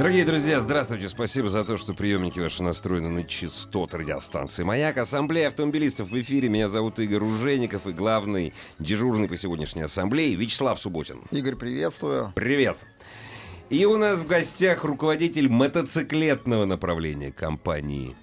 Дорогие 0.00 0.24
друзья, 0.24 0.62
здравствуйте. 0.62 1.10
Спасибо 1.10 1.50
за 1.50 1.62
то, 1.62 1.76
что 1.76 1.92
приемники 1.92 2.40
ваши 2.40 2.62
настроены 2.62 3.10
на 3.10 3.22
частот 3.22 3.92
радиостанции 3.92 4.62
«Маяк». 4.62 4.96
Ассамблея 4.96 5.48
автомобилистов 5.48 6.08
в 6.08 6.18
эфире. 6.18 6.48
Меня 6.48 6.70
зовут 6.70 6.98
Игорь 6.98 7.22
Ужеников 7.22 7.86
и 7.86 7.92
главный 7.92 8.54
дежурный 8.78 9.28
по 9.28 9.36
сегодняшней 9.36 9.82
ассамблее 9.82 10.34
Вячеслав 10.36 10.80
Субботин. 10.80 11.20
Игорь, 11.30 11.54
приветствую. 11.54 12.32
Привет. 12.34 12.78
И 13.68 13.84
у 13.84 13.98
нас 13.98 14.20
в 14.20 14.26
гостях 14.26 14.84
руководитель 14.84 15.50
мотоциклетного 15.50 16.64
направления 16.64 17.30
компании 17.30 18.16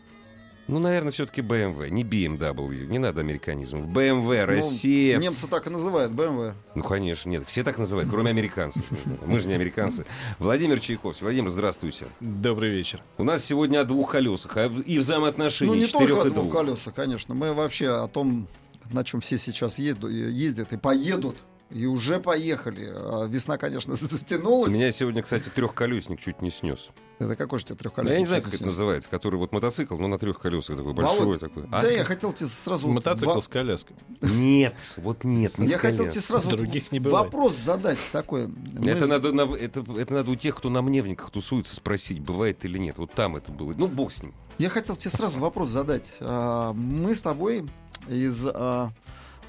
ну, 0.67 0.79
наверное, 0.79 1.11
все-таки 1.11 1.41
BMW, 1.41 1.89
не 1.89 2.03
BMW, 2.03 2.85
не 2.85 2.99
надо 2.99 3.21
американизмов. 3.21 3.85
BMW, 3.85 4.45
Россия. 4.45 5.17
Ну, 5.17 5.23
немцы 5.23 5.47
так 5.47 5.67
и 5.67 5.69
называют, 5.69 6.11
BMW. 6.11 6.53
Ну, 6.75 6.83
конечно, 6.83 7.29
нет, 7.29 7.43
все 7.47 7.63
так 7.63 7.77
называют, 7.77 8.09
кроме 8.09 8.31
американцев. 8.31 8.83
Мы 9.25 9.39
же 9.39 9.47
не 9.47 9.53
американцы. 9.53 10.05
Владимир 10.39 10.79
Чайковский. 10.79 11.23
Владимир, 11.23 11.49
здравствуйте. 11.49 12.07
Добрый 12.19 12.69
вечер. 12.69 13.01
У 13.17 13.23
нас 13.23 13.43
сегодня 13.43 13.79
о 13.79 13.83
двух 13.85 14.11
колесах, 14.11 14.57
а 14.57 14.67
и 14.67 14.99
взаимоотношения 14.99 15.71
Ну, 15.71 15.77
не 15.77 15.87
только 15.87 16.21
о 16.21 16.29
двух 16.29 16.51
колесах, 16.51 16.93
конечно. 16.93 17.33
Мы 17.33 17.53
вообще 17.53 17.89
о 17.89 18.07
том, 18.07 18.47
на 18.91 19.03
чем 19.03 19.21
все 19.21 19.37
сейчас 19.37 19.79
ездят 19.79 20.73
и 20.73 20.77
поедут, 20.77 21.37
и 21.69 21.85
уже 21.85 22.19
поехали. 22.19 22.87
А 22.93 23.25
Весна, 23.27 23.57
конечно, 23.57 23.95
затянулась. 23.95 24.71
Меня 24.73 24.91
сегодня, 24.91 25.21
кстати, 25.23 25.49
трехколесник 25.49 26.19
чуть 26.19 26.41
не 26.41 26.49
снес. 26.49 26.89
Это 27.19 27.35
какой 27.35 27.57
же 27.57 27.63
у 27.63 27.67
тебя 27.67 27.75
Ну, 27.75 27.79
трехколесник? 27.79 28.13
Я 28.13 28.19
не 28.19 28.25
знаю, 28.25 28.41
как 28.43 28.49
это 28.53 28.57
снес? 28.59 28.67
называется, 28.67 29.09
который 29.09 29.37
вот 29.37 29.51
мотоцикл, 29.51 29.97
но 29.97 30.07
на 30.07 30.19
трех 30.19 30.39
колесах 30.39 30.77
такой 30.77 30.93
Володь, 30.93 31.17
большой 31.17 31.39
такой. 31.39 31.63
А? 31.71 31.81
Да, 31.81 31.89
я 31.89 32.03
хотел 32.05 32.31
тебе 32.31 32.47
сразу... 32.47 32.87
вот 32.87 32.93
Мотоцикл 32.93 33.31
во- 33.33 33.41
с 33.41 33.47
коляской. 33.47 33.95
Нет, 34.21 34.75
вот 34.97 35.23
нет, 35.23 35.57
не 35.57 35.67
Я 35.67 35.77
с 35.77 35.81
хотел 35.81 36.07
тебе 36.07 36.21
сразу 36.21 36.47
вот 36.49 36.57
Других 36.57 36.91
не 36.91 36.99
бывает. 36.99 37.25
вопрос 37.25 37.55
задать 37.55 37.97
такой. 38.11 38.47
Мы 38.47 38.91
Это 38.91 39.07
надо, 39.07 39.31
на- 39.33 39.55
это, 39.55 39.83
это 39.97 40.13
надо 40.13 40.29
у 40.31 40.35
тех, 40.35 40.55
кто 40.55 40.69
на 40.69 40.81
мневниках 40.83 41.31
тусуется, 41.31 41.75
спросить, 41.75 42.19
бывает 42.19 42.63
или 42.65 42.77
нет. 42.77 42.99
Вот 42.99 43.11
там 43.13 43.35
это 43.35 43.51
было. 43.51 43.73
Ну, 43.75 43.87
бог 43.87 44.11
с 44.11 44.21
ним. 44.21 44.35
Я 44.59 44.69
хотел 44.69 44.95
тебе 44.95 45.09
сразу 45.09 45.39
вопрос 45.39 45.69
задать. 45.69 46.17
А, 46.19 46.71
Мы 46.73 47.15
с 47.15 47.19
тобой 47.19 47.65
из... 48.07 48.45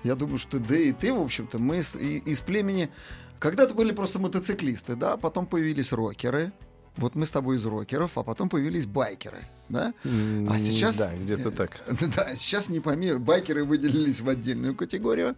Я 0.04 0.14
думаю, 0.14 0.38
что 0.38 0.58
да 0.58 0.76
и 0.76 0.92
ты, 0.92 1.12
в 1.12 1.20
общем-то, 1.20 1.58
мы 1.58 1.78
из, 1.78 1.96
из 1.96 2.40
племени... 2.40 2.90
Когда-то 3.38 3.74
были 3.74 3.92
просто 3.92 4.18
мотоциклисты, 4.18 4.96
да, 4.96 5.16
потом 5.16 5.46
появились 5.46 5.92
рокеры. 5.92 6.52
Вот 6.96 7.14
мы 7.14 7.24
с 7.24 7.30
тобой 7.30 7.56
из 7.56 7.64
рокеров, 7.64 8.18
а 8.18 8.24
потом 8.24 8.48
появились 8.48 8.84
байкеры, 8.84 9.44
да? 9.68 9.94
А 10.04 10.58
сейчас... 10.58 10.96
Да, 10.96 11.14
где-то 11.14 11.52
так. 11.52 11.82
Да, 12.16 12.34
сейчас 12.34 12.68
не 12.68 12.80
пойми, 12.80 13.12
байкеры 13.12 13.64
выделились 13.64 14.20
в 14.20 14.28
отдельную 14.28 14.74
категорию. 14.74 15.36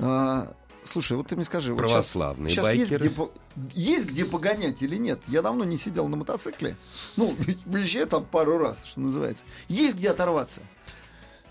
А, 0.00 0.52
Слушай, 0.84 1.16
вот 1.16 1.28
ты 1.28 1.36
мне 1.36 1.44
скажи, 1.44 1.72
вот 1.72 1.82
щас- 1.82 1.90
Православные 1.90 2.52
щас 2.52 2.72
есть 2.72 2.90
байкеры. 2.90 3.10
где, 3.56 3.80
есть 3.80 4.08
где 4.08 4.24
погонять 4.24 4.82
или 4.82 4.96
нет? 4.96 5.20
Я 5.28 5.42
давно 5.42 5.64
не 5.64 5.76
сидел 5.76 6.08
на 6.08 6.16
мотоцикле. 6.16 6.76
Ну, 7.16 7.36
выезжаю 7.66 8.06
там 8.06 8.24
пару 8.24 8.58
раз, 8.58 8.84
что 8.84 9.00
называется. 9.00 9.44
Есть 9.68 9.96
где 9.96 10.10
оторваться. 10.10 10.62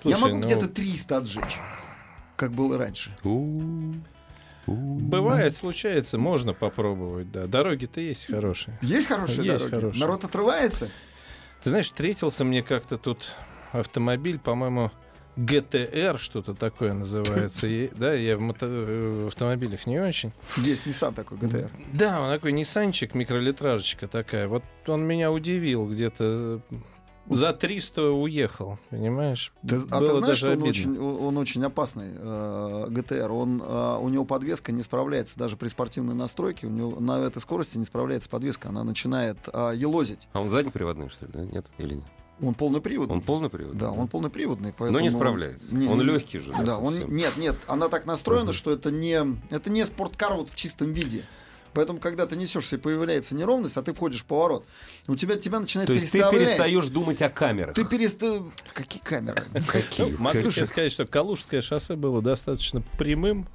Я 0.04 0.18
Слушай, 0.18 0.22
могу 0.22 0.38
ну- 0.38 0.46
где-то 0.46 0.68
300 0.68 1.18
отжечь, 1.18 1.60
как 2.40 2.52
было 2.54 2.78
раньше. 2.78 3.12
Бывает, 4.66 5.56
случается, 5.58 6.18
можно 6.18 6.54
попробовать, 6.54 7.32
да. 7.32 7.48
Дороги-то 7.48 8.00
есть 8.02 8.28
хорошие. 8.28 8.78
Есть 8.82 9.08
хорошие 9.08 9.46
Есть 9.46 9.66
дороги? 9.66 9.76
хорошие. 9.76 10.00
Народ 10.00 10.24
отрывается? 10.24 10.90
Ты 11.64 11.70
знаешь, 11.72 11.88
встретился 11.88 12.46
мне 12.46 12.62
как-то 12.64 12.98
тут 12.98 13.32
автомобиль, 13.72 14.38
по-моему, 14.40 14.92
ГТР, 15.38 16.18
что-то 16.20 16.54
такое 16.54 16.94
называется. 16.94 17.66
И, 17.68 17.90
да, 17.96 18.14
я 18.14 18.38
в, 18.38 18.42
мото- 18.42 18.68
э, 18.68 19.22
в 19.24 19.28
автомобилях 19.28 19.88
не 19.88 20.00
очень. 20.00 20.32
Есть 20.58 20.86
Nissan 20.86 21.14
такой 21.16 21.38
ГТР. 21.40 21.70
Да, 21.94 22.22
он 22.22 22.32
такой 22.32 22.52
Ниссанчик, 22.52 23.16
микролитражечка 23.16 24.08
такая. 24.08 24.48
Вот 24.48 24.64
он 24.88 25.04
меня 25.06 25.32
удивил 25.32 25.88
где-то 25.90 26.62
за 27.30 27.54
300 27.54 28.12
уехал, 28.12 28.78
понимаешь? 28.90 29.54
Ты- 29.68 29.76
а 29.90 30.00
ты 30.00 30.08
знаешь, 30.08 30.20
даже 30.22 30.36
что 30.36 30.48
он 30.48 30.54
обидно. 30.54 30.70
очень, 30.70 31.00
он 31.00 31.38
очень 31.38 31.64
опасный, 31.64 32.10
э, 32.16 32.88
ГТР? 32.90 33.32
Он, 33.32 33.62
э, 33.62 33.98
у 34.02 34.10
него 34.10 34.26
подвеска 34.26 34.72
не 34.72 34.84
справляется, 34.84 35.38
даже 35.38 35.56
при 35.58 35.68
спортивной 35.68 36.16
настройке, 36.16 36.68
у 36.68 36.70
него 36.70 37.00
на 37.00 37.20
этой 37.20 37.40
скорости 37.40 37.78
не 37.78 37.86
справляется 37.86 38.30
подвеска, 38.30 38.70
она 38.70 38.84
начинает 38.84 39.38
э, 39.52 39.74
елозить. 39.76 40.28
А 40.34 40.42
он 40.42 40.50
заднеприводный, 40.50 41.10
что 41.10 41.26
ли, 41.28 41.32
да? 41.34 41.46
Нет? 41.46 41.66
Или 41.78 41.96
нет? 41.96 42.06
Он 42.42 42.54
полноприводный. 42.54 43.16
Он 43.18 43.22
полноприводный? 43.22 43.80
Да, 43.80 43.92
он 43.92 44.08
полноприводный, 44.08 44.72
поэтому... 44.72 44.98
Но 45.00 45.04
не 45.04 45.10
справляется. 45.10 45.68
Не, 45.76 45.88
он 45.88 45.98
не- 46.00 46.06
легкий 46.06 46.40
же. 46.40 46.54
Да, 46.64 46.78
он 46.78 46.94
совсем. 46.94 47.14
нет, 47.14 47.36
нет, 47.36 47.56
она 47.68 47.90
так 47.90 48.06
настроена, 48.06 48.54
что 48.54 48.72
это 48.72 48.92
не 48.92 49.22
это 49.50 49.70
не 49.70 49.86
спорткар 49.86 50.36
вот 50.36 50.50
в 50.50 50.56
чистом 50.56 50.94
виде. 50.94 51.26
Поэтому, 51.74 52.00
когда 52.00 52.26
ты 52.26 52.36
несешься 52.36 52.76
и 52.76 52.80
появляется 52.80 53.36
неровность, 53.36 53.78
а 53.78 53.84
ты 53.84 53.94
входишь 53.94 54.22
в 54.22 54.26
поворот, 54.26 54.66
у 55.08 55.16
тебя 55.16 55.36
тебя 55.36 55.60
начинает 55.60 55.88
То 55.88 55.94
есть 55.94 56.12
ты 56.12 56.20
перестаешь 56.20 56.88
думать 56.88 57.22
о 57.22 57.30
камерах. 57.30 57.76
Ты 57.76 57.86
переста... 57.86 58.44
Какие 58.74 59.02
камеры? 59.02 59.44
Какие? 59.68 60.16
Могу 60.16 60.32
тебе 60.32 60.44
Слушай. 60.44 60.68
сказать, 60.68 60.92
что 60.92 61.06
Калужское 61.06 61.62
шоссе 61.62 61.96
было 61.96 62.22
достаточно 62.22 62.82
прямым 62.98 63.48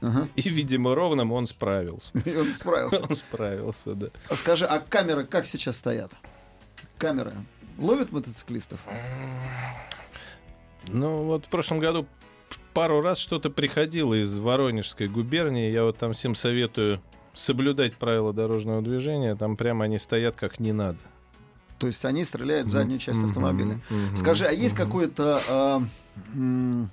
Ага. 0.00 0.28
и, 0.34 0.48
видимо, 0.48 0.94
ровным 0.94 1.32
он 1.32 1.46
справился. 1.46 2.18
И 2.24 2.34
он 2.34 2.50
справился. 2.52 3.02
Он 3.02 3.14
справился, 3.14 3.94
да. 3.94 4.08
А 4.28 4.34
Скажи, 4.34 4.64
а 4.64 4.80
камеры 4.80 5.24
как 5.24 5.46
сейчас 5.46 5.76
стоят? 5.76 6.12
Камеры 6.98 7.32
ловят 7.78 8.10
мотоциклистов? 8.10 8.80
Ну, 10.88 11.24
вот 11.24 11.46
в 11.46 11.48
прошлом 11.48 11.78
году 11.78 12.06
пару 12.72 13.00
раз 13.00 13.18
что-то 13.18 13.50
приходило 13.50 14.14
из 14.14 14.36
Воронежской 14.38 15.08
губернии. 15.08 15.70
Я 15.70 15.84
вот 15.84 15.98
там 15.98 16.12
всем 16.12 16.34
советую 16.34 17.02
соблюдать 17.40 17.94
правила 17.94 18.32
дорожного 18.32 18.82
движения. 18.82 19.34
Там 19.34 19.56
прямо 19.56 19.84
они 19.86 19.98
стоят 19.98 20.36
как 20.36 20.60
не 20.60 20.72
надо. 20.72 20.98
То 21.78 21.86
есть 21.86 22.04
они 22.04 22.24
стреляют 22.24 22.68
в 22.68 22.72
заднюю 22.72 22.98
часть 22.98 23.22
автомобиля. 23.24 23.80
мгм, 23.88 24.16
Скажи, 24.16 24.44
а 24.44 24.52
есть 24.52 24.74
мгм. 24.74 24.84
какое-то 24.84 25.82
м, 26.34 26.90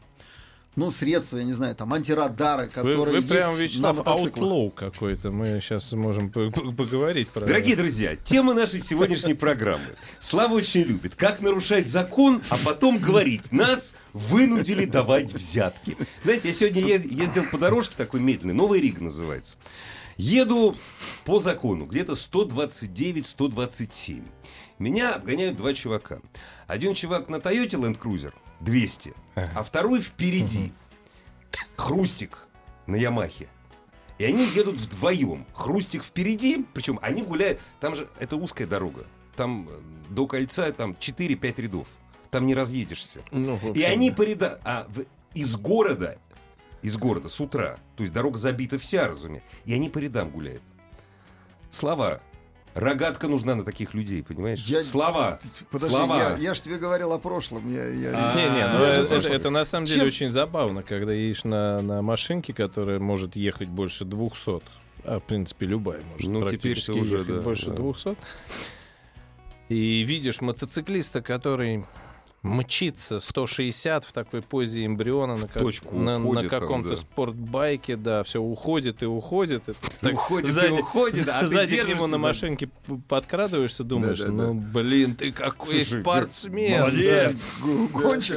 ну, 0.77 0.91
средство, 0.91 1.37
я 1.37 1.43
не 1.43 1.51
знаю, 1.51 1.75
там 1.75 1.91
антирадары, 1.93 2.65
Вы, 2.67 2.71
которые 2.71 3.03
вы 3.05 3.15
есть 3.17 3.27
прям, 3.27 3.53
на 3.53 3.57
Вячеслав, 3.57 3.97
мотоциклах? 3.97 4.35
аутлоу 4.43 4.69
какой-то. 4.69 5.31
Мы 5.31 5.59
сейчас 5.59 5.91
можем 5.91 6.29
по- 6.29 6.49
по- 6.51 6.71
поговорить 6.71 7.27
про 7.29 7.41
Дорогие 7.41 7.75
друзья, 7.75 8.15
тема 8.15 8.53
нашей 8.53 8.79
сегодняшней 8.79 9.33
программы. 9.33 9.83
Слава 10.19 10.53
очень 10.53 10.81
любит, 10.83 11.15
как 11.15 11.41
нарушать 11.41 11.87
закон, 11.89 12.41
а 12.49 12.57
потом 12.63 12.99
говорить, 12.99 13.51
нас 13.51 13.95
вынудили 14.13 14.85
давать 14.85 15.33
взятки. 15.33 15.97
Знаете, 16.23 16.47
я 16.49 16.53
сегодня 16.53 16.81
ез- 16.83 17.03
ездил 17.05 17.43
по 17.51 17.57
дорожке 17.57 17.95
такой 17.97 18.21
медленной, 18.21 18.53
Новый 18.53 18.79
Риг 18.79 19.01
называется. 19.01 19.57
Еду 20.17 20.75
по 21.25 21.39
закону, 21.39 21.85
где-то 21.85 22.13
129-127. 22.13 24.23
Меня 24.79 25.15
обгоняют 25.15 25.57
два 25.57 25.73
чувака. 25.73 26.19
Один 26.67 26.93
чувак 26.93 27.29
на 27.29 27.37
Toyota 27.37 27.79
Land 27.79 27.99
Cruiser 27.99 28.33
200, 28.61 29.13
а 29.35 29.63
второй 29.63 30.01
впереди. 30.01 30.71
Хрустик 31.75 32.47
на 32.87 32.95
Ямахе. 32.95 33.47
И 34.17 34.25
они 34.25 34.45
едут 34.55 34.75
вдвоем. 34.77 35.45
Хрустик 35.53 36.03
впереди, 36.03 36.65
причем 36.73 36.97
они 37.01 37.21
гуляют. 37.21 37.59
Там 37.79 37.95
же 37.95 38.07
это 38.19 38.35
узкая 38.35 38.67
дорога. 38.67 39.05
Там 39.35 39.69
э, 39.69 39.79
до 40.09 40.25
кольца 40.25 40.71
там 40.71 40.93
4-5 40.99 41.61
рядов. 41.61 41.87
Там 42.31 42.47
не 42.47 42.55
разъедешься. 42.55 43.21
Ну, 43.31 43.59
И 43.73 43.83
они 43.83 44.09
по 44.09 44.23
ряда- 44.23 44.59
а 44.63 44.87
в- 44.89 45.05
из 45.35 45.55
города, 45.57 46.17
из 46.81 46.97
города 46.97 47.29
с 47.29 47.39
утра, 47.41 47.77
то 47.95 48.03
есть 48.03 48.13
дорога 48.13 48.37
забита 48.37 48.77
вся, 48.79 49.07
разумеется, 49.07 49.47
и 49.65 49.73
они 49.73 49.89
по 49.89 49.97
рядам 49.99 50.29
гуляют. 50.29 50.61
Слова. 51.69 52.21
Рогатка 52.75 53.27
нужна 53.27 53.55
на 53.55 53.63
таких 53.63 53.95
людей, 53.95 54.21
понимаешь? 54.21 54.63
Я- 54.65 54.83
Слова. 54.83 55.39
Подожди, 55.71 55.95
Слова. 55.95 56.15
я, 56.17 56.37
я 56.37 56.53
же 56.53 56.61
тебе 56.61 56.77
говорил 56.77 57.11
о 57.11 57.17
прошлом. 57.17 57.67
Я, 57.73 57.85
я- 57.87 58.11
А, 58.13 58.35
Не, 58.35 58.43
не, 58.43 58.67
ну 58.77 58.83
это, 58.85 59.03
слышал. 59.07 59.31
это 59.31 59.49
на 59.49 59.65
самом 59.65 59.85
деле 59.87 59.99
Чем- 60.01 60.07
очень 60.07 60.29
забавно, 60.29 60.83
когда 60.83 61.11
едешь 61.11 61.43
на, 61.43 61.81
на 61.81 62.03
машинке, 62.03 62.53
которая 62.53 62.99
может 62.99 63.35
ехать 63.35 63.67
больше 63.69 64.05
200. 64.05 64.61
А, 65.05 65.19
в 65.19 65.23
принципе, 65.23 65.65
любая 65.65 66.01
может 66.03 66.29
Ну, 66.29 66.41
практически 66.41 66.91
уже, 66.91 67.17
ехать 67.19 67.35
да, 67.35 67.41
больше 67.41 67.67
да. 67.71 67.75
200. 67.77 68.15
И 69.69 70.01
видишь 70.03 70.41
мотоциклиста, 70.41 71.21
который 71.21 71.83
мчится 72.43 73.19
160 73.19 74.05
в 74.05 74.11
такой 74.13 74.41
позе 74.41 74.85
эмбриона 74.85 75.35
на, 75.35 75.47
как- 75.47 75.61
точку 75.61 75.95
на, 75.97 76.17
на 76.19 76.47
каком-то 76.47 76.91
да. 76.91 76.97
спортбайке, 76.97 77.95
да, 77.95 78.23
все 78.23 78.39
уходит 78.39 79.01
и 79.03 79.05
уходит. 79.05 79.63
Это 79.67 79.77
так 79.99 80.13
Уходит 80.13 80.49
и 80.49 80.51
сзади, 80.53 80.71
уходит, 80.73 81.27
а 81.29 81.41
ты 81.41 81.47
сзади 81.47 81.75
к 81.75 81.79
нему 81.79 81.85
держишься 81.87 82.07
на 82.07 82.17
машинке 82.17 82.69
подкрадываешься, 83.07 83.83
думаешь, 83.83 84.19
Да-да-да. 84.19 84.43
ну 84.47 84.53
блин, 84.53 85.15
ты 85.15 85.31
какой 85.31 85.65
Слушай, 85.83 86.01
спортсмен. 86.01 86.79
молодец. 86.81 87.63
Гонщик. 87.91 88.35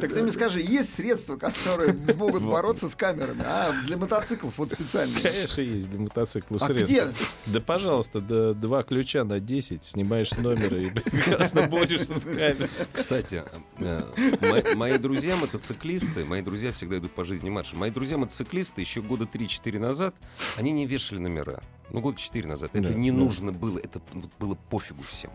Так 0.00 0.14
ты 0.14 0.22
мне 0.22 0.30
скажи, 0.30 0.60
есть 0.60 0.94
средства, 0.94 1.36
которые 1.36 1.92
могут 2.16 2.42
бороться 2.42 2.88
с 2.88 2.94
камерами? 2.94 3.42
А 3.44 3.72
для 3.86 3.96
мотоциклов 3.96 4.54
вот 4.56 4.68
Да. 4.70 4.76
специально. 4.76 5.18
Конечно, 5.20 5.60
есть 5.60 5.90
для 5.90 6.00
мотоциклов 6.00 6.62
А 6.62 6.66
средства. 6.66 6.84
где? 6.84 7.06
Да, 7.46 7.60
пожалуйста, 7.60 8.20
да, 8.20 8.54
два 8.54 8.82
ключа 8.82 9.24
на 9.24 9.40
10, 9.40 9.84
снимаешь 9.84 10.30
номер 10.32 10.74
и 10.74 10.90
прекрасно 11.00 11.68
борешься 11.68 12.18
с 12.18 12.22
камерой. 12.22 12.68
Кстати, 12.92 13.31
э, 13.32 14.34
мо- 14.40 14.76
мои 14.76 14.98
друзья 14.98 15.36
мотоциклисты, 15.36 16.24
мои 16.24 16.42
друзья 16.42 16.72
всегда 16.72 16.98
идут 16.98 17.12
по 17.12 17.24
жизни 17.24 17.48
маршем. 17.50 17.78
Мои 17.78 17.90
друзья 17.90 18.18
мотоциклисты 18.18 18.80
еще 18.80 19.00
года 19.02 19.24
3-4 19.24 19.78
назад, 19.78 20.14
они 20.56 20.72
не 20.72 20.86
вешали 20.86 21.18
номера. 21.18 21.62
Ну, 21.90 22.00
года 22.00 22.18
4 22.18 22.48
назад. 22.48 22.70
Это 22.74 22.88
Да, 22.88 22.94
не 22.94 23.10
да. 23.10 23.16
нужно 23.18 23.52
было, 23.52 23.78
это 23.78 24.00
было 24.38 24.54
пофигу 24.70 25.02
всем. 25.02 25.30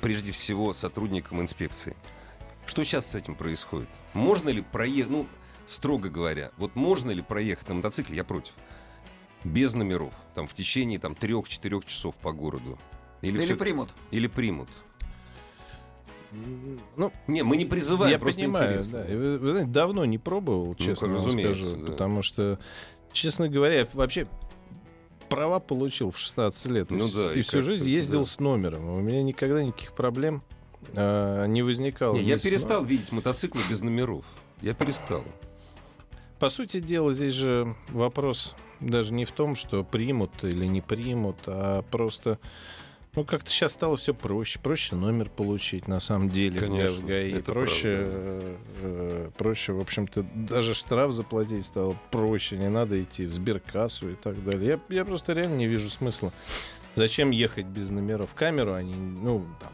Прежде 0.00 0.32
всего 0.32 0.72
сотрудникам 0.74 1.40
инспекции. 1.40 1.96
Что 2.66 2.84
сейчас 2.84 3.10
с 3.10 3.14
этим 3.14 3.34
происходит? 3.34 3.88
Можно 4.14 4.50
ли 4.50 4.62
проехать, 4.62 5.10
ну, 5.10 5.26
строго 5.66 6.08
говоря, 6.08 6.50
вот 6.56 6.76
можно 6.76 7.10
ли 7.10 7.22
проехать 7.22 7.68
на 7.68 7.74
мотоцикле, 7.76 8.16
я 8.16 8.24
против, 8.24 8.52
без 9.44 9.74
номеров, 9.74 10.12
там, 10.34 10.46
в 10.46 10.54
течение 10.54 10.98
там, 10.98 11.14
3-4 11.14 11.82
часов 11.86 12.14
по 12.16 12.32
городу? 12.32 12.78
Или 13.22 13.38
всё-таки- 13.38 13.58
примут? 13.58 13.94
Или 14.10 14.26
примут. 14.28 14.68
Ну, 16.96 17.12
Не, 17.26 17.42
мы 17.42 17.56
не 17.56 17.64
призываем, 17.64 18.12
я 18.12 18.18
просто 18.18 18.40
понимаю, 18.40 18.72
интересно. 18.72 19.04
да. 19.06 19.14
Вы, 19.14 19.38
вы 19.38 19.52
знаете, 19.52 19.70
давно 19.70 20.04
не 20.04 20.18
пробовал, 20.18 20.74
честно 20.74 21.08
вам 21.08 21.16
разумеется, 21.16 21.64
скажу. 21.64 21.76
да. 21.76 21.92
Потому 21.92 22.22
что, 22.22 22.58
честно 23.12 23.48
говоря, 23.48 23.88
вообще 23.94 24.26
права 25.28 25.60
получил 25.60 26.10
в 26.10 26.18
16 26.18 26.66
лет. 26.66 26.90
Ну 26.90 27.06
и, 27.06 27.12
да, 27.12 27.34
и 27.34 27.42
всю 27.42 27.62
жизнь 27.62 27.88
ездил 27.88 28.20
да. 28.20 28.26
с 28.26 28.38
номером. 28.38 28.88
У 28.88 29.00
меня 29.00 29.22
никогда 29.22 29.62
никаких 29.62 29.92
проблем 29.92 30.42
а, 30.94 31.46
не 31.46 31.62
возникало. 31.62 32.14
Не, 32.14 32.22
я 32.22 32.38
перестал 32.38 32.84
видеть 32.84 33.12
мотоциклы 33.12 33.60
без 33.68 33.80
номеров. 33.80 34.24
Я 34.60 34.74
перестал. 34.74 35.24
По 36.38 36.50
сути 36.50 36.80
дела, 36.80 37.12
здесь 37.12 37.34
же 37.34 37.74
вопрос 37.88 38.54
даже 38.80 39.12
не 39.12 39.24
в 39.24 39.32
том, 39.32 39.56
что 39.56 39.82
примут 39.82 40.44
или 40.44 40.66
не 40.66 40.80
примут, 40.80 41.36
а 41.46 41.82
просто... 41.82 42.38
Ну, 43.18 43.24
как-то 43.24 43.50
сейчас 43.50 43.72
стало 43.72 43.96
все 43.96 44.14
проще. 44.14 44.60
Проще 44.60 44.94
номер 44.94 45.28
получить, 45.28 45.88
на 45.88 45.98
самом 45.98 46.28
деле, 46.28 46.60
Конечно, 46.60 46.98
в 46.98 47.04
ГАИ. 47.04 47.32
это 47.32 47.52
проще, 47.52 47.96
правда. 47.96 48.12
э, 48.14 48.56
э, 48.82 49.30
проще, 49.36 49.72
в 49.72 49.80
общем-то, 49.80 50.24
даже 50.36 50.72
штраф 50.72 51.10
заплатить 51.10 51.66
стало 51.66 51.96
проще. 52.12 52.56
Не 52.56 52.68
надо 52.68 53.02
идти 53.02 53.26
в 53.26 53.32
сберкассу 53.32 54.10
и 54.10 54.14
так 54.14 54.44
далее. 54.44 54.78
Я, 54.88 54.96
я 54.98 55.04
просто 55.04 55.32
реально 55.32 55.56
не 55.56 55.66
вижу 55.66 55.90
смысла. 55.90 56.32
Зачем 56.94 57.30
ехать 57.32 57.66
без 57.66 57.90
номеров? 57.90 58.34
Камеру 58.36 58.74
они, 58.74 58.94
ну, 58.94 59.44
там, 59.58 59.72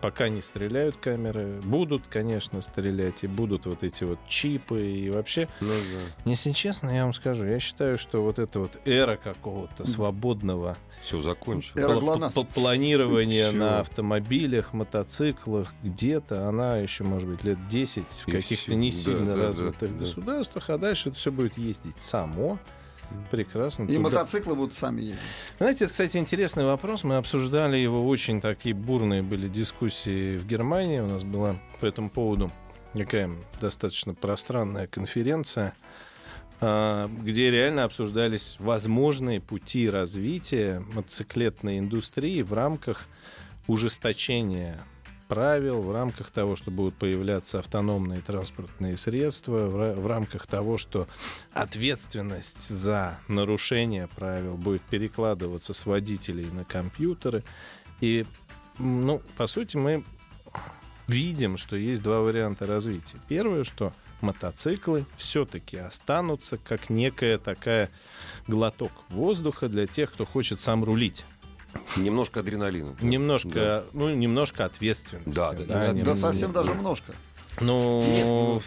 пока 0.00 0.28
не 0.28 0.40
стреляют 0.40 0.96
камеры. 0.96 1.60
Будут, 1.62 2.06
конечно, 2.08 2.62
стрелять, 2.62 3.24
и 3.24 3.26
будут 3.26 3.66
вот 3.66 3.82
эти 3.82 4.04
вот 4.04 4.18
чипы, 4.28 4.84
и 4.84 5.10
вообще 5.10 5.48
Ну 5.60 5.68
да. 5.68 6.30
если 6.30 6.52
честно, 6.52 6.90
я 6.90 7.04
вам 7.04 7.12
скажу, 7.12 7.44
я 7.44 7.60
считаю, 7.60 7.98
что 7.98 8.22
вот 8.22 8.38
эта 8.38 8.58
вот 8.58 8.78
эра 8.84 9.16
какого-то 9.16 9.86
свободного 9.86 10.76
Все, 11.02 11.20
закончил. 11.22 11.78
Эра 11.78 11.98
планирования 12.54 13.52
на 13.52 13.80
автомобилях, 13.80 14.72
мотоциклах, 14.72 15.72
где-то 15.82 16.48
она 16.48 16.78
еще, 16.78 17.04
может 17.04 17.28
быть, 17.28 17.44
лет 17.44 17.58
10 17.68 18.04
в 18.04 18.30
каких-то 18.30 18.74
не 18.74 18.92
сильно 18.92 19.26
да, 19.26 19.36
да, 19.36 19.42
развитых 19.42 19.92
да. 19.92 19.98
государствах, 19.98 20.70
а 20.70 20.78
дальше 20.78 21.10
это 21.10 21.18
все 21.18 21.32
будет 21.32 21.58
ездить 21.58 21.98
само. 21.98 22.58
Прекрасно. 23.30 23.84
И 23.84 23.94
Тут- 23.94 23.98
мотоциклы 23.98 24.54
будут 24.54 24.76
сами 24.76 25.00
ездить. 25.02 25.20
знаете, 25.58 25.84
это, 25.84 25.92
кстати, 25.92 26.16
интересный 26.16 26.64
вопрос. 26.64 27.04
Мы 27.04 27.16
обсуждали 27.16 27.76
его, 27.76 28.06
очень 28.06 28.40
такие 28.40 28.74
бурные 28.74 29.22
были 29.22 29.48
дискуссии 29.48 30.36
в 30.36 30.46
Германии. 30.46 31.00
У 31.00 31.06
нас 31.06 31.24
была 31.24 31.56
по 31.80 31.86
этому 31.86 32.10
поводу 32.10 32.50
такая 32.94 33.30
достаточно 33.60 34.14
пространная 34.14 34.86
конференция, 34.86 35.74
а, 36.60 37.08
где 37.22 37.50
реально 37.50 37.84
обсуждались 37.84 38.56
возможные 38.58 39.40
пути 39.40 39.90
развития 39.90 40.82
мотоциклетной 40.94 41.78
индустрии 41.78 42.42
в 42.42 42.52
рамках 42.52 43.06
ужесточения 43.66 44.78
правил, 45.28 45.82
в 45.82 45.92
рамках 45.92 46.30
того, 46.30 46.56
что 46.56 46.70
будут 46.70 46.94
появляться 46.94 47.58
автономные 47.58 48.20
транспортные 48.20 48.96
средства, 48.96 49.68
в, 49.68 49.76
ра- 49.76 50.00
в 50.00 50.06
рамках 50.06 50.46
того, 50.46 50.78
что 50.78 51.06
ответственность 51.52 52.68
за 52.68 53.18
нарушение 53.28 54.08
правил 54.08 54.56
будет 54.56 54.82
перекладываться 54.82 55.74
с 55.74 55.86
водителей 55.86 56.46
на 56.46 56.64
компьютеры. 56.64 57.44
И, 58.00 58.26
ну, 58.78 59.22
по 59.36 59.46
сути, 59.46 59.76
мы 59.76 60.04
видим, 61.06 61.56
что 61.56 61.76
есть 61.76 62.02
два 62.02 62.20
варианта 62.20 62.66
развития. 62.66 63.18
Первое, 63.28 63.64
что 63.64 63.92
мотоциклы 64.20 65.04
все-таки 65.16 65.76
останутся 65.76 66.58
как 66.58 66.90
некая 66.90 67.38
такая 67.38 67.90
глоток 68.46 68.92
воздуха 69.10 69.68
для 69.68 69.86
тех, 69.86 70.12
кто 70.12 70.24
хочет 70.24 70.60
сам 70.60 70.84
рулить. 70.84 71.24
Немножко 71.96 72.40
адреналина. 72.40 72.94
Немножко, 73.00 73.50
Да. 73.54 73.84
ну, 73.92 74.10
немножко 74.14 74.64
ответственности. 74.64 75.30
Да, 75.30 75.52
да, 75.52 75.64
да, 75.64 75.88
нем- 75.92 76.04
Да 76.04 76.14
совсем 76.14 76.52
даже 76.52 76.70
немножко. 76.70 77.12
Ну, 77.60 78.02
Нет, 78.02 78.62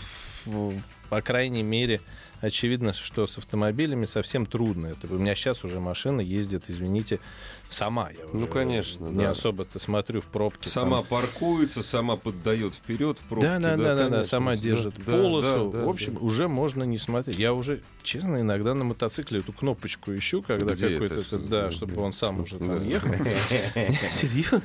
ну- 0.45 0.81
по 1.09 1.21
крайней 1.21 1.63
мере, 1.63 2.01
очевидно, 2.41 2.94
что 2.94 3.27
с 3.27 3.38
автомобилями 3.38 4.06
совсем 4.06 4.45
трудно. 4.45 4.88
Это, 4.88 5.13
у 5.13 5.17
меня 5.17 5.35
сейчас 5.35 5.63
уже 5.63 5.79
машина 5.79 6.21
ездит, 6.21 6.65
извините, 6.67 7.19
сама. 7.67 8.09
Я 8.11 8.25
Ну, 8.33 8.47
конечно, 8.47 9.06
Не 9.07 9.23
да. 9.23 9.31
особо-то 9.31 9.79
смотрю 9.79 10.21
в 10.21 10.25
пробки. 10.25 10.67
Сама 10.67 10.97
там. 10.97 11.07
паркуется, 11.07 11.83
сама 11.83 12.15
поддает 12.15 12.73
вперед 12.73 13.17
в 13.17 13.23
пробке. 13.23 13.47
Да, 13.47 13.59
да, 13.59 13.75
да, 13.77 13.95
да, 13.95 14.09
да, 14.09 14.23
сама 14.23 14.56
держит 14.56 14.95
да, 15.06 15.11
полосу. 15.13 15.69
да, 15.71 15.79
да, 15.79 15.85
в 15.85 15.89
общем, 15.89 16.13
да. 16.15 16.19
уже 16.21 16.47
можно 16.47 16.83
не 16.83 16.97
смотреть. 16.97 17.38
Я 17.38 17.53
уже, 17.53 17.81
честно, 18.03 18.41
иногда 18.41 18.73
на 18.73 18.83
мотоцикле 18.83 19.39
эту 19.39 19.53
кнопочку 19.53 20.15
ищу, 20.15 20.41
когда 20.41 20.73
Где 20.73 20.89
какой-то, 20.89 21.19
это? 21.21 21.39
да, 21.39 21.71
чтобы 21.71 22.01
он 22.01 22.13
сам 22.13 22.41
уже 22.41 22.59
там 22.59 22.88
ехал. 22.88 23.09
Серьезно? 24.12 24.62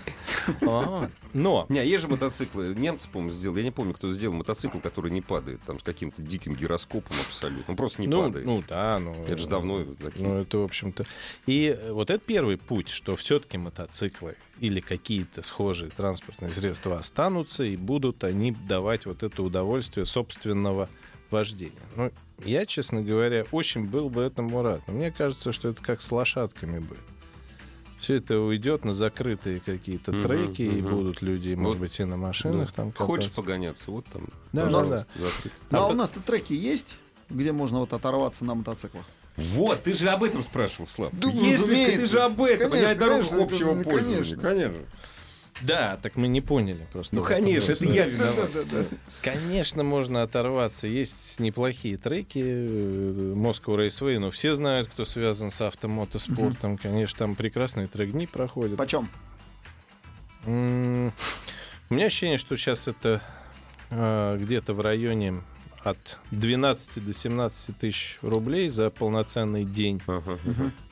А, 0.67 1.09
Но 1.33 1.67
Не, 1.69 1.87
есть 1.87 2.03
же 2.03 2.09
мотоциклы. 2.09 2.75
Немцы, 2.75 3.09
по-моему, 3.09 3.31
сделали. 3.33 3.59
Я 3.59 3.65
не 3.65 3.71
помню, 3.71 3.95
кто 3.95 4.13
сделал 4.13 4.35
мотоцикл, 4.35 4.79
который 4.79 5.11
не 5.11 5.21
падает. 5.21 5.61
Там 5.67 5.79
с 5.79 5.83
каким-то 5.83 6.23
диким 6.35 6.55
гироскопом 6.55 7.17
абсолютно. 7.27 7.65
Он 7.69 7.77
просто 7.77 8.01
не 8.03 8.09
ну, 8.09 8.23
падает. 8.23 8.47
ну 8.47 8.65
да, 8.67 8.99
ну. 8.99 9.15
Это 9.25 9.39
же 9.39 9.49
давно 9.49 9.85
такие. 9.85 10.27
Ну, 10.27 10.41
это, 10.41 10.59
в 10.59 10.65
общем-то. 10.65 11.05
И 11.47 11.77
э, 11.79 11.93
вот 11.93 12.11
это 12.11 12.23
первый 12.25 12.59
путь, 12.59 12.89
что 12.89 13.17
все-таки 13.17 13.57
мотоциклы 13.57 14.37
или 14.61 14.81
какие-то 14.81 15.43
схожие 15.43 15.91
транспортные 15.91 16.53
средства 16.53 16.99
останутся, 16.99 17.65
и 17.65 17.77
будут 17.77 18.25
они 18.25 18.53
давать 18.69 19.07
вот 19.07 19.23
это 19.23 19.43
удовольствие 19.43 20.07
собственного 20.07 20.89
вождения. 21.31 21.73
Ну, 21.97 22.11
я, 22.45 22.67
честно 22.67 23.03
говоря, 23.03 23.45
очень 23.53 23.85
был 23.85 24.09
бы 24.09 24.23
этому 24.23 24.63
рад. 24.63 24.81
Но 24.87 24.95
мне 24.95 25.11
кажется, 25.13 25.53
что 25.53 25.69
это 25.69 25.83
как 25.83 26.03
с 26.03 26.11
лошадками 26.11 26.79
будет. 26.81 27.01
Все 28.05 28.17
это 28.17 28.39
уйдет 28.39 28.85
на 28.85 28.93
закрытые 28.93 29.61
какие-то 29.61 30.13
Мгм, 30.13 30.23
треки, 30.25 30.61
и 30.61 30.83
мгм. 30.83 30.95
будут 30.95 31.23
люди, 31.23 31.55
может 31.55 31.79
Вот, 31.79 31.89
быть, 31.89 31.99
и 32.01 32.05
на 32.05 32.19
машинах 32.19 32.69
Да. 32.69 32.75
там 32.77 32.93
Хочешь 32.93 33.31
кататься. 33.31 33.41
погоняться? 33.41 33.91
Вот 33.91 34.05
там. 34.13 34.29
Да, 34.53 34.69
да, 34.69 35.07
закрыто. 35.15 35.57
Ну, 35.71 35.79
а 35.79 35.87
у 35.87 35.95
нас-то 35.95 36.21
треки 36.21 36.53
есть, 36.53 36.99
где 37.31 37.53
можно 37.53 37.79
вот 37.79 37.95
оторваться 37.95 38.45
на 38.45 38.55
мотоциклах? 38.57 39.07
Вот, 39.39 39.85
ты 39.85 39.95
же 39.95 40.11
об 40.11 40.23
этом 40.23 40.43
спрашивал, 40.43 40.87
Слав. 40.87 41.13
Да, 41.15 41.29
Если 41.31 41.75
ты 41.97 42.07
же 42.07 42.21
об 42.21 42.43
этом, 42.43 42.71
Конечно, 42.71 42.71
понять 42.71 42.99
дорогу 42.99 43.23
конечно, 43.23 43.43
общего 43.43 43.83
пользования. 43.83 44.37
конечно. 44.37 44.43
Конечно. 44.43 44.79
Да, 45.63 45.99
так 46.03 46.17
мы 46.17 46.27
не 46.27 46.41
поняли 46.41 46.87
просто. 46.93 47.15
Ну, 47.15 47.23
конечно, 47.23 47.73
это 47.73 47.85
я 47.85 48.07
виноват. 48.07 48.51
Конечно, 49.23 49.85
можно 49.85 50.23
оторваться. 50.23 50.87
Есть 50.87 51.39
неплохие 51.39 51.97
треки. 51.97 52.39
Moscow 52.39 53.77
Raceway, 53.77 54.19
но 54.19 54.31
все 54.31 54.55
знают, 54.57 54.89
кто 54.89 55.05
связан 55.05 55.51
с 55.51 55.61
автомотоспортом. 55.61 56.77
Конечно, 56.77 57.19
там 57.19 57.35
прекрасные 57.35 57.87
трек-дни 57.87 58.27
проходят. 58.27 58.77
Почем? 58.77 59.09
У 60.47 60.51
меня 61.95 62.07
ощущение, 62.07 62.39
что 62.39 62.57
сейчас 62.57 62.89
это 62.89 63.23
э, 63.91 64.39
где-то 64.41 64.75
в 64.75 64.81
районе 64.81 65.41
от 65.85 66.19
12 66.31 67.05
до 67.05 67.13
17 67.13 67.77
тысяч 67.79 68.19
рублей 68.23 68.71
за 68.71 68.89
полноценный 68.91 69.65
день 69.65 70.01
Ага. 70.07 70.39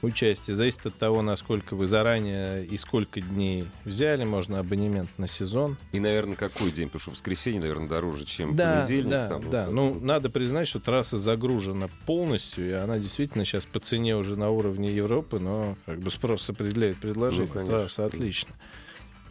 участия. 0.03 0.55
Зависит 0.55 0.85
от 0.87 0.95
того, 0.97 1.23
насколько 1.23 1.75
вы 1.75 1.87
заранее 1.87 2.65
и 2.67 2.77
сколько 2.77 3.21
дней 3.21 3.65
взяли. 3.85 4.25
Можно 4.25 4.59
абонемент 4.61 5.09
на 5.19 5.27
сезон. 5.27 5.77
И, 5.93 5.99
наверное, 6.01 6.37
какой 6.37 6.71
день? 6.71 6.89
Потому 6.89 7.01
что 7.01 7.11
воскресенье, 7.13 7.61
наверное, 7.61 7.89
дороже, 7.89 8.27
чем 8.27 8.55
Да, 8.55 8.81
понедельник. 8.81 9.11
да, 9.11 9.29
там, 9.29 9.41
вот 9.41 9.51
да. 9.51 9.63
это 9.63 9.71
Ну, 9.73 9.93
вот. 9.95 10.03
надо 10.03 10.29
признать, 10.31 10.69
что 10.69 10.79
трасса 10.79 11.17
загружена 11.19 11.89
полностью, 12.07 12.69
и 12.69 12.73
она 12.73 12.99
действительно 12.99 13.45
сейчас 13.47 13.65
по 13.65 13.81
цене 13.81 14.17
уже 14.17 14.37
на 14.37 14.51
уровне 14.51 14.95
Европы, 14.95 15.39
но 15.39 15.77
как 15.87 16.01
бы 16.01 16.11
спрос 16.11 16.49
определяет 16.51 16.99
предложение. 16.99 17.47
Ну, 17.49 17.53
конечно. 17.55 17.79
трасса 17.81 18.05
отлично. 18.05 18.51
А, 18.59 18.82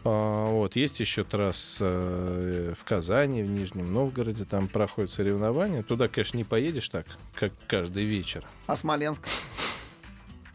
вот, 0.04 0.74
есть 0.76 0.98
еще 1.00 1.22
трасса 1.24 1.84
э, 1.86 2.74
в 2.76 2.84
Казани, 2.84 3.42
в 3.42 3.48
Нижнем 3.48 3.92
Новгороде, 3.92 4.44
там 4.44 4.66
проходят 4.68 5.10
соревнования. 5.12 5.82
Туда, 5.82 6.08
конечно, 6.08 6.36
не 6.38 6.44
поедешь 6.44 6.88
так, 6.88 7.06
как 7.34 7.52
каждый 7.68 8.04
вечер. 8.04 8.44
А 8.66 8.74
Смоленск? 8.74 9.28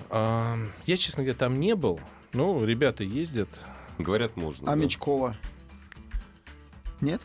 А, 0.09 0.55
я, 0.85 0.97
честно 0.97 1.23
говоря, 1.23 1.37
там 1.37 1.59
не 1.59 1.75
был. 1.75 1.99
Ну, 2.33 2.63
ребята 2.65 3.03
ездят. 3.03 3.49
Говорят, 3.97 4.35
можно. 4.37 4.71
А 4.71 4.75
да. 4.75 4.81
Мечкова? 4.81 5.35
Нет? 7.01 7.21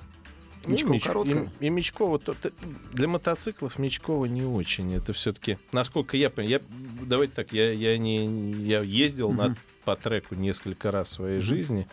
Ну, 0.65 0.73
Мечкова 0.73 0.93
Меч- 0.95 1.05
короткая? 1.07 1.51
И, 1.61 1.67
и 1.67 1.71
Мечкова, 1.71 2.19
то- 2.19 2.35
то- 2.35 2.53
для 2.93 3.09
мотоциклов 3.09 3.79
Мечкова 3.79 4.27
не 4.27 4.45
очень. 4.45 4.95
Это 4.95 5.13
все-таки, 5.13 5.59
насколько 5.73 6.17
я 6.17 6.31
понимаю, 6.31 6.61
я, 6.61 7.07
давайте 7.07 7.35
так, 7.35 7.53
я, 7.53 7.73
я, 7.73 7.99
не, 7.99 8.53
я 8.63 8.81
ездил 8.81 9.33
на, 9.33 9.49
Мгм. 9.49 9.57
По 9.85 9.97
треку 9.97 10.35
несколько 10.35 10.91
раз 10.91 11.09
в 11.09 11.13
своей 11.15 11.39
жизни. 11.41 11.87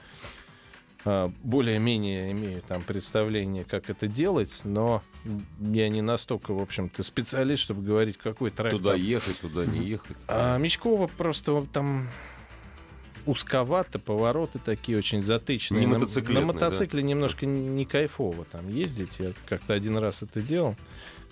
А, 1.05 1.31
более-менее 1.43 2.31
имею 2.31 2.62
там 2.62 2.81
представление, 2.81 3.63
как 3.63 3.89
это 3.89 4.08
делать, 4.08 4.62
но 4.65 5.01
я 5.60 5.88
не 5.89 6.01
настолько, 6.01 6.53
в 6.53 6.62
общем-то, 6.62 7.03
специалист, 7.03 7.63
чтобы 7.63 7.84
говорить, 7.84 8.17
какой 8.17 8.51
трек 8.51 8.72
Туда 8.72 8.91
там. 8.91 9.01
ехать, 9.01 9.39
туда 9.39 9.65
не 9.65 9.79
ехать. 9.79 10.17
А 10.27 10.58
Мечкова 10.58 11.08
просто 11.08 11.65
там 11.72 12.10
узковато, 13.25 14.00
повороты 14.00 14.60
такие 14.60 14.98
очень 14.98 15.22
затычные. 15.22 15.81
Не 15.81 15.88
На- 15.88 16.00
На, 16.00 16.41
мотоцикле 16.46 17.03
немножко 17.03 17.46
не 17.46 17.86
кайфово 17.86 18.46
там 18.46 18.67
ездить. 18.69 19.19
Я 19.19 19.31
как-то 19.46 19.74
один 19.74 19.98
раз 19.98 20.22
это 20.24 20.41
делал. 20.41 20.75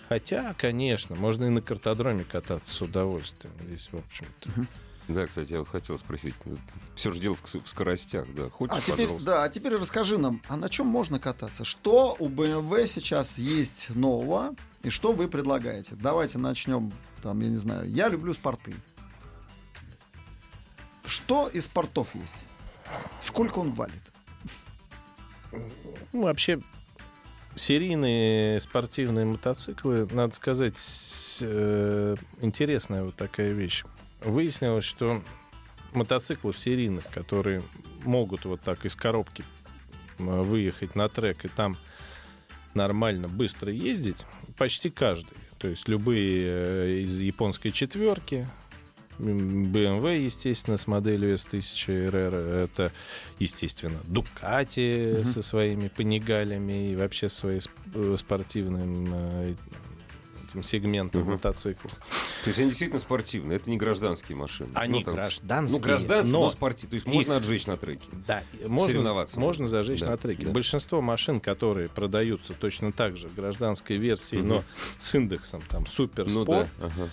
Хотя, 0.08 0.54
конечно, 0.56 1.14
можно 1.16 1.44
и 1.44 1.48
на 1.50 1.60
картодроме 1.60 2.24
кататься 2.24 2.74
с 2.74 2.80
удовольствием. 2.80 3.52
Здесь, 3.66 3.90
в 3.92 3.98
общем-то. 3.98 4.50
Да, 5.08 5.26
кстати, 5.26 5.52
я 5.52 5.60
вот 5.60 5.68
хотел 5.68 5.98
спросить. 5.98 6.34
Все 6.94 7.12
же 7.12 7.18
дело 7.18 7.36
в, 7.42 7.68
скоростях, 7.68 8.26
да. 8.34 8.50
Хочешь, 8.50 8.76
А 8.76 8.80
теперь, 8.82 9.06
пожалуйста? 9.06 9.26
да, 9.26 9.42
а 9.44 9.48
теперь 9.48 9.74
расскажи 9.76 10.18
нам, 10.18 10.42
а 10.48 10.56
на 10.56 10.68
чем 10.68 10.86
можно 10.86 11.18
кататься? 11.18 11.64
Что 11.64 12.14
у 12.18 12.28
BMW 12.28 12.86
сейчас 12.86 13.38
есть 13.38 13.88
нового 13.94 14.54
и 14.82 14.90
что 14.90 15.12
вы 15.12 15.26
предлагаете? 15.28 15.96
Давайте 15.96 16.36
начнем, 16.36 16.92
там, 17.22 17.40
я 17.40 17.48
не 17.48 17.56
знаю, 17.56 17.90
я 17.90 18.08
люблю 18.08 18.34
спорты. 18.34 18.74
Что 21.06 21.48
из 21.48 21.64
спортов 21.64 22.14
есть? 22.14 22.34
Сколько 23.18 23.60
он 23.60 23.72
валит? 23.72 24.02
Ну, 26.12 26.24
вообще, 26.24 26.60
серийные 27.54 28.60
спортивные 28.60 29.24
мотоциклы, 29.24 30.06
надо 30.12 30.34
сказать, 30.34 30.76
э, 31.40 32.14
интересная 32.42 33.04
вот 33.04 33.16
такая 33.16 33.52
вещь. 33.52 33.84
Выяснилось, 34.22 34.84
что 34.84 35.22
мотоциклов 35.92 36.58
серийных, 36.58 37.06
которые 37.06 37.62
могут 38.04 38.44
вот 38.44 38.60
так 38.60 38.84
из 38.84 38.94
коробки 38.96 39.44
выехать 40.18 40.94
на 40.96 41.08
трек 41.08 41.44
и 41.44 41.48
там 41.48 41.76
нормально, 42.74 43.28
быстро 43.28 43.72
ездить, 43.72 44.24
почти 44.56 44.90
каждый. 44.90 45.36
То 45.58 45.68
есть 45.68 45.88
любые 45.88 46.42
э, 46.46 46.90
из 47.02 47.20
японской 47.20 47.70
четверки, 47.70 48.46
BMW, 49.18 50.24
естественно, 50.24 50.78
с 50.78 50.86
моделью 50.86 51.34
S1000RR, 51.34 52.64
это, 52.64 52.92
естественно, 53.40 53.98
Ducati 54.06 55.14
Мгм. 55.20 55.24
со 55.24 55.42
своими 55.42 55.88
панигалями 55.88 56.92
и 56.92 56.96
вообще 56.96 57.28
своим 57.28 57.58
сп- 57.58 57.70
э, 57.94 58.16
спортивным 58.16 59.08
э, 59.12 59.54
этим 60.48 60.62
сегментом 60.62 61.22
Мгм. 61.22 61.32
мотоциклов. 61.32 61.92
То 62.44 62.48
есть 62.48 62.58
они 62.58 62.68
действительно 62.68 63.00
спортивные, 63.00 63.56
это 63.56 63.68
не 63.70 63.76
гражданские 63.76 64.36
машины. 64.36 64.70
Они 64.74 65.00
Ну, 65.00 65.04
там, 65.04 65.14
гражданские, 65.14 65.78
Ну, 65.78 65.84
гражданские, 65.84 66.32
но, 66.32 66.40
но 66.44 66.50
спортивные. 66.50 66.90
То 66.90 66.94
есть 66.94 67.06
их- 67.06 67.12
можно 67.14 67.36
отжечь 67.36 67.66
на 67.66 67.76
треке. 67.76 68.08
Да, 68.26 68.42
можно, 68.66 68.86
Соревноваться 68.88 69.40
можно 69.40 69.68
зажечь 69.68 70.00
Да, 70.00 70.10
на 70.10 70.16
треке. 70.16 70.44
да. 70.46 70.50
Большинство 70.50 71.00
машин, 71.02 71.40
которые 71.40 71.88
продаются 71.88 72.54
точно 72.54 72.92
так 72.92 73.16
же 73.16 73.28
в 73.28 73.34
гражданской 73.34 73.96
версии, 73.96 74.36
Мгм. 74.36 74.48
но 74.48 74.64
с 74.98 75.14
индексом 75.14 75.62
там 75.68 75.86
супер 75.86 76.26
Ну 76.28 76.42
спорт, 76.44 76.68
да. 76.80 76.86
ага. 76.86 77.10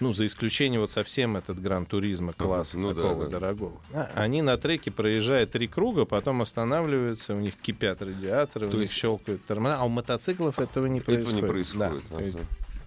ну, 0.00 0.12
за 0.12 0.26
исключением 0.26 0.82
вот 0.82 0.90
совсем 0.90 1.38
этот 1.38 1.58
гран 1.60 1.86
туризма 1.86 2.34
класса 2.34 2.76
ну 2.76 2.92
да, 2.92 3.02
такого 3.02 3.24
да. 3.24 3.30
дорогого. 3.40 3.80
А, 3.94 4.10
Они 4.14 4.42
на 4.42 4.58
треке 4.58 4.90
проезжают 4.90 5.52
три 5.52 5.68
круга, 5.68 6.04
потом 6.04 6.42
останавливаются, 6.42 7.34
у 7.34 7.38
них 7.38 7.54
кипят 7.56 8.02
радиаторы, 8.02 8.66
у 8.66 8.70
То 8.70 8.76
них 8.76 8.88
есть- 8.88 8.92
щелкают 8.94 9.44
тормоза, 9.46 9.78
а 9.78 9.84
у 9.84 9.88
мотоциклов 9.88 10.58
этого 10.58 10.84
не 10.86 10.98
Этого 10.98 11.14
происходит. 11.14 11.42
не 11.42 11.48
происходит. 11.48 12.02
Да, 12.10 12.16
то 12.16 12.22
есть. 12.22 12.38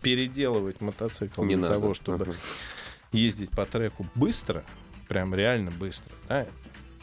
Переделывать 0.02 0.82
мотоцикл 0.82 1.44
Не 1.44 1.56
для 1.56 1.64
надо. 1.64 1.74
того, 1.76 1.94
чтобы 1.94 2.24
Ага. 2.26 2.36
ездить 3.12 3.50
по 3.52 3.66
треку 3.66 4.06
быстро, 4.16 4.64
прям 5.08 5.34
реально 5.36 5.72
быстро, 5.72 6.12
да, 6.28 6.46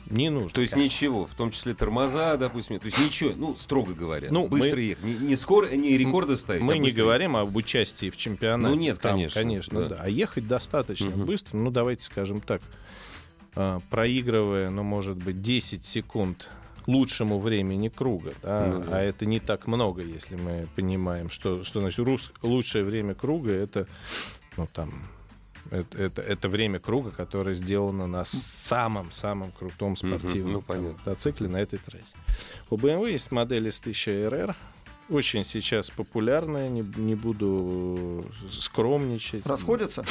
не 0.09 0.31
нужно. 0.31 0.51
То 0.51 0.61
есть 0.61 0.77
ничего, 0.77 1.27
в 1.27 1.35
том 1.35 1.51
числе 1.51 1.75
тормоза, 1.75 2.37
допустим, 2.37 2.79
то 2.79 2.87
есть 2.87 2.99
ничего, 3.01 3.33
ну, 3.37 3.57
строго 3.57 3.93
говоря, 3.93 4.29
Ну, 4.31 4.47
быстро 4.47 4.77
мы- 4.77 4.83
ехать. 4.83 5.05
Не, 5.05 5.15
не 5.15 5.37
скоро, 5.37 5.67
не 5.75 5.99
рекорды 5.99 6.37
ставить, 6.37 6.63
Мы 6.63 6.75
а 6.75 6.79
не 6.79 6.93
говорим 6.93 7.35
об 7.37 7.55
участии 7.57 8.11
в 8.11 8.17
чемпионате. 8.17 8.73
Ну, 8.75 8.81
нет, 8.81 9.01
Там, 9.01 9.13
конечно, 9.15 9.41
конечно, 9.41 9.81
да. 9.83 9.89
да. 9.97 9.99
А 10.03 10.09
ехать 10.09 10.47
достаточно 10.47 11.11
Мгм. 11.11 11.25
быстро. 11.25 11.57
Ну, 11.57 11.71
давайте 11.73 12.05
скажем 12.05 12.41
так, 12.41 12.63
а, 13.57 13.81
проигрывая, 13.91 14.71
ну, 14.71 14.85
может 14.85 15.17
быть, 15.17 15.43
10 15.43 15.85
секунд 15.85 16.49
лучшему 16.87 17.39
времени 17.39 17.89
круга, 17.89 18.33
да, 18.43 18.67
Ну 18.67 18.83
да. 18.83 18.99
а 18.99 19.01
это 19.03 19.27
не 19.27 19.41
так 19.41 19.67
много, 19.67 20.03
если 20.03 20.37
мы 20.37 20.67
понимаем, 20.77 21.31
что, 21.31 21.65
что 21.65 21.81
значит 21.81 22.05
рус- 22.07 22.33
лучшее 22.43 22.85
время 22.85 23.15
круга 23.15 23.53
это, 23.53 23.87
ну, 24.57 24.69
там, 24.73 24.93
это, 25.71 25.99
это, 25.99 26.23
это 26.23 26.49
время 26.49 26.79
круга, 26.79 27.11
которое 27.11 27.55
сделано 27.57 28.07
на 28.07 28.25
самом-самом 28.25 29.51
крутом 29.53 29.97
спортивном 29.97 30.53
ну, 30.53 30.63
понятно. 30.63 30.91
мотоцикле 31.05 31.49
на 31.49 31.57
этой 31.57 31.79
трассе. 31.79 32.17
У 32.71 32.77
BMW 32.77 33.11
есть 33.13 33.33
модель 33.33 33.67
S1000RR, 33.69 34.55
очень 35.09 35.45
сейчас 35.45 35.91
популярная, 35.91 36.69
не, 36.69 36.83
не 36.97 37.15
буду 37.15 38.25
скромничать. 38.51 39.45
Расходятся? 39.47 40.05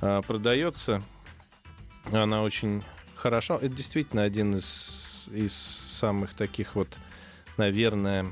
А, 0.00 0.20
продается 0.22 1.00
она 2.10 2.42
очень 2.42 2.82
хорошо. 3.14 3.56
Это 3.56 3.68
действительно 3.68 4.22
один 4.22 4.56
из, 4.56 5.11
из 5.28 5.52
самых 5.54 6.34
таких 6.34 6.74
вот, 6.74 6.88
наверное, 7.56 8.26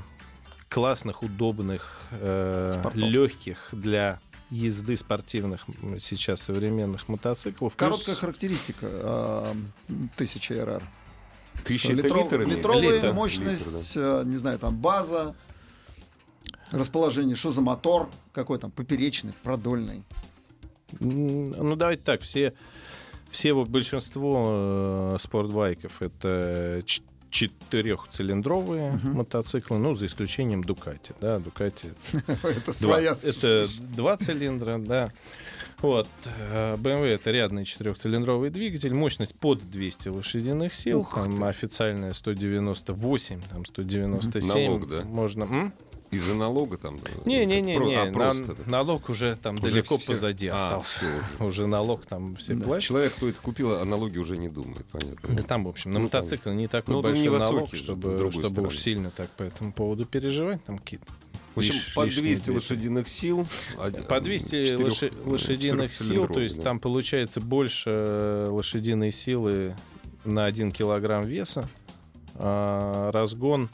классных, 0.69 1.23
удобных, 1.23 2.07
э, 2.11 2.71
Спортов. 2.73 2.95
легких 2.95 3.69
для 3.71 4.19
езды 4.49 4.97
спортивных 4.97 5.65
сейчас 5.99 6.41
современных 6.41 7.07
мотоциклов. 7.07 7.73
Плюс- 7.75 7.79
Короткая 7.91 8.15
характеристика 8.15 8.87
а, 8.91 9.55
1000 10.17 10.65
РР. 10.65 10.83
Тысяча 11.63 11.93
это 11.93 12.03
Литров- 12.03 12.23
литр 12.31 12.47
литровая 12.47 12.95
Литр. 12.95 13.13
мощность, 13.13 13.93
э, 13.95 14.23
не 14.25 14.37
знаю, 14.37 14.57
там 14.59 14.75
база, 14.77 15.35
расположение, 16.71 17.35
что 17.35 17.51
за 17.51 17.61
мотор, 17.61 18.09
какой 18.33 18.57
там 18.57 18.71
поперечный, 18.71 19.33
продольный. 19.43 20.03
Ну, 20.99 21.75
давайте 21.75 22.03
так, 22.03 22.21
все, 22.21 22.53
все 23.31 23.53
вот 23.53 23.69
большинство 23.69 24.43
э, 24.47 25.17
спортбайков 25.21 26.01
это 26.01 26.83
четырехцилиндровые 27.29 28.91
Мгм. 28.91 29.17
мотоциклы, 29.17 29.77
ну, 29.77 29.95
за 29.95 30.05
исключением 30.05 30.63
Дукати, 30.63 31.13
да, 31.21 31.39
Дукати 31.39 31.87
Это 32.43 32.65
Два. 32.65 32.73
своя... 32.73 33.11
Это 33.23 33.67
два 33.79 34.17
цилиндра, 34.17 34.77
да. 34.77 35.09
Вот. 35.81 36.07
э, 36.25 36.75
BMW 36.75 37.07
это 37.15 37.31
рядный 37.31 37.65
четырехцилиндровый 37.65 38.49
двигатель, 38.51 38.93
мощность 38.93 39.33
под 39.33 39.67
200 39.69 40.09
лошадиных 40.09 40.75
сил, 40.75 41.07
там 41.11 41.43
официальная 41.43 42.13
198, 42.13 43.41
там 43.49 43.65
197. 43.65 44.65
Налог, 44.67 44.87
да? 44.89 45.01
Можно. 45.05 45.71
Из-за 46.11 46.33
налога 46.35 46.77
там? 46.77 46.99
да? 46.99 47.09
Не-не-не, 47.25 47.75
Про- 47.77 47.85
не, 47.85 47.95
а, 47.95 48.05
на- 48.05 48.11
просто, 48.11 48.47
да. 48.55 48.63
налог 48.65 49.07
уже 49.09 49.37
там 49.37 49.55
Уже 49.55 49.69
далеко 49.71 49.97
все- 49.97 50.11
позади 50.11 50.47
а, 50.47 50.55
остался. 50.55 50.97
всё 50.97 51.07
уже. 51.07 51.23
Уже 51.49 51.67
налог 51.67 52.05
там 52.05 52.35
все 52.35 52.53
Да. 52.55 52.65
платят. 52.65 52.83
Человек, 52.83 53.13
кто 53.15 53.29
это 53.29 53.39
купил, 53.41 53.79
о 53.79 53.85
налоге 53.85 54.19
уже 54.19 54.35
не 54.37 54.49
думает, 54.49 54.85
понятно. 54.91 55.33
Да 55.35 55.43
там, 55.43 55.63
в 55.63 55.69
общем, 55.69 55.93
на 55.93 55.99
Ну, 55.99 56.05
мотоцикл 56.05 56.49
не 56.51 56.67
такой 56.67 56.95
Ну, 56.95 57.01
большой 57.01 57.23
невысокий 57.23 57.53
налог, 57.55 57.69
же, 57.71 57.75
с 57.77 57.79
чтобы, 57.79 58.31
чтобы 58.31 58.61
уж 58.67 58.77
сильно 58.77 59.09
так 59.09 59.29
по 59.31 59.43
этому 59.43 59.71
поводу 59.71 60.03
переживать. 60.05 60.61
Там 60.65 60.79
какие-то 60.79 61.05
В 61.55 61.59
общем, 61.59 61.73
лиш- 61.75 62.05
лишние 62.05 62.23
200 62.25 62.43
две- 62.45 62.53
лошадиных 62.55 63.07
сил. 63.07 63.47
од- 63.77 64.07
По 64.07 64.19
200 64.21 64.65
четырёх- 64.65 64.81
лоши- 64.91 65.11
лошадиных 65.25 65.93
сил, 65.95 66.27
то 66.27 66.39
есть 66.41 66.57
да. 66.57 66.63
там 66.63 66.79
получается 66.81 67.39
больше 67.39 67.89
э, 67.89 68.47
лошадиной 68.49 69.11
силы 69.13 69.75
на 70.25 70.45
1 70.45 70.71
килограмм 70.73 71.25
веса. 71.25 71.69
А 72.35 73.11
разгон, 73.11 73.69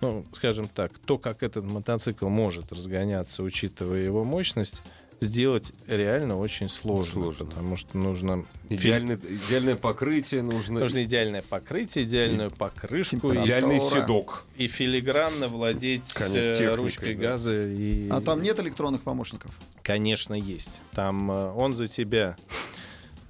ну, 0.00 0.24
скажем 0.34 0.68
так, 0.68 0.98
то, 0.98 1.18
как 1.18 1.42
этот 1.42 1.64
мотоцикл 1.64 2.28
может 2.28 2.72
разгоняться, 2.72 3.42
учитывая 3.42 4.00
его 4.04 4.24
мощность, 4.24 4.80
сделать 5.20 5.74
реально 5.86 6.38
очень 6.38 6.70
сложно, 6.70 7.12
Сложно. 7.12 7.44
потому 7.44 7.76
что 7.76 7.98
нужно 7.98 8.46
Идеальное, 8.70 9.16
идеальное 9.16 9.76
покрытие 9.76 10.40
нужно. 10.42 10.80
Нужно 10.80 11.02
идеальное 11.04 11.42
покрытие, 11.42 12.04
идеальную 12.04 12.50
покрышку 12.50 13.30
и, 13.30 13.36
Идеальный 13.42 13.78
Температура. 13.78 14.00
седок. 14.02 14.44
и 14.56 14.66
филигранно 14.66 15.48
владеть 15.48 16.10
Конечно, 16.14 16.38
э, 16.38 16.54
техникой, 16.54 16.76
ручкой 16.76 17.14
да. 17.16 17.20
газа. 17.28 17.66
И... 17.66 18.08
А 18.08 18.22
там 18.22 18.42
нет 18.42 18.58
электронных 18.60 19.02
помощников? 19.02 19.50
Конечно, 19.82 20.32
есть. 20.32 20.80
Там 20.92 21.30
э, 21.30 21.52
он 21.52 21.74
за 21.74 21.86
тебя 21.86 22.36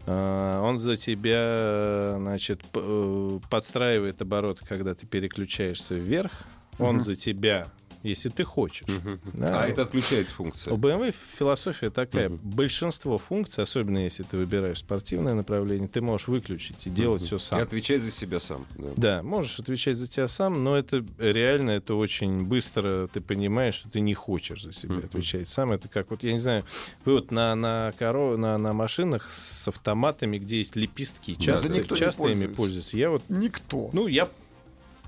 А, 0.07 0.63
Он 0.63 0.79
за 0.79 0.97
тебя, 0.97 2.15
значит, 2.19 2.61
э, 2.75 3.39
подстраивает 3.51 4.23
обороты, 4.23 4.65
когда 4.67 4.95
ты 4.95 5.07
переключаешься 5.07 5.95
вверх. 5.97 6.33
Он 6.81 6.97
Мгм. 6.97 7.05
за 7.05 7.15
тебя, 7.15 7.69
если 8.03 8.31
ты 8.31 8.45
хочешь. 8.45 8.87
Да. 9.35 9.61
А 9.63 9.67
это 9.69 9.83
отключается 9.83 10.35
функция. 10.35 10.73
У 10.73 10.79
BMW 10.79 11.15
философия 11.39 11.91
такая. 11.91 12.31
Мгм. 12.31 12.41
Большинство 12.43 13.19
функций, 13.19 13.63
особенно 13.63 13.99
если 13.99 14.23
ты 14.23 14.39
выбираешь 14.39 14.79
спортивное 14.79 15.35
направление, 15.35 15.87
ты 15.87 16.01
можешь 16.01 16.27
выключить 16.27 16.87
и 16.87 16.91
делать 16.91 17.21
все 17.21 17.37
И 17.37 17.39
сам. 17.39 17.61
отвечать 17.61 18.01
за 18.01 18.11
себя 18.11 18.41
сам. 18.41 18.65
да. 18.79 18.89
Да, 18.97 19.23
можешь 19.23 19.59
отвечать 19.61 19.99
за 19.99 20.07
тебя 20.09 20.29
сам, 20.29 20.65
но 20.65 20.79
это 20.79 21.05
реально, 21.19 21.73
это 21.73 21.95
очень 21.95 22.43
быстро 22.47 23.07
ты 23.09 23.21
понимаешь, 23.21 23.75
что 23.75 23.91
ты 23.91 24.01
не 24.01 24.15
хочешь 24.15 24.63
за 24.63 24.73
себя 24.73 24.95
Мгм. 24.95 25.05
отвечать 25.05 25.49
сам. 25.51 25.71
Это 25.73 25.89
как 25.89 26.11
вот, 26.11 26.23
я 26.23 26.33
не 26.33 26.39
знаю, 26.39 26.65
вы 27.05 27.13
вот 27.17 27.31
на, 27.31 27.55
на, 27.55 27.93
коро... 27.99 28.39
на, 28.39 28.57
на 28.57 28.73
машинах 28.73 29.31
с 29.31 29.69
автоматами, 29.69 30.39
где 30.39 30.57
есть 30.57 30.75
лепестки, 30.75 31.37
часто, 31.39 31.69
да 31.69 31.75
никто 31.75 31.95
не 31.95 31.99
часто 32.01 32.23
ими 32.29 32.47
пользуется. 32.47 32.57
пользуются. 32.57 32.97
Я 32.97 33.11
вот, 33.11 33.23
Никто. 33.29 33.91
ну, 33.93 34.07
я 34.07 34.27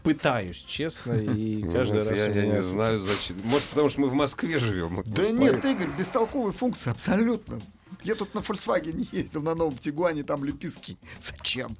пытаюсь, 0.02 0.64
честно, 0.66 1.12
и 1.14 1.62
Ну, 1.64 1.72
каждый 1.72 2.02
раз 2.08 2.18
я, 2.18 2.28
не 2.46 2.62
знаю, 2.62 3.00
зачем. 3.00 3.36
Может, 3.44 3.66
потому 3.68 3.88
что 3.88 4.00
мы 4.00 4.08
в 4.08 4.14
Москве 4.14 4.58
живем. 4.58 5.02
Да 5.06 5.30
нет, 5.30 5.64
Игорь, 5.64 5.88
бестолковая 5.98 6.52
функция, 6.52 6.90
абсолютно. 6.92 7.60
Я 8.02 8.14
тут 8.14 8.34
на 8.34 8.40
Volkswagen 8.40 9.06
ездил, 9.12 9.42
на 9.42 9.54
новом 9.54 9.76
Тигуане, 9.78 10.22
там 10.24 10.44
лепестки. 10.44 10.96
Зачем? 11.22 11.76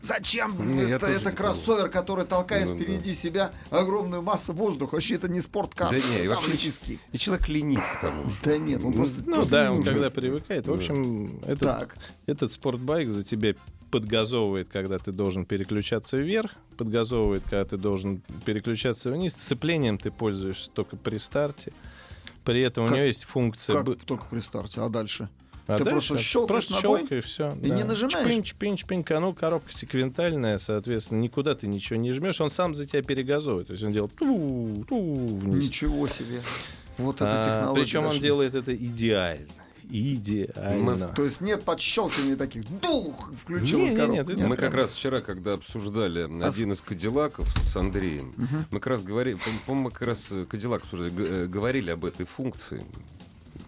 Зачем? 0.00 0.78
Я 0.80 0.96
это, 0.96 1.06
это 1.06 1.32
кроссовер, 1.32 1.88
который 1.88 2.26
толкает 2.26 2.66
Ну, 2.68 2.74
да. 2.76 2.82
впереди 2.82 3.14
себя 3.14 3.52
огромную 3.70 4.20
массу 4.20 4.52
воздуха. 4.52 4.96
Вообще 4.96 5.14
это 5.14 5.28
не 5.30 5.40
спорткар. 5.40 5.90
Да 5.90 5.96
не, 5.96 6.24
и 6.24 6.28
там 6.28 6.36
вообще- 6.36 6.52
лепестки. 6.52 6.98
И 7.12 7.16
человек 7.16 7.48
ленив 7.48 7.80
к 7.96 8.00
тому 8.02 8.24
же. 8.26 8.36
Да 8.44 8.58
нет, 8.58 8.84
он 8.84 8.92
просто, 8.92 9.22
Ну 9.24 9.32
просто 9.36 9.50
да, 9.50 9.62
не 9.64 9.70
он 9.70 9.76
нужен. 9.78 9.92
когда 9.94 10.10
привыкает. 10.10 10.66
В 10.66 10.72
общем, 10.74 11.38
этот, 11.46 11.60
Так. 11.60 11.96
этот 12.26 12.52
спортбайк 12.52 13.10
за 13.10 13.24
тебя 13.24 13.54
подгазовывает, 14.00 14.68
когда 14.68 14.98
ты 14.98 15.12
должен 15.12 15.46
переключаться 15.46 16.16
вверх, 16.16 16.50
подгазовывает, 16.76 17.42
когда 17.44 17.64
ты 17.64 17.76
должен 17.76 18.22
переключаться 18.44 19.10
вниз. 19.10 19.32
Сцеплением 19.34 19.98
ты 19.98 20.10
пользуешься 20.10 20.70
только 20.70 20.96
при 20.96 21.18
старте. 21.18 21.72
При 22.44 22.60
этом 22.60 22.84
у 22.84 22.88
Как- 22.88 22.96
него 22.96 23.06
есть 23.06 23.24
функция... 23.24 23.82
Как 23.82 23.96
только 24.04 24.26
при 24.26 24.40
старте, 24.40 24.80
а 24.80 24.88
дальше? 24.88 25.28
А 25.66 25.78
ты 25.78 25.84
дальше 25.84 26.08
просто 26.10 26.16
щелкаешь 26.18 26.66
просто 26.66 26.82
ногой 26.82 26.98
щелкай, 27.00 27.18
и 27.18 27.20
все. 27.22 27.52
и 27.62 27.70
не 27.70 27.84
нажимаешь? 27.84 28.26
Чпинь, 28.28 28.42
чпинь, 28.42 28.76
чпинь. 28.76 29.04
А 29.08 29.20
Ну, 29.20 29.32
коробка 29.32 29.72
секвентальная, 29.72 30.58
соответственно, 30.58 31.20
никуда 31.20 31.54
ты 31.54 31.66
ничего 31.68 31.98
не 31.98 32.12
жмешь, 32.12 32.38
он 32.42 32.50
сам 32.50 32.74
за 32.74 32.84
тебя 32.84 33.02
перегазовывает. 33.02 33.68
То 33.68 33.72
есть 33.72 33.82
он 33.82 33.92
делает 33.92 34.14
ту, 34.16 34.84
ту 34.86 35.14
вниз. 35.38 35.68
Ничего 35.68 36.06
себе. 36.06 36.42
Вот 36.98 37.16
А, 37.20 37.44
технология. 37.44 37.82
причем 37.82 38.00
он 38.00 38.06
дошли. 38.08 38.20
делает 38.20 38.54
это 38.54 38.76
идеально. 38.76 39.48
Идеально. 39.90 41.08
То 41.08 41.24
есть 41.24 41.40
нет 41.40 41.62
подщелкивания 41.64 42.36
таких. 42.36 42.64
Дух! 42.80 43.30
Включил 43.42 43.78
Не, 43.78 43.90
не, 43.90 43.96
коробку. 43.96 44.32
нет, 44.32 44.46
Мы 44.48 44.56
как 44.56 44.74
раз 44.74 44.90
вчера, 44.92 45.20
когда 45.20 45.54
обсуждали 45.54 46.28
А 46.42 46.46
один 46.48 46.72
из 46.72 46.80
Кадиллаков 46.80 47.48
с 47.58 47.76
Андреем, 47.76 48.34
мы 48.70 48.80
как 48.80 48.88
раз 48.88 49.02
говорили, 49.02 49.36
по- 49.36 49.50
по-моему, 49.66 49.84
мы 49.88 49.90
как 49.90 50.02
раз 50.08 50.26
э, 50.30 50.44
Кадиллак 50.46 50.82
обсуждали, 50.84 51.12
э, 51.16 51.46
говорили 51.46 51.90
об 51.90 52.04
этой 52.04 52.26
функции, 52.26 52.84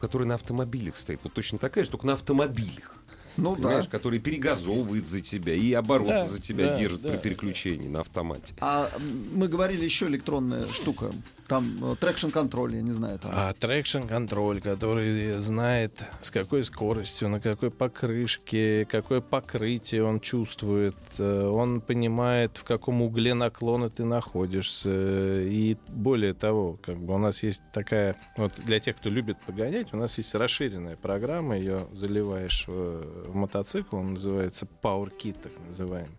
которая 0.00 0.28
на 0.28 0.34
автомобилях 0.34 0.96
стоит. 0.96 1.20
Вот 1.22 1.32
точно 1.32 1.58
такая 1.58 1.84
же, 1.84 1.90
только 1.90 2.06
на 2.06 2.14
автомобилях. 2.14 2.94
Ну 3.36 3.54
да. 3.54 3.82
Который 3.84 4.18
перегазовывает 4.18 5.06
за 5.08 5.20
тебя 5.20 5.52
и 5.54 5.70
обороты 5.74 6.10
Да, 6.10 6.26
за 6.26 6.40
тебя 6.40 6.68
да, 6.68 6.78
держит 6.78 7.02
да. 7.02 7.10
при 7.10 7.18
переключении 7.18 7.86
на 7.88 8.00
автомате. 8.00 8.54
А 8.60 8.90
мы 9.34 9.46
говорили 9.48 9.84
еще 9.84 10.06
электронная 10.06 10.72
штука. 10.72 11.12
Там 11.48 11.96
traction 12.00 12.28
control, 12.28 12.74
я 12.74 12.82
не 12.82 12.90
знаю. 12.90 13.18
Там. 13.18 13.30
А 13.34 13.52
трекшн 13.52 14.00
контроль, 14.00 14.60
который 14.60 15.34
знает, 15.34 15.92
с 16.20 16.30
какой 16.30 16.64
скоростью, 16.64 17.28
на 17.28 17.40
какой 17.40 17.70
покрышке, 17.70 18.84
какое 18.84 19.20
покрытие 19.20 20.04
он 20.04 20.20
чувствует, 20.20 20.96
э, 21.18 21.46
он 21.46 21.80
понимает, 21.80 22.56
в 22.56 22.64
каком 22.64 23.02
угле 23.02 23.34
наклона 23.34 23.90
ты 23.90 24.04
находишься. 24.04 25.42
И 25.42 25.76
более 25.88 26.34
того, 26.34 26.78
как 26.82 26.98
бы 26.98 27.14
у 27.14 27.18
нас 27.18 27.42
есть 27.42 27.62
такая, 27.72 28.16
вот 28.36 28.52
для 28.64 28.80
тех, 28.80 28.96
кто 28.96 29.08
любит 29.08 29.38
погонять, 29.46 29.92
у 29.92 29.96
нас 29.96 30.18
есть 30.18 30.34
расширенная 30.34 30.96
программа, 30.96 31.56
ее 31.56 31.86
заливаешь 31.92 32.66
в, 32.66 33.30
в 33.30 33.34
мотоцикл, 33.34 33.96
он 33.96 34.12
называется 34.12 34.66
Power 34.82 35.10
Kit, 35.16 35.36
так 35.42 35.52
называемый. 35.68 36.16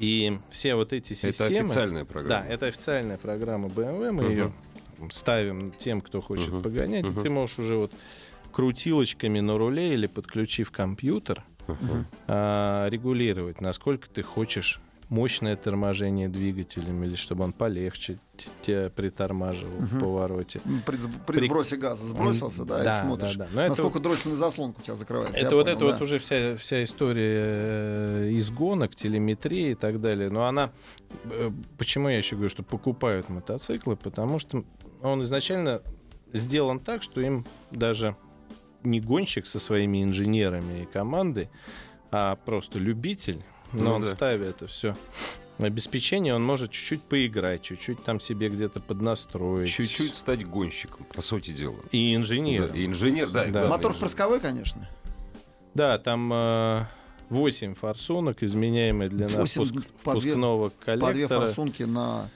И 0.00 0.38
все 0.50 0.74
вот 0.74 0.92
эти 0.94 1.12
Это 1.12 1.32
системы... 1.32 1.66
официальная 1.66 2.04
программа. 2.06 2.42
Да, 2.42 2.48
это 2.52 2.66
официальная 2.66 3.18
программа 3.18 3.68
BMW, 3.68 4.10
мы 4.12 4.22
Мгм. 4.22 4.30
ее 4.30 4.52
ставим 5.12 5.72
тем, 5.78 6.00
кто 6.00 6.20
хочет 6.22 6.48
Мгм. 6.48 6.62
погонять, 6.62 7.04
Мгм. 7.04 7.20
и 7.20 7.22
ты 7.22 7.28
можешь 7.30 7.58
уже 7.58 7.74
вот 7.76 7.92
крутилочками 8.50 9.40
на 9.40 9.58
руле 9.58 9.92
или 9.92 10.06
подключив 10.06 10.70
компьютер 10.70 11.44
Мгм. 11.68 12.06
а, 12.26 12.88
регулировать, 12.88 13.60
насколько 13.60 14.08
ты 14.08 14.22
хочешь 14.22 14.80
мощное 15.10 15.56
торможение 15.56 16.28
двигателем 16.28 17.02
или 17.04 17.16
чтобы 17.16 17.44
он 17.44 17.52
полегче 17.52 18.18
тебя 18.62 18.88
притормаживал 18.88 19.76
в 19.76 19.92
Мгм. 19.94 20.00
повороте. 20.00 20.60
При, 20.86 20.96
при 21.26 21.40
сбросе 21.40 21.76
газа 21.76 22.06
сбросился, 22.06 22.64
да, 22.64 22.82
Да, 22.82 22.96
и 22.98 23.02
смотришь, 23.02 23.34
да, 23.34 23.44
да. 23.44 23.50
Но 23.52 23.60
это 23.62 23.68
насколько 23.70 23.98
дроссельная 24.00 24.38
заслонка 24.38 24.80
у 24.80 24.82
тебя 24.82 24.96
закрывается. 24.96 25.38
Это 25.44 25.56
вот 25.56 25.64
понял, 25.66 25.76
это 25.76 25.86
да. 25.86 25.92
вот 25.92 26.00
уже 26.02 26.18
вся, 26.20 26.56
вся 26.56 26.82
история 26.84 27.42
э, 27.44 28.30
из 28.32 28.50
гонок, 28.50 28.94
телеметрии 28.96 29.72
и 29.72 29.74
так 29.74 30.00
далее. 30.00 30.30
Но 30.30 30.44
она... 30.46 30.70
э, 31.24 31.50
Почему 31.76 32.08
я 32.08 32.16
еще 32.16 32.36
говорю, 32.36 32.48
что 32.50 32.62
покупают 32.62 33.28
мотоциклы? 33.28 33.96
Потому 33.96 34.38
что 34.38 34.64
он 35.02 35.22
изначально 35.24 35.82
сделан 36.32 36.78
так, 36.78 37.02
что 37.02 37.20
им 37.20 37.44
даже 37.72 38.16
не 38.84 39.00
гонщик 39.00 39.44
со 39.44 39.58
своими 39.60 40.02
инженерами 40.04 40.84
и 40.84 40.86
командой, 40.86 41.50
а 42.12 42.36
просто 42.36 42.78
любитель, 42.78 43.42
но 43.72 43.84
Ну 43.84 43.92
он 43.94 44.02
да. 44.02 44.08
ставит 44.08 44.46
это 44.46 44.66
все 44.66 44.96
обеспечение, 45.58 46.34
он 46.34 46.42
может 46.42 46.70
чуть-чуть 46.70 47.02
поиграть, 47.02 47.60
чуть-чуть 47.62 48.02
там 48.02 48.18
себе 48.18 48.48
где-то 48.48 48.80
поднастроить. 48.80 49.68
Чуть-чуть 49.70 50.14
стать 50.14 50.46
гонщиком, 50.46 51.04
по 51.14 51.20
сути 51.20 51.50
дела. 51.50 51.76
И 51.92 52.14
инженер. 52.14 52.70
Да, 52.70 52.76
и 52.78 52.86
инженер, 52.86 53.28
да. 53.28 53.44
Да. 53.46 53.60
Мотор 53.68 53.90
инженер. 53.90 53.94
впрысковой, 53.96 54.40
конечно. 54.40 54.88
Да, 55.74 55.98
там 55.98 56.32
э, 56.32 56.84
8 57.28 57.74
форсунок, 57.74 58.42
изменяемые 58.42 59.08
длина 59.10 59.28
впуск- 59.44 59.84
по 60.02 60.12
две- 60.12 60.20
впускного 60.32 60.68
По 60.70 60.96
две 60.96 60.96
коллектора. 61.12 61.40
форсунки 61.40 61.82
на... 61.82 62.28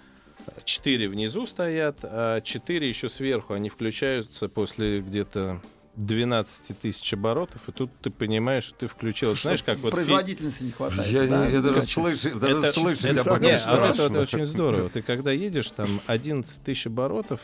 4 0.66 1.08
внизу 1.08 1.46
стоят, 1.46 1.96
а 2.02 2.42
4 2.42 2.86
еще 2.86 3.08
сверху. 3.08 3.54
Они 3.54 3.70
включаются 3.70 4.50
после 4.50 5.00
где-то 5.00 5.62
12 5.96 6.76
тысяч 6.78 7.12
оборотов, 7.14 7.68
и 7.68 7.72
тут 7.72 7.90
ты 8.02 8.10
понимаешь, 8.10 8.64
что 8.64 8.74
ты 8.80 8.88
включил. 8.88 9.34
Что 9.34 9.44
Знаешь, 9.48 9.62
как 9.62 9.78
вот... 9.78 9.92
Производительности 9.92 10.64
не 10.64 10.72
хватает. 10.72 11.10
Я, 11.10 11.26
да? 11.26 11.46
я 11.46 11.62
даже 11.62 11.82
слышать, 11.82 12.38
даже 12.38 12.56
Это- 12.58 12.72
слышать 12.72 13.04
это- 13.04 13.20
об 13.20 13.26
этом 13.28 13.42
не, 13.42 13.50
а 13.50 13.52
вот 13.52 13.60
страшно. 13.60 14.02
это 14.02 14.12
вот 14.14 14.22
очень 14.22 14.46
здорово. 14.46 14.88
Ты 14.90 15.02
когда 15.02 15.30
едешь, 15.32 15.70
там 15.70 16.00
11 16.06 16.62
тысяч 16.62 16.86
оборотов 16.88 17.40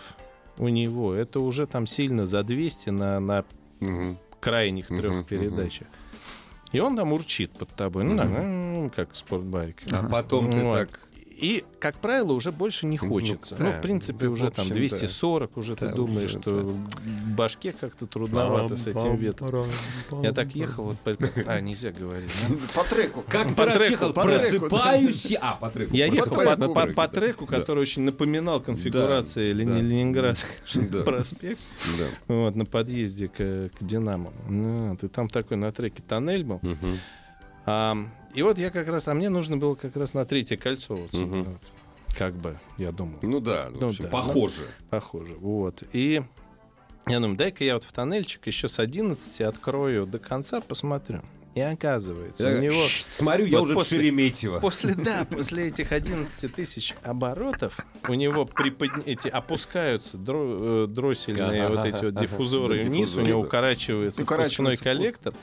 у 0.58 0.68
него, 0.68 1.14
это 1.14 1.38
уже 1.40 1.66
там 1.66 1.86
сильно 1.86 2.26
за 2.26 2.42
200 2.42 2.90
на, 2.90 3.20
на 3.20 3.44
Мгм. 3.80 4.18
крайних 4.40 4.88
трех 4.88 5.12
мгм. 5.12 5.24
передачах. 5.24 5.86
И 6.72 6.78
он 6.80 6.96
там 6.96 7.12
урчит 7.12 7.50
под 7.52 7.68
тобой. 7.70 8.04
Ну, 8.04 8.16
да, 8.16 8.24
Мгм. 8.24 8.74
ну, 8.84 8.90
как 8.94 9.14
спортбайк. 9.14 9.76
А 9.92 10.02
потом 10.08 10.50
ты 10.50 10.58
Вот. 10.60 10.74
так... 10.78 11.00
И, 11.40 11.64
как 11.78 11.96
правило, 11.96 12.32
уже 12.32 12.52
больше 12.52 12.84
не 12.86 12.98
Ну, 13.00 13.08
хочется. 13.08 13.56
да, 13.56 13.64
Ну, 13.64 13.70
в 13.72 13.80
принципе, 13.80 14.18
да, 14.26 14.28
в 14.28 14.32
уже 14.32 14.50
там 14.50 14.64
общем, 14.66 14.74
240, 14.76 15.56
уже 15.56 15.74
Да, 15.74 15.88
ты 15.88 15.94
думаешь, 15.94 16.30
уже, 16.34 16.40
что 16.42 16.50
в 16.50 17.34
башке 17.34 17.72
как-то 17.72 18.06
трудновато 18.06 18.76
с 18.76 18.86
этим 18.86 19.16
ветром. 19.16 19.66
Я 20.22 20.32
так 20.32 20.54
ехал, 20.54 20.84
вот 20.84 20.98
по- 20.98 21.16
А, 21.46 21.60
нельзя 21.60 21.92
говорить. 21.92 22.30
да? 22.48 22.54
По 22.82 22.88
треку. 22.88 23.24
Как 23.26 23.54
По 23.54 23.64
треку, 23.66 23.78
треку, 24.08 24.12
Просыпаюсь... 24.12 25.32
А, 25.40 25.54
по 25.54 25.70
треку. 25.70 25.94
Я 25.96 26.06
ехал 26.06 26.34
по, 26.34 27.08
треку, 27.08 27.46
да. 27.46 27.52
Да. 27.52 27.58
который 27.58 27.80
очень 27.80 28.02
напоминал 28.02 28.60
конфигурации 28.60 29.52
Да, 29.52 29.58
Лени- 29.58 29.74
да. 29.76 29.80
Ленинградский 29.80 30.48
Да. 30.90 31.02
проспект. 31.04 31.60
Да. 31.98 32.34
Вот, 32.34 32.54
на 32.54 32.64
подъезде 32.66 33.28
к, 33.28 33.70
Динамо. 33.80 34.32
Ну, 34.48 34.96
ты 35.00 35.08
там 35.08 35.28
такой 35.28 35.56
на 35.56 35.72
треке 35.72 36.02
тоннель 36.06 36.44
был. 36.44 36.60
А, 37.66 37.96
и 38.34 38.42
вот 38.42 38.58
я 38.58 38.70
как 38.70 38.88
раз, 38.88 39.08
а 39.08 39.14
мне 39.14 39.28
нужно 39.28 39.56
было 39.56 39.74
как 39.74 39.96
раз 39.96 40.14
на 40.14 40.24
третье 40.24 40.56
кольцо. 40.56 40.94
Вот, 40.96 41.10
сюда, 41.10 41.36
вот. 41.50 41.58
как 42.16 42.34
бы, 42.34 42.58
я 42.78 42.92
думал. 42.92 43.18
Ну 43.22 43.40
да, 43.40 43.68
ну, 43.70 43.78
Ну 43.80 43.88
общем, 43.88 44.04
да. 44.04 44.10
похоже. 44.10 44.66
Похоже. 44.90 45.34
Вот. 45.34 45.82
И 45.92 46.22
я 47.06 47.20
думаю, 47.20 47.36
дай-ка 47.36 47.64
я 47.64 47.74
вот 47.74 47.84
в 47.84 47.92
тоннельчик 47.92 48.46
еще 48.46 48.68
с 48.68 48.78
11 48.78 49.40
открою 49.42 50.06
до 50.06 50.18
конца, 50.18 50.60
посмотрю. 50.60 51.20
И 51.56 51.60
оказывается, 51.60 52.46
Я 52.48 52.58
у 52.58 52.62
него 52.62 52.80
смотрю, 53.08 53.44
я 53.46 53.58
вот 53.58 53.64
уже 53.64 53.74
после- 53.74 53.98
Шереметьево. 53.98 54.60
после, 54.60 54.94
да, 54.94 55.24
после 55.30 55.66
этих 55.66 55.90
11 55.90 56.54
тысяч 56.54 56.94
оборотов 57.02 57.76
у 58.06 58.14
него 58.14 58.44
приподня- 58.44 59.02
эти 59.04 59.26
опускаются 59.26 60.16
дро- 60.16 60.84
э, 60.84 60.86
дроссельные 60.86 61.64
Ага, 61.64 61.74
вот 61.74 61.84
эти 61.86 62.04
вот 62.04 62.14
ага, 62.14 62.20
диффузоры 62.20 62.76
да, 62.78 62.84
вниз, 62.84 63.00
у 63.00 63.02
диффузоры, 63.14 63.26
него 63.26 63.40
да. 63.42 63.46
укорачивается 63.48 64.24
впускной 64.24 64.76
коллектор. 64.76 65.34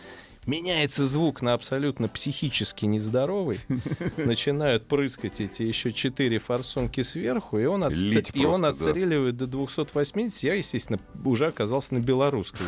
Меняется 0.48 1.06
звук 1.06 1.42
на 1.42 1.54
абсолютно 1.54 2.08
психически 2.08 2.86
нездоровый, 2.86 3.60
начинают 4.18 4.88
прыскать 4.88 5.40
эти 5.42 5.64
еще 5.64 5.92
четыре 5.92 6.40
форсунки 6.40 7.02
сверху, 7.02 7.60
и 7.60 7.66
он, 7.66 7.84
отст- 7.84 7.96
Лить 8.02 8.32
и 8.34 8.46
он 8.46 8.62
просто, 8.62 8.84
да. 8.84 8.90
отстреливает 8.90 9.38
до 9.38 9.46
280. 9.46 10.44
Я, 10.44 10.56
естественно, 10.56 11.00
уже 11.24 11.48
оказался 11.48 11.94
на 11.94 12.00
белорусской. 12.00 12.66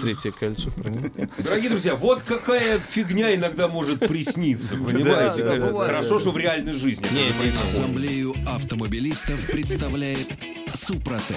Третье 0.00 0.30
кольцо. 0.30 0.70
Дорогие 1.38 1.70
друзья, 1.70 1.96
вот 1.96 2.22
какая 2.22 2.78
фигня 2.78 3.34
иногда 3.34 3.66
может 3.68 4.00
присниться, 4.00 4.76
понимаете? 4.76 5.44
Хорошо, 5.44 6.18
что 6.18 6.30
в 6.30 6.36
реальной 6.36 6.74
жизни. 6.74 7.06
Ассамблею 7.62 8.34
автомобилистов 8.46 9.46
представляет 9.46 10.28
Супротек. 10.74 11.36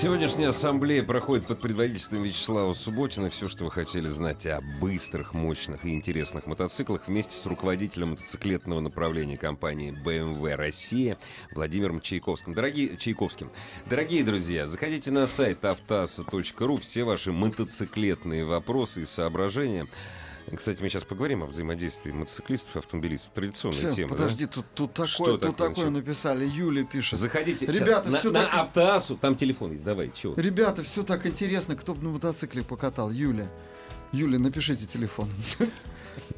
Сегодняшняя 0.00 0.48
ассамблея 0.48 1.04
проходит 1.04 1.46
под 1.46 1.60
предводительством 1.60 2.22
Вячеслава 2.22 2.72
Субботина. 2.72 3.28
Все, 3.28 3.48
что 3.48 3.66
вы 3.66 3.70
хотели 3.70 4.08
знать 4.08 4.46
о 4.46 4.62
быстрых, 4.80 5.34
мощных 5.34 5.84
и 5.84 5.94
интересных 5.94 6.46
мотоциклах 6.46 7.06
вместе 7.06 7.36
с 7.36 7.44
руководителем 7.44 8.12
мотоциклетного 8.12 8.80
направления 8.80 9.36
компании 9.36 9.92
BMW 9.92 10.54
Россия 10.54 11.18
Владимиром 11.52 12.00
Чайковским. 12.00 12.54
Дорогие, 12.54 12.96
Чайковским. 12.96 13.50
Дорогие 13.90 14.24
друзья, 14.24 14.66
заходите 14.68 15.10
на 15.10 15.26
сайт 15.26 15.66
автоаса.ру. 15.66 16.78
Все 16.78 17.04
ваши 17.04 17.30
мотоциклетные 17.30 18.46
вопросы 18.46 19.02
и 19.02 19.04
соображения. 19.04 19.86
Кстати, 20.54 20.82
мы 20.82 20.88
сейчас 20.88 21.04
поговорим 21.04 21.42
о 21.42 21.46
взаимодействии 21.46 22.10
мотоциклистов 22.12 22.76
и 22.76 22.78
автомобилистов. 22.80 23.32
Традиционная 23.32 23.78
Всё, 23.78 23.92
тема. 23.92 24.10
да? 24.10 24.16
подожди, 24.16 24.46
тут, 24.46 24.66
тут 24.74 24.92
такое, 24.92 25.06
Что 25.08 25.36
тут 25.38 25.56
такое, 25.56 25.68
такое 25.68 25.90
написали. 25.90 26.44
Юля 26.44 26.84
пишет. 26.84 27.18
Заходите. 27.18 27.66
Ребята, 27.66 28.12
всё 28.12 28.30
на, 28.32 28.40
так- 28.42 28.52
на 28.52 28.60
автоасу, 28.62 29.16
там 29.16 29.36
телефон 29.36 29.72
есть. 29.72 29.84
Давай, 29.84 30.10
чего? 30.14 30.34
Ребята, 30.36 30.82
все 30.82 31.02
так 31.02 31.26
интересно, 31.26 31.76
кто 31.76 31.94
бы 31.94 32.02
на 32.02 32.10
мотоцикле 32.10 32.62
покатал. 32.62 33.10
Юля. 33.10 33.50
Юля, 34.12 34.38
напишите 34.38 34.86
телефон. 34.86 35.28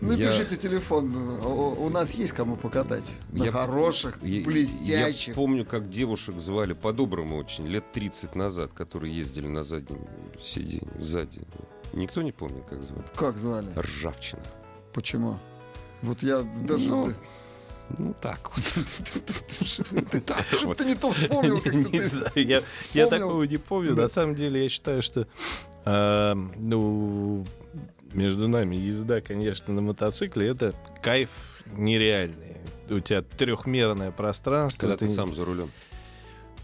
Напишите 0.01 0.57
телефон. 0.57 1.15
У 1.17 1.85
у 1.87 1.89
нас 1.89 2.15
есть 2.15 2.33
кому 2.33 2.57
покатать. 2.57 3.13
На 3.31 3.45
Я- 3.45 3.53
хороших, 3.53 4.19
Я- 4.23 4.45
блестящих. 4.45 5.29
Я 5.29 5.35
помню, 5.35 5.65
как 5.65 5.89
девушек 5.89 6.39
звали 6.39 6.73
по-доброму 6.75 7.37
очень, 7.37 7.67
лет 7.67 7.91
30 7.93 8.35
назад, 8.35 8.73
которые 8.75 9.17
ездили 9.17 9.47
на 9.49 9.63
заднем 9.63 10.07
сиденье, 10.43 10.83
сзади. 11.01 11.41
Никто 11.93 12.23
не 12.23 12.33
помнит, 12.33 12.65
как 12.69 12.83
звали? 12.83 13.05
Как 13.15 13.39
звали? 13.39 13.73
Ржавчина. 13.79 14.43
Почему? 14.93 15.39
Вот 16.03 16.23
я 16.23 16.43
даже... 16.67 16.89
Ну, 16.89 17.13
Ну, 17.99 18.15
так 18.21 18.51
вот. 18.55 18.65
Так 20.27 20.47
Что 20.51 20.67
вот. 20.69 20.79
ты 20.79 20.85
не 20.85 20.95
то 20.95 21.13
вспомнил, 21.13 21.61
как 21.61 21.75
Не 21.75 21.85
ты... 21.85 22.07
знаю, 22.07 22.63
Я 22.95 23.07
такого 23.07 23.43
не 23.45 23.57
помню. 23.59 23.95
На 23.95 24.09
самом 24.09 24.35
деле, 24.35 24.63
я 24.63 24.69
считаю, 24.69 25.03
что 25.03 25.27
а, 25.85 26.35
ну, 26.35 27.45
между 28.13 28.49
нами 28.49 28.77
езда, 28.77 29.21
конечно, 29.21 29.75
на 29.75 29.83
мотоцикле 29.83 30.49
это 30.49 30.75
кайф 31.03 31.29
нереальный. 31.77 32.57
У 32.89 33.01
тебя 33.01 33.23
трехмерное 33.23 34.11
пространство. 34.11 34.87
Когда 34.87 34.97
ты- 34.97 35.09
сам 35.09 35.35
за 35.35 35.45
рулем. 35.45 35.71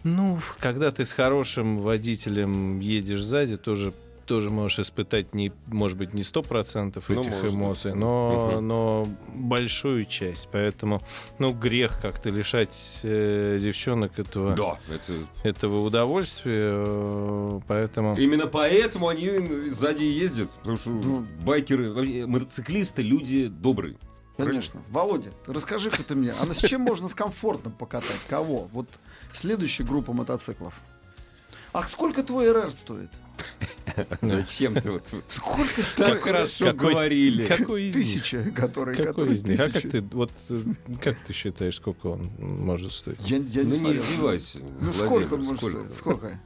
Ну, 0.04 0.38
когда 0.60 0.90
ты 0.92 1.04
с 1.04 1.12
хорошим 1.12 1.78
водителем 1.78 2.80
едешь 2.80 3.22
сзади, 3.22 3.56
тоже 3.56 3.92
тоже 4.28 4.50
можешь 4.50 4.78
испытать 4.80 5.34
не, 5.34 5.50
может 5.66 5.96
быть, 5.98 6.14
не 6.14 6.22
сто 6.22 6.42
процентов 6.42 7.08
Ну, 7.08 7.20
этих 7.20 7.42
быть. 7.42 7.52
эмоций, 7.52 7.94
но, 7.94 8.50
Мгм. 8.52 8.68
но 8.68 9.08
большую 9.34 10.04
часть. 10.04 10.48
Поэтому, 10.52 11.02
ну, 11.38 11.52
грех 11.52 12.00
как-то 12.00 12.30
лишать 12.30 13.00
э, 13.02 13.58
девчонок 13.60 14.18
этого, 14.18 14.54
Да, 14.54 14.78
это... 14.94 15.14
этого 15.48 15.80
удовольствия. 15.84 16.70
э, 16.86 17.60
Поэтому 17.66 18.14
Именно 18.16 18.46
поэтому 18.46 19.08
они 19.08 19.28
сзади 19.70 20.04
ездят. 20.04 20.50
Потому 20.50 20.76
что 20.76 20.90
Ну. 20.90 21.26
байкеры, 21.44 22.26
мотоциклисты 22.26 23.02
люди 23.02 23.46
добрые. 23.48 23.96
Конечно. 24.36 24.80
Володя, 24.90 25.30
расскажи-ка 25.46 26.04
ты 26.04 26.14
мне, 26.14 26.32
а 26.40 26.44
на 26.46 26.54
с 26.54 26.58
чем 26.58 26.82
можно 26.82 27.08
с 27.08 27.14
комфортом 27.14 27.72
покатать? 27.72 28.20
Кого? 28.28 28.68
Вот 28.72 28.86
следующая 29.32 29.82
группа 29.84 30.12
мотоциклов. 30.12 30.74
А 31.72 31.86
сколько 31.88 32.22
твой 32.22 32.52
РР 32.52 32.70
стоит? 32.70 33.10
Зачем 34.22 34.74
ты 34.80 34.90
вот 34.92 35.04
Сколько 35.26 35.76
так 35.76 35.84
стоит? 35.86 36.20
хорошо 36.20 36.64
Какой- 36.72 36.90
говорили? 36.92 37.46
какой 37.46 37.84
из? 37.88 37.94
Тысяча, 37.94 38.42
который, 38.54 38.96
Какой 38.96 39.34
из 39.34 39.44
них? 39.44 39.60
А 39.60 39.68
как 39.70 39.82
ты, 39.82 40.00
вот, 40.02 40.30
как 41.02 41.16
ты 41.26 41.32
считаешь, 41.32 41.76
сколько 41.76 42.08
он 42.08 42.30
может 42.38 42.92
стоить? 42.92 43.18
Я, 43.28 43.36
я 43.38 43.42
Ну 43.42 43.46
не 43.62 43.64
не 43.64 43.74
смотрел. 43.74 44.02
издевайся. 44.02 44.58
Ну 44.80 44.92
сколько 44.92 45.34
он 45.34 45.40
может 45.44 45.58
стоить? 45.58 45.94
Сколько? 45.94 46.40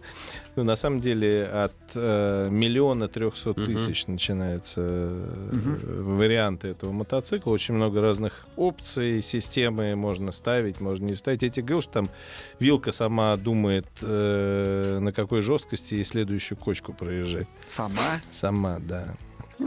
Ну, 0.54 0.64
на 0.64 0.76
самом 0.76 1.00
деле, 1.00 1.46
от 1.46 1.72
э, 1.94 2.48
миллиона 2.50 3.08
трехсот 3.08 3.56
тысяч 3.56 4.06
начинаются 4.06 4.82
э, 4.82 6.02
варианты 6.02 6.68
этого 6.68 6.92
мотоцикла. 6.92 7.52
Очень 7.52 7.74
много 7.74 8.02
разных 8.02 8.46
опций, 8.56 9.22
системы 9.22 9.96
можно 9.96 10.30
ставить, 10.30 10.80
можно 10.80 11.06
не 11.06 11.14
ставить. 11.14 11.42
Я 11.42 11.48
тебе 11.48 11.62
говорил, 11.62 11.82
что 11.82 11.92
там 11.92 12.10
вилка 12.58 12.92
сама 12.92 13.34
думает, 13.36 13.86
э, 14.02 14.98
на 15.00 15.12
какой 15.12 15.40
жесткости 15.40 15.94
и 15.94 16.04
следующую 16.04 16.58
кочку 16.58 16.92
проезжать. 16.92 17.48
Сама? 17.66 18.20
Сама, 18.30 18.78
да. 18.80 19.14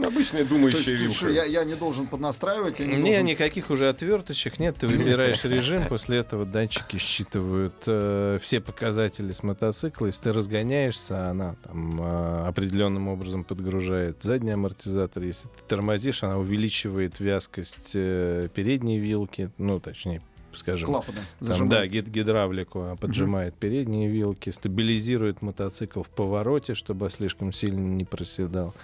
Обычная 0.04 0.44
То 0.44 0.50
думающая 0.50 0.92
есть, 0.92 1.02
вилка. 1.04 1.16
что, 1.16 1.28
я, 1.30 1.44
я 1.44 1.64
не 1.64 1.74
должен 1.74 2.06
поднастраивать, 2.06 2.80
я 2.80 2.86
не, 2.86 2.96
Не, 2.96 3.02
должен... 3.02 3.24
никаких 3.26 3.70
уже 3.70 3.88
отверточек 3.88 4.58
нет. 4.58 4.76
Ты 4.78 4.86
выбираешь 4.88 5.44
режим, 5.44 5.86
после 5.86 6.18
этого 6.18 6.44
датчики 6.44 6.96
считывают 6.98 7.74
э, 7.86 8.38
все 8.42 8.60
показатели 8.60 9.32
с 9.32 9.42
мотоцикла. 9.42 10.06
Если 10.06 10.22
ты 10.22 10.32
разгоняешься, 10.32 11.30
она 11.30 11.56
там 11.64 12.00
э, 12.00 12.46
определенным 12.48 13.08
образом 13.08 13.44
подгружает 13.44 14.22
задний 14.22 14.52
амортизатор. 14.52 15.22
Если 15.22 15.48
ты 15.48 15.64
тормозишь, 15.68 16.22
она 16.22 16.38
увеличивает 16.38 17.20
вязкость 17.20 17.92
э, 17.94 18.48
передней 18.54 18.98
вилки, 18.98 19.50
ну, 19.58 19.80
точнее, 19.80 20.22
скажем, 20.54 20.86
клапаны 20.88 21.18
там, 21.46 21.68
да, 21.68 21.86
гид- 21.86 22.08
гидравлику 22.08 22.80
а, 22.80 22.96
поджимает 22.96 23.54
передние 23.54 24.08
вилки, 24.08 24.50
стабилизирует 24.50 25.42
мотоцикл 25.42 26.02
в 26.02 26.08
повороте, 26.08 26.74
чтобы 26.74 27.10
слишком 27.10 27.52
сильно 27.52 27.80
не 27.80 28.04
проседал. 28.04 28.74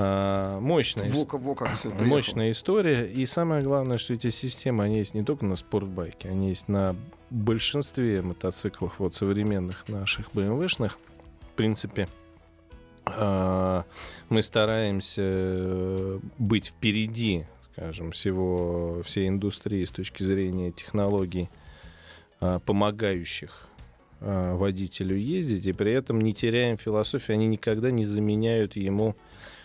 А, 0.00 0.60
мощная 0.60 1.10
Во, 1.10 1.24
во 1.38 1.54
как. 1.56 1.84
Мощная 2.00 2.52
история. 2.52 3.04
И 3.04 3.26
самое 3.26 3.62
главное, 3.62 3.98
что 3.98 4.14
эти 4.14 4.30
системы, 4.30 4.84
они 4.84 4.98
есть 4.98 5.14
не 5.14 5.24
только 5.24 5.44
на 5.44 5.56
спортбайке, 5.56 6.28
они 6.28 6.50
есть 6.50 6.68
на 6.68 6.94
большинстве 7.30 8.22
мотоциклов 8.22 8.94
вот, 8.98 9.16
современных 9.16 9.88
наших 9.88 10.30
BMW-шных. 10.30 10.98
В 11.40 11.56
принципе, 11.56 12.08
а, 13.06 13.84
мы 14.28 14.44
стараемся 14.44 15.22
э, 15.24 16.20
быть 16.38 16.68
впереди, 16.68 17.46
скажем, 17.72 18.12
всего, 18.12 19.02
всей 19.04 19.26
индустрии 19.26 19.84
с 19.84 19.90
точки 19.90 20.22
зрения 20.22 20.70
технологий, 20.70 21.50
а, 22.40 22.60
помогающих 22.60 23.64
водителю 24.20 25.16
ездить, 25.16 25.64
и 25.66 25.72
при 25.72 25.92
этом 25.92 26.20
не 26.20 26.34
теряем 26.34 26.76
философию, 26.76 27.36
они 27.36 27.46
никогда 27.46 27.92
не 27.92 28.04
заменяют 28.04 28.74
ему 28.74 29.14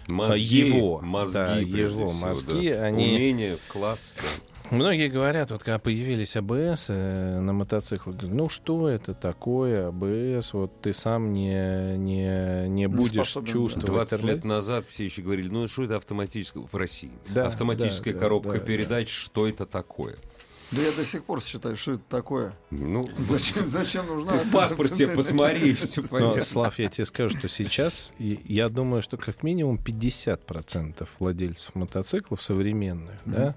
Мозги, 0.07 0.67
его, 0.67 0.99
мозги, 1.01 1.33
да, 1.35 1.55
прежде 1.55 1.99
его 1.99 2.09
всего, 2.09 2.27
мозги, 2.27 2.69
да. 2.71 2.83
они- 2.83 3.15
Умение, 3.15 3.57
класс. 3.69 4.15
да. 4.17 4.27
Многие 4.71 5.07
говорят, 5.07 5.51
вот 5.51 5.61
когда 5.61 5.77
появились 5.77 6.35
АБС 6.35 6.87
э, 6.89 7.39
на 7.39 7.53
мотоциклах, 7.53 8.15
говорят, 8.15 8.35
ну 8.35 8.49
что 8.49 8.89
это 8.89 9.13
такое 9.13 9.89
АБС, 9.89 10.53
вот 10.53 10.81
ты 10.81 10.93
сам 10.93 11.31
не, 11.31 11.95
не, 11.97 12.67
не 12.69 12.87
будешь 12.87 13.09
способен, 13.11 13.45
да. 13.45 13.51
чувствовать. 13.51 13.87
20 13.87 14.09
тормоз». 14.09 14.35
лет 14.35 14.43
назад 14.45 14.85
все 14.87 15.05
еще 15.05 15.21
говорили, 15.21 15.49
ну 15.49 15.67
что 15.67 15.83
это 15.83 15.97
автоматическая 15.97 16.63
в 16.63 16.75
России? 16.75 17.11
Да, 17.29 17.47
Автоматическая 17.47 18.13
да, 18.15 18.19
коробка 18.19 18.53
да, 18.53 18.59
передач, 18.59 19.09
что 19.09 19.47
это 19.47 19.65
такое? 19.67 20.15
Да 20.75 20.81
я 20.81 20.91
до 20.91 21.05
сих 21.05 21.23
пор 21.23 21.41
считаю, 21.41 21.77
что 21.77 21.93
это 21.93 22.03
такое. 22.09 22.53
Ну, 22.71 23.07
Зачем, 23.17 23.67
зачем 23.69 24.07
нужна... 24.07 24.31
ты 24.31 24.47
в 24.47 24.51
паспорт 24.51 24.93
себе 24.93 25.09
посмотри, 25.09 25.73
все 25.73 26.01
Но. 26.09 26.41
Слав, 26.41 26.79
я 26.79 26.87
тебе 26.87 27.05
скажу, 27.05 27.37
что 27.37 27.47
сейчас, 27.47 28.11
я 28.19 28.69
думаю, 28.69 29.01
что 29.01 29.17
как 29.17 29.43
минимум 29.43 29.79
50% 29.83 31.07
владельцев 31.19 31.75
мотоциклов 31.75 32.41
современных, 32.41 33.15
да, 33.25 33.55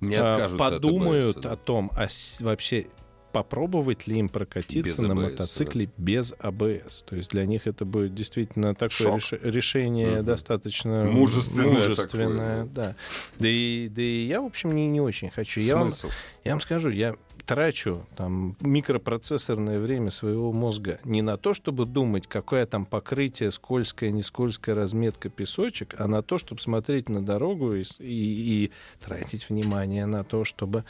Не 0.00 0.16
а, 0.16 0.32
откажутся 0.32 0.64
от 0.64 0.72
подумают 0.72 1.40
да. 1.40 1.52
о 1.52 1.56
том, 1.56 1.90
а 1.96 2.08
вообще 2.40 2.86
попробовать 3.32 4.06
ли 4.06 4.18
им 4.18 4.28
прокатиться 4.28 4.82
Без 4.82 4.98
на 4.98 5.12
ABS, 5.12 5.30
мотоцикле 5.30 5.88
без 5.96 6.34
АБС. 6.38 7.04
То 7.08 7.16
есть 7.16 7.30
для 7.30 7.46
них 7.46 7.66
это 7.66 7.84
будет 7.84 8.14
действительно 8.14 8.74
такое 8.74 9.16
реш- 9.16 9.38
решение 9.42 10.16
Мгм. 10.16 10.24
достаточно 10.26 11.04
Мужественное 11.04 11.72
мужественное, 11.72 12.66
такое, 12.66 12.74
да. 12.74 12.96
Да 13.38 13.48
и, 13.48 13.88
да 13.88 14.02
и 14.02 14.26
я, 14.26 14.40
в 14.42 14.46
общем, 14.46 14.74
не, 14.74 14.86
не 14.86 15.00
очень 15.00 15.30
хочу. 15.30 15.60
Я 15.60 15.76
вам, 15.76 15.92
Смысл? 15.92 16.08
я 16.44 16.52
вам 16.52 16.60
скажу, 16.60 16.90
я 16.90 17.16
трачу 17.46 18.06
там 18.16 18.56
микропроцессорное 18.60 19.78
время 19.80 20.10
своего 20.10 20.52
мозга 20.52 20.98
не 21.04 21.22
на 21.22 21.36
то, 21.36 21.54
чтобы 21.54 21.86
думать, 21.86 22.26
какое 22.26 22.66
там 22.66 22.84
покрытие, 22.86 23.50
скользкое, 23.50 24.10
не 24.10 24.22
скользкая 24.22 24.74
разметка, 24.74 25.28
песочек, 25.28 25.94
а 25.98 26.06
на 26.08 26.22
то, 26.22 26.38
чтобы 26.38 26.60
смотреть 26.60 27.08
на 27.08 27.24
дорогу 27.24 27.74
и, 27.74 27.82
и- 27.98 28.64
и 28.64 28.70
тратить 29.04 29.48
внимание 29.48 30.06
на 30.06 30.24
то, 30.24 30.44
чтобы 30.44 30.84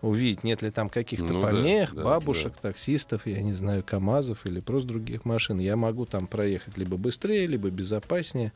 увидеть, 0.00 0.44
нет 0.44 0.62
ли 0.62 0.70
там 0.70 0.88
каких-то 0.88 1.32
Ну 1.32 1.40
да, 1.40 1.46
помех, 1.48 1.94
да, 1.94 2.02
бабушек, 2.04 2.54
таксистов, 2.60 3.26
я 3.26 3.40
не 3.42 3.52
знаю, 3.52 3.82
КАМАЗов 3.84 4.44
или 4.46 4.60
просто 4.60 4.88
других 4.88 5.24
машин. 5.24 5.58
Я 5.60 5.76
могу 5.76 6.06
там 6.06 6.26
проехать 6.26 6.76
либо 6.76 6.96
быстрее, 6.96 7.46
либо 7.46 7.70
безопаснее. 7.70 8.52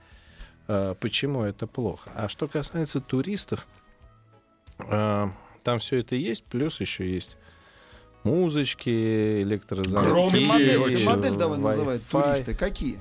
А, 0.68 0.94
Почему 0.94 1.42
это 1.42 1.66
плохо? 1.66 2.10
А 2.16 2.28
что 2.28 2.48
касается 2.48 3.00
туристов, 3.00 3.66
а, 4.78 5.30
там 5.66 5.80
все 5.80 5.98
это 5.98 6.14
есть, 6.14 6.44
плюс 6.44 6.80
еще 6.80 7.12
есть 7.12 7.36
музычки, 8.22 9.42
электрозвонки. 9.42 10.08
Громкие 10.08 10.46
модель, 10.46 11.04
модель 11.04 11.34
давай 11.34 11.58
называй, 11.58 11.96
Wi-Fi. 11.96 12.22
туристы. 12.22 12.54
Какие? 12.54 13.00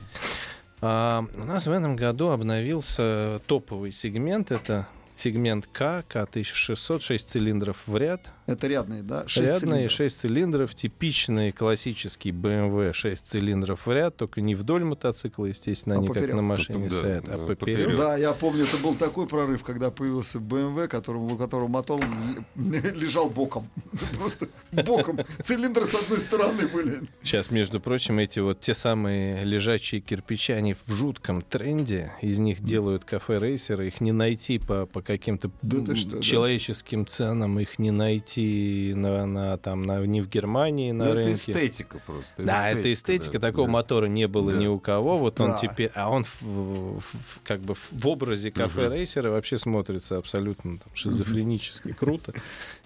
А, 0.82 1.24
у 1.36 1.44
нас 1.44 1.68
в 1.68 1.72
этом 1.72 1.96
году 1.96 2.30
обновился 2.30 3.40
топовый 3.46 3.92
сегмент. 3.92 4.52
Это 4.52 4.88
сегмент 5.16 5.68
К, 5.68 6.04
К1600, 6.10 7.02
6 7.02 7.30
цилиндров 7.30 7.78
в 7.86 7.96
ряд. 7.98 8.34
Это 8.48 8.68
рядные, 8.68 9.02
да? 9.02 9.28
Шесть 9.28 9.48
Рядные 9.64 9.90
цилиндров. 9.90 9.92
6 9.92 10.20
цилиндров, 10.20 10.76
типичный 10.76 11.52
классический 11.52 12.30
BMW 12.32 12.94
6 12.94 13.26
цилиндров 13.28 13.88
в 13.88 13.92
ряд, 13.92 14.16
только 14.18 14.40
не 14.42 14.54
вдоль 14.54 14.84
мотоцикла, 14.84 15.46
естественно, 15.46 15.96
А 15.96 15.98
они 15.98 16.08
как 16.08 16.16
поперек. 16.18 16.36
на 16.36 16.42
машине 16.44 16.90
Да, 16.90 17.00
стоят, 17.00 17.24
а 17.28 17.38
да, 17.38 17.46
поперек. 17.46 17.86
поперек. 17.86 17.98
Да, 17.98 18.18
я 18.18 18.34
помню, 18.34 18.64
это 18.66 18.78
был 18.78 18.94
такой 18.94 19.26
прорыв, 19.28 19.64
когда 19.64 19.90
появился 19.90 20.38
BMW, 20.38 20.88
которому, 20.88 21.34
у 21.34 21.38
которого 21.38 21.68
мотор 21.68 22.02
лежал 22.56 23.30
боком. 23.30 23.68
Просто 24.20 24.48
боком. 24.72 25.20
Цилиндры 25.44 25.86
с 25.88 25.96
одной 25.96 26.20
стороны 26.20 26.68
были. 26.68 27.02
Сейчас, 27.24 27.50
между 27.50 27.80
прочим, 27.80 28.20
эти 28.20 28.40
вот 28.40 28.60
те 28.60 28.74
самые 28.76 29.44
лежачие 29.44 30.02
кирпичи, 30.02 30.52
они 30.54 30.76
в 30.76 30.92
жутком 30.92 31.42
тренде. 31.42 32.12
Из 32.22 32.38
них 32.40 32.62
делают 32.62 33.06
кафе-рейсеры. 33.06 33.88
Их 33.88 34.02
не 34.02 34.12
найти 34.12 34.60
по, 34.60 34.86
по 34.86 35.02
каким-то 35.02 35.50
Да 35.64 35.80
ты 35.80 35.92
м, 35.92 35.96
что, 35.96 36.10
да. 36.18 36.22
человеческим 36.22 37.08
ценам. 37.08 37.60
Их 37.60 37.80
не 37.80 37.90
найти 37.92 38.35
на, 38.42 39.26
на, 39.26 39.58
там, 39.58 39.84
на, 39.84 40.06
ни 40.06 40.22
в 40.22 40.30
Германии, 40.30 40.92
на 40.92 41.06
Ну, 41.06 41.10
это 41.12 41.20
рынке. 41.20 41.34
эстетика 41.34 42.00
просто. 42.06 42.44
Да, 42.44 42.70
это 42.70 42.92
эстетика. 42.94 43.40
да, 43.40 43.48
Такого 43.50 43.68
да. 43.68 43.74
мотора 43.74 44.06
не 44.08 44.28
было 44.28 44.52
Да. 44.52 44.58
ни 44.58 44.68
у 44.68 44.80
кого. 44.80 45.18
Вот 45.18 45.40
он 45.40 45.52
Да. 45.52 45.60
теперь, 45.60 45.92
а 45.96 46.10
он 46.10 46.24
в- 46.26 46.42
в- 46.42 47.00
в- 47.00 47.40
как 47.44 47.62
бы 47.62 47.76
в 47.76 48.08
образе 48.08 48.52
кафе-рейсера 48.52 49.30
вообще 49.32 49.58
смотрится 49.58 50.18
абсолютно 50.18 50.78
там, 50.78 50.90
шизофренически 50.94 51.92
круто. 51.94 52.34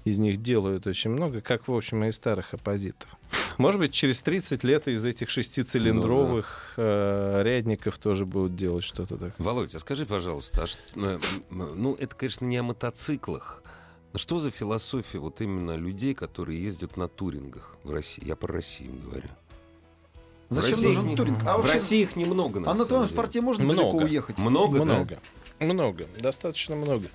Из 0.05 0.17
них 0.17 0.37
делают 0.41 0.87
очень 0.87 1.09
много, 1.11 1.41
как, 1.41 1.67
в 1.67 1.73
общем, 1.73 2.03
и 2.05 2.07
из 2.09 2.15
старых 2.15 2.53
оппозитов. 2.53 3.09
Может 3.57 3.79
быть, 3.81 3.91
через 3.93 4.21
30 4.21 4.63
лет 4.63 4.87
из 4.87 5.03
этих 5.05 5.29
шестицилиндровых 5.29 6.73
э, 6.77 7.41
рядников 7.43 7.97
тоже 7.97 8.25
будут 8.25 8.55
делать 8.55 8.83
что-то 8.83 9.15
такое. 9.15 9.33
Володь, 9.37 9.75
а 9.75 9.79
скажи, 9.79 10.05
пожалуйста, 10.05 10.65
а 10.95 10.99
м, 10.99 11.19
ну 11.49 11.95
это, 11.95 12.15
конечно, 12.15 12.45
не 12.45 12.57
о 12.57 12.63
мотоциклах. 12.63 13.63
Что 14.15 14.39
за 14.39 14.49
философия 14.51 15.19
вот 15.19 15.39
именно 15.41 15.75
людей, 15.75 16.13
которые 16.15 16.61
ездят 16.63 16.97
на 16.97 17.07
турингах 17.07 17.75
в 17.83 17.91
России? 17.91 18.25
Я 18.25 18.35
про 18.35 18.53
Россию 18.53 18.93
говорю. 19.05 19.29
В 20.49 20.55
Зачем 20.55 20.71
России 20.71 20.85
нужен 20.87 21.09
их- 21.11 21.17
туринг? 21.17 21.39
А 21.45 21.53
в 21.53 21.61
вообще, 21.61 21.73
России 21.73 22.01
их 22.01 22.15
немного. 22.15 22.59
на 22.59 22.71
а 22.71 22.73
на 22.73 22.85
твоем 22.85 23.03
деле. 23.03 23.13
спорте 23.13 23.41
можно 23.41 23.63
Много. 23.63 23.81
далеко 23.91 23.97
уехать? 23.97 24.37
Много, 24.39 24.79
да? 24.79 24.85
Много. 24.85 25.19
Много. 25.59 26.07
Достаточно 26.17 26.75
много. 26.75 27.07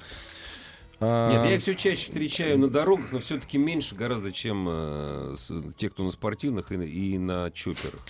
А, 1.00 1.32
Нет, 1.32 1.44
я 1.46 1.54
их 1.56 1.62
все 1.62 1.74
чаще 1.74 2.06
встречаю 2.06 2.58
на 2.60 2.68
дорогах, 2.70 3.10
но 3.10 3.18
все-таки 3.18 3.58
меньше 3.58 3.96
гораздо, 3.96 4.30
чем 4.32 4.66
э, 4.70 5.34
с- 5.36 5.52
те, 5.74 5.90
кто 5.90 6.04
на 6.04 6.12
спортивных 6.12 6.70
и, 6.70 6.76
на- 6.76 6.82
и 6.84 7.18
на 7.18 7.50
чоперах. 7.50 8.00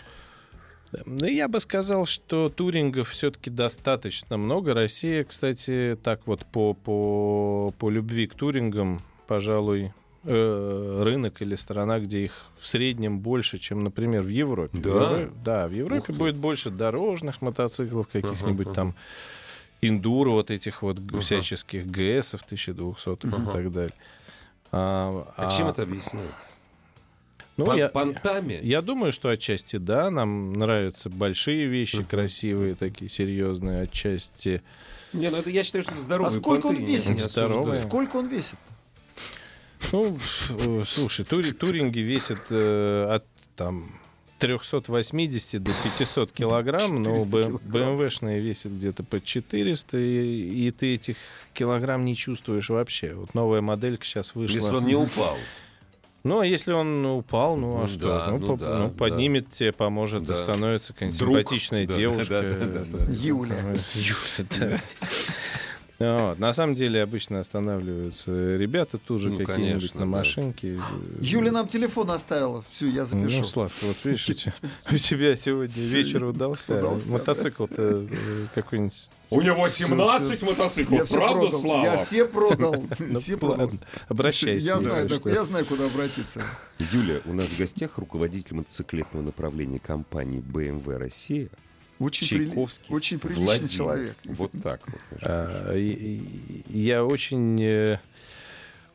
Ну, 1.07 1.27
я 1.27 1.49
бы 1.49 1.61
сказал, 1.61 2.07
что 2.07 2.49
турингов 2.49 3.11
все-таки 3.11 3.51
достаточно 3.51 4.37
много. 4.37 4.75
Россия, 4.75 5.25
кстати, 5.25 5.99
так 6.03 6.21
вот 6.27 6.45
по, 6.47 6.75
по, 6.75 7.73
по 7.79 7.91
любви 7.91 8.27
к 8.27 8.35
турингам, 8.35 9.03
пожалуй, 9.27 9.93
э, 10.25 11.03
рынок 11.05 11.43
или 11.43 11.55
страна, 11.57 11.99
где 12.01 12.25
их 12.25 12.47
в 12.61 12.67
среднем 12.67 13.19
больше, 13.21 13.59
чем, 13.59 13.83
например, 13.85 14.23
в 14.23 14.29
Европе. 14.29 14.79
Да? 14.79 14.91
В 14.91 14.95
Евро- 15.21 15.33
Да, 15.45 15.69
в 15.69 15.73
Европе 15.73 16.01
Ух 16.01 16.07
ты. 16.07 16.13
будет 16.15 16.37
больше 16.37 16.71
дорожных 16.71 17.43
мотоциклов, 17.43 18.09
каких-нибудь 18.09 18.67
Ага, 18.69 18.75
там 18.75 18.95
индуро, 19.83 20.31
вот 20.31 20.51
этих 20.51 20.83
вот 20.83 20.99
Ага. 20.99 21.21
всяческих 21.21 21.87
ГСов 21.87 22.43
1200 22.43 23.27
и 23.27 23.29
Ага. 23.29 23.53
так 23.53 23.73
далее. 23.73 23.95
А, 24.73 25.33
А, 25.37 25.51
чем 25.57 25.69
это 25.69 25.83
объясняется? 25.83 26.35
Ну, 27.57 27.65
Пон- 27.67 27.79
я- 27.79 27.89
Понтами? 27.89 28.59
я 28.63 28.83
думаю, 28.83 29.13
что 29.13 29.29
отчасти 29.29 29.77
да, 29.77 30.11
нам 30.11 30.53
нравятся 30.53 31.09
большие 31.11 31.67
вещи, 31.67 32.03
красивые, 32.03 32.75
такие 32.75 33.09
серьезные, 33.11 33.83
отчасти. 33.83 34.63
Не, 35.13 35.31
ну 35.31 35.37
это 35.39 35.51
я 35.51 35.63
считаю, 35.63 35.85
что 35.85 35.93
это 35.93 36.01
здоровые 36.03 36.29
А 36.37 36.41
сколько 36.41 36.67
он 36.67 36.77
весит? 36.77 37.19
Здоровые. 37.21 37.75
осуждаю. 37.75 37.79
Сколько 37.79 38.17
он 38.17 38.27
весит? 38.29 38.57
Ну, 39.93 40.19
слушай, 40.87 41.25
тури- 41.25 41.53
туринги 41.53 41.99
весят 42.01 42.41
э, 42.51 43.07
от 43.11 43.25
там 43.55 43.93
380 44.39 45.63
до 45.63 45.71
500 45.85 46.33
килограмм, 46.33 47.03
но 47.03 47.11
400 47.25 47.31
Б- 47.31 47.43
килограмм. 47.61 47.97
БМВшные 47.99 48.41
весят 48.41 48.73
где-то 48.73 49.03
под 49.05 49.25
400, 49.25 49.97
и, 49.99 50.67
и 50.67 50.71
ты 50.71 50.95
этих 50.95 51.17
килограмм 51.53 52.05
не 52.05 52.17
чувствуешь 52.17 52.71
вообще. 52.71 53.15
Вот 53.15 53.35
новая 53.35 53.61
моделька 53.61 54.05
сейчас 54.05 54.35
вышла. 54.35 54.57
Если 54.57 54.75
он 54.75 54.87
не 54.87 54.97
упал. 54.97 55.37
Ну, 56.25 56.41
а 56.41 56.47
если 56.47 56.73
он 56.73 57.05
упал, 57.05 57.57
ну, 57.57 57.77
Ну 57.79 57.85
а 57.85 57.87
что? 57.89 57.99
да, 58.09 58.27
ну, 58.31 58.39
ну 58.39 58.47
по- 58.47 58.57
да, 58.65 58.79
ну, 58.79 58.89
да. 58.89 58.95
поднимет 58.97 59.53
тебе, 59.53 59.73
поможет, 59.73 60.23
Да. 60.25 60.33
и 60.33 60.37
становится 60.39 60.95
какая-нибудь 60.95 61.19
Друг. 61.21 61.37
симпатичная 61.37 61.87
Да, 61.87 61.95
девушка. 61.95 62.41
да, 62.43 62.51
да, 62.55 62.65
да, 62.65 62.85
да. 62.87 63.13
Юля. 63.13 63.57
Юля, 63.95 64.49
да. 64.59 64.81
Вот. 66.05 66.39
На 66.39 66.53
самом 66.53 66.75
деле 66.75 67.03
обычно 67.03 67.41
останавливаются 67.41 68.57
ребята 68.57 68.99
тут 68.99 69.21
же 69.21 69.31
Ну, 69.31 69.39
какие-нибудь 69.39 69.71
конечно, 69.93 70.01
на 70.01 70.07
да. 70.07 70.19
машинке. 70.19 70.81
Юля 71.21 71.53
нам 71.53 71.69
телефон 71.69 72.11
оставила. 72.11 72.65
Все, 72.71 72.89
я 72.89 73.05
запишу. 73.05 73.39
Ну, 73.39 73.45
Слав, 73.45 73.73
вот 73.83 73.97
видишь, 74.05 74.29
у 74.29 74.35
тебя- 74.35 75.37
сегодня 75.37 75.75
вечер 75.75 76.25
удался. 76.25 76.81
да. 76.81 76.91
Мотоцикл-то 77.07 78.07
э, 78.11 78.47
какой-нибудь. 78.55 79.11
У 79.31 79.41
него 79.41 79.67
17 79.67 80.43
мотоциклов, 80.43 80.99
Я 81.01 81.05
все 81.07 81.19
продал. 81.19 81.83
Я 81.83 81.97
все 81.99 82.25
продал. 82.25 82.85
Ну, 83.01 83.19
Все 83.19 83.37
продал. 83.37 83.71
Обращайся. 84.09 84.65
Я 84.67 84.79
знаю, 84.79 85.09
я 85.25 85.45
знаю, 85.45 85.65
куда 85.65 85.87
обратиться. 85.87 86.43
Юля, 86.79 87.21
у 87.25 87.33
нас 87.33 87.47
в 87.47 87.59
гостях 87.59 87.99
руководитель 87.99 88.55
мотоциклетного 88.57 89.25
направления 89.25 89.79
компании 89.81 90.41
BMW 90.41 90.99
Россия 90.99 91.49
Очень, 91.99 92.27
прили- 92.29 92.47
Чайковский. 92.47 92.95
очень 92.95 93.19
приличный 93.19 93.45
Владимир. 93.45 93.69
человек. 93.71 94.17
Вот 94.25 94.51
так 94.63 94.81
вот. 94.87 95.01
А, 95.23 95.75
Я 96.69 97.05
очень 97.05 97.61
э, 97.63 97.99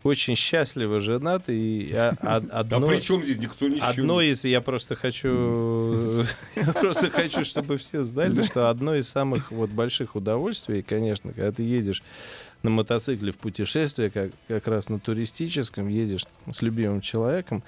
очень 0.04 0.36
счастливо 0.36 1.00
женат, 1.00 1.44
и 1.48 1.92
а- 1.94 2.14
а- 2.22 2.40
Да 2.64 2.78
одно... 2.78 2.88
при 2.88 3.00
чем 3.00 3.24
здесь 3.24 3.38
никто 3.38 3.68
ничего? 3.68 3.88
Одно 3.88 4.22
из, 4.22 4.44
я 4.46 4.62
просто 4.62 4.96
хочу, 4.96 6.24
просто 6.80 7.10
хочу, 7.10 7.44
чтобы 7.46 7.78
все 7.78 8.04
знали, 8.04 8.44
что 8.44 8.70
одно 8.70 8.96
из 8.96 9.10
самых 9.10 9.52
вот 9.52 9.70
больших 9.72 10.16
удовольствий, 10.16 10.82
конечно, 10.84 11.34
когда 11.34 11.52
ты 11.52 11.64
едешь 11.64 12.04
на 12.64 12.70
мотоцикле 12.70 13.32
в 13.32 13.38
путешествие, 13.38 14.10
как, 14.10 14.32
как 14.48 14.68
раз 14.68 14.90
на 14.90 15.00
туристическом, 15.00 15.88
едешь 15.88 16.26
с 16.52 16.62
любимым 16.62 17.00
человеком, 17.02 17.64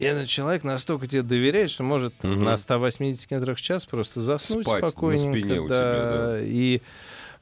и 0.00 0.04
этот 0.04 0.28
человек 0.28 0.64
настолько 0.64 1.06
тебе 1.06 1.22
доверяет, 1.22 1.70
что 1.70 1.82
может 1.84 2.12
Мгм. 2.24 2.42
на 2.44 2.56
180 2.56 3.26
км 3.28 3.54
в 3.54 3.60
час 3.60 3.84
просто 3.86 4.20
заснуть 4.20 4.66
Спать 4.66 4.82
на 4.82 4.88
спокойненько. 4.90 5.38
спине 5.38 5.60
у 5.60 5.68
да, 5.68 5.74
тебя, 5.76 6.10
да. 6.12 6.40
И 6.42 6.80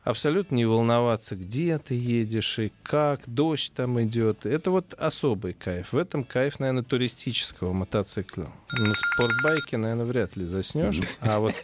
абсолютно 0.05 0.55
не 0.57 0.65
волноваться, 0.65 1.37
где 1.37 1.79
ты 1.79 1.95
едешь 1.95 2.59
и 2.59 2.73
как, 2.83 3.21
дождь 3.27 3.73
там 3.77 4.01
идет. 4.03 4.47
Это 4.47 4.71
вот 4.71 4.95
особый 4.95 5.53
кайф. 5.53 5.93
В 5.93 5.97
этом 5.99 6.25
кайф, 6.25 6.59
наверное, 6.61 6.83
туристического 6.83 7.73
мотоцикла. 7.73 8.51
На 8.73 8.95
спортбайке, 8.95 9.77
наверное, 9.77 10.07
вряд 10.07 10.37
ли 10.37 10.45
заснешь. 10.45 11.01
А 11.21 11.39
вот 11.41 11.55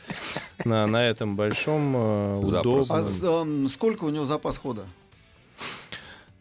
на, 0.65 0.87
на 0.87 1.07
этом 1.07 1.37
большом, 1.37 1.97
э. 1.97 1.99
А 1.99 2.39
удобном... 2.41 2.85
с- 3.03 3.23
эм, 3.23 3.69
сколько 3.69 4.05
у 4.05 4.11
него 4.11 4.27
запас 4.27 4.59
хода? 4.59 4.85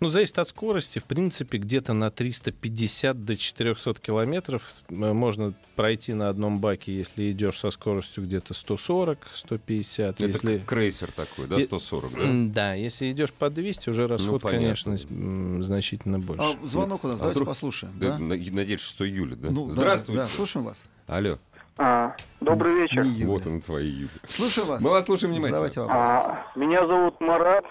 Ну, 0.04 0.10
зависит 0.10 0.38
от 0.38 0.50
скорости. 0.50 1.00
В 1.00 1.06
принципе, 1.06 1.58
где-то 1.58 1.94
на 1.94 2.12
350 2.12 3.24
до 3.24 3.38
400 3.38 3.94
километров 4.02 4.74
э, 4.90 4.94
можно 4.94 5.54
пройти 5.78 6.14
на 6.14 6.28
одном 6.28 6.60
баке, 6.60 6.94
если 6.94 7.32
идешь 7.32 7.58
со 7.60 7.70
скоростью 7.70 8.26
где-то 8.26 8.54
140, 8.54 9.18
150. 9.34 10.16
Это 10.22 10.26
если... 10.26 10.58
крейсер 10.58 11.10
такой, 11.14 11.48
да, 11.48 11.58
И- 11.58 11.64
140, 11.64 12.12
да? 12.16 12.22
М, 12.22 12.52
Да, 12.52 12.74
если 12.74 13.14
идешь 13.14 13.32
по 13.32 13.50
200, 13.50 13.92
уже 13.92 14.08
расход, 14.10 14.42
понятно. 14.42 14.84
конечно, 14.84 15.64
значительно 15.64 16.20
больше. 16.20 16.44
А, 16.44 16.66
звонок 16.68 17.06
у 17.06 17.08
нас, 17.08 17.16
А 17.16 17.20
давайте 17.20 17.36
вдруг- 17.40 17.48
послушаем. 17.48 17.94
Да, 17.98 18.10
да? 18.10 18.18
на- 18.18 18.36
Надеюсь, 18.36 18.82
6 18.82 19.02
июля, 19.04 19.38
да? 19.38 19.52
Ну, 19.52 19.68
да, 19.68 19.72
Здравствуйте. 19.72 20.22
Да, 20.24 20.28
слушаем 20.28 20.66
вас. 20.66 20.84
Алло, 21.08 21.38
А, 21.78 22.14
добрый 22.42 22.76
вечер. 22.76 23.06
Не 23.06 23.12
Юля. 23.22 23.28
вот 23.28 23.48
он 23.48 23.62
твои 23.62 23.88
Юля. 23.88 24.10
Слушаем 24.28 24.68
вас. 24.68 24.82
Мы 24.82 24.90
вас 24.90 25.06
слушаем 25.06 25.32
внимательно. 25.32 25.66
Задавайте 25.70 25.80
вопрос. 25.80 25.98
А, 25.98 26.60
меня 26.60 26.86
зовут 26.88 27.22
Марат. 27.22 27.64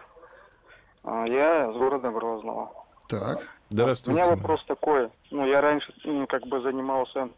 А, 1.04 1.24
я 1.26 1.70
из 1.70 1.76
города 1.76 2.10
Грозного. 2.10 2.72
Так. 3.08 3.38
У 3.70 3.74
Здравствуйте. 3.74 4.20
меня 4.20 4.30
вопрос 4.30 4.64
такой. 4.66 5.10
Ну, 5.30 5.46
я 5.46 5.60
раньше 5.60 5.92
м, 6.04 6.26
как 6.26 6.46
бы 6.46 6.60
занимался 6.60 7.30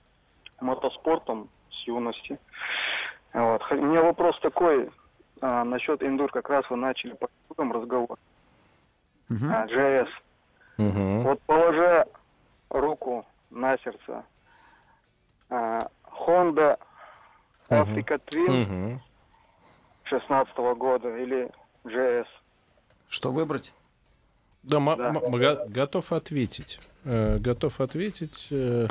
мотоспортом 0.60 1.48
с 1.70 1.86
юности. 1.86 2.38
Вот. 3.32 3.62
У 3.70 3.74
меня 3.76 4.02
вопрос 4.02 4.38
такой. 4.40 4.90
А, 5.40 5.64
насчет 5.64 6.02
индур 6.02 6.30
как 6.30 6.48
раз 6.50 6.68
вы 6.70 6.76
начали 6.76 7.14
по 7.14 7.28
итогам 7.48 7.72
разговор. 7.72 8.18
Мгм. 9.28 9.50
А, 9.52 9.66
JS. 9.66 10.08
Мгм. 10.78 11.20
Вот 11.22 11.40
положа 11.42 12.06
руку 12.70 13.24
на 13.50 13.78
сердце. 13.78 14.24
а, 15.50 15.78
Honda. 16.26 16.78
Africa 17.70 18.20
Twin 18.26 18.66
Мгм. 18.66 19.00
16 20.04 20.74
года 20.74 21.16
или 21.16 21.50
JS. 21.84 22.26
Что 23.14 23.30
выбрать? 23.30 23.72
Да, 24.64 24.80
Да. 24.96 25.12
го- 25.12 25.68
готов 25.68 26.12
ответить. 26.12 26.80
Э, 27.04 27.38
готов 27.38 27.80
ответить. 27.80 28.48
э, 28.50 28.88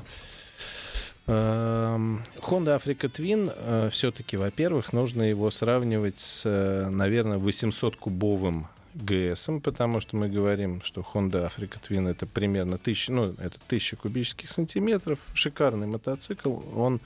эм, 1.27 2.23
Honda 2.37 2.79
Africa 2.81 3.11
Twin 3.11 3.89
все-таки, 3.89 4.37
во-первых, 4.37 4.93
нужно 4.93 5.23
его 5.23 5.51
сравнивать 5.51 6.19
с, 6.19 6.43
э, 6.45 6.87
наверное, 6.89 7.37
800-кубовым 7.37 8.67
ГСом, 8.93 9.59
потому 9.59 9.99
что 9.99 10.15
мы 10.15 10.29
говорим, 10.29 10.81
что 10.83 11.01
Honda 11.01 11.45
Africa 11.51 11.77
Twin 11.85 12.07
это 12.09 12.25
примерно 12.25 12.77
1000, 12.77 13.11
ну, 13.11 13.25
это 13.39 13.57
1000 13.67 13.97
кубических 13.97 14.49
сантиметров. 14.51 15.19
Шикарный 15.33 15.87
мотоцикл. 15.87 16.59
Он 16.77 17.01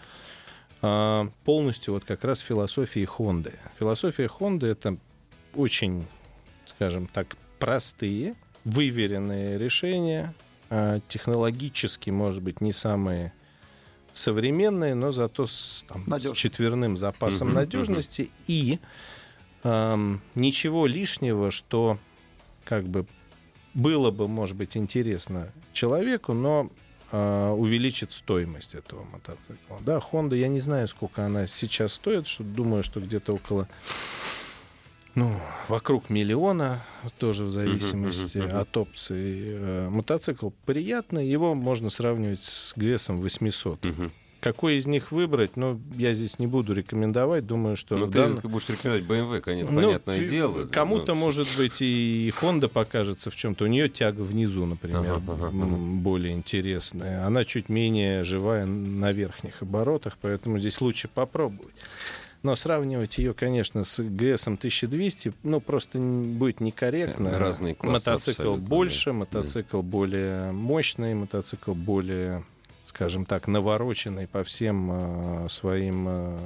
а, 0.83 1.29
полностью 1.45 1.95
вот 1.95 2.05
как 2.05 2.23
раз 2.23 2.37
философии 2.41 3.07
Honda. 3.17 3.51
Философия 3.79 4.27
Honda 4.27 4.67
это 4.67 4.97
очень, 5.55 6.05
скажем 6.77 7.07
так, 7.07 7.35
простые, 7.57 8.35
выверенные 8.63 9.57
решения, 9.57 10.35
а, 10.69 10.99
технологически, 11.07 12.11
может 12.11 12.43
быть, 12.43 12.61
не 12.61 12.71
самые 12.71 13.33
современные, 14.13 14.93
но 14.93 15.11
зато 15.11 15.47
с, 15.47 15.83
там, 15.87 16.05
с 16.07 16.33
четверным 16.33 16.95
запасом 16.95 17.51
надежности 17.51 18.29
и 18.45 18.79
ам, 19.63 20.21
ничего 20.35 20.85
лишнего, 20.85 21.51
что 21.51 21.97
как 22.63 22.83
бы 22.83 23.07
было 23.73 24.11
бы, 24.11 24.27
может 24.27 24.55
быть, 24.55 24.77
интересно 24.77 25.51
человеку, 25.73 26.33
но 26.33 26.69
а, 27.11 27.53
увеличит 27.53 28.11
стоимость 28.11 28.75
этого 28.75 29.03
мотоцикла. 29.05 29.79
Да, 29.81 29.97
Honda, 30.11 30.37
я 30.37 30.47
не 30.47 30.59
знаю, 30.59 30.87
сколько 30.87 31.25
она 31.25 31.47
сейчас 31.47 31.93
стоит, 31.93 32.27
что 32.27 32.43
думаю, 32.43 32.83
что 32.83 32.99
где-то 32.99 33.33
около 33.33 33.67
ну, 35.17 35.31
вокруг 35.67 36.09
миллиона, 36.11 36.79
тоже 37.17 37.43
в 37.45 37.49
зависимости 37.51 38.37
мгм, 38.37 38.47
мгм. 38.49 38.57
от 38.57 38.77
опций. 38.77 39.33
Э, 39.47 39.89
Мотоцикл 39.89 40.51
приятный, 40.65 41.27
его 41.27 41.55
можно 41.55 41.89
сравнивать 41.89 42.41
с 42.43 42.73
GS 42.77 43.11
800. 43.17 43.83
Мгм. 43.83 44.11
Какой 44.39 44.77
из 44.77 44.85
них 44.85 45.11
выбрать, 45.11 45.57
ну, 45.57 45.81
я 45.97 46.13
здесь 46.13 46.37
не 46.37 46.45
буду 46.45 46.75
рекомендовать, 46.75 47.47
думаю, 47.47 47.75
что 47.75 47.97
Ну, 47.97 48.05
ты 48.05 48.13
данном- 48.19 48.39
будешь 48.41 48.69
рекомендовать 48.69 49.03
BMW, 49.03 49.41
конечно, 49.41 49.71
ну, 49.71 49.81
понятное 49.81 50.19
пи- 50.19 50.29
дело. 50.29 50.65
Кому-то, 50.67 51.15
Ну, 51.15 51.19
может 51.21 51.47
быть, 51.57 51.81
и 51.81 52.31
Honda 52.39 52.67
покажется 52.67 53.31
в 53.31 53.35
чем-то. 53.35 53.63
У 53.63 53.67
нее 53.67 53.89
тяга 53.89 54.21
внизу, 54.21 54.67
например, 54.67 54.99
Ага, 54.99 55.21
ага, 55.27 55.47
ага. 55.47 55.65
более 55.75 56.33
интересная. 56.35 57.25
Она 57.25 57.43
чуть 57.45 57.67
менее 57.69 58.23
живая 58.23 58.67
на 58.67 59.11
верхних 59.11 59.63
оборотах, 59.63 60.15
поэтому 60.21 60.59
здесь 60.59 60.79
лучше 60.81 61.07
попробовать. 61.07 61.73
Но 62.47 62.55
сравнивать 62.55 63.17
ее, 63.17 63.33
конечно, 63.33 63.83
с 63.83 63.99
GS 63.99 64.43
1200, 64.43 65.33
ну, 65.43 65.59
просто 65.59 65.99
будет 65.99 66.61
некорректно. 66.61 67.37
Разные 67.37 67.75
классы 67.75 68.09
Мотоцикл 68.09 68.55
больше, 68.55 69.09
да. 69.09 69.13
мотоцикл 69.17 69.81
более 69.81 70.53
мощный, 70.53 71.13
мотоцикл 71.13 71.73
более 71.73 72.45
скажем 72.85 73.25
так, 73.25 73.47
навороченный 73.49 74.27
по 74.27 74.45
всем 74.45 74.91
э, 74.91 75.49
своим 75.49 76.05
э, 76.07 76.37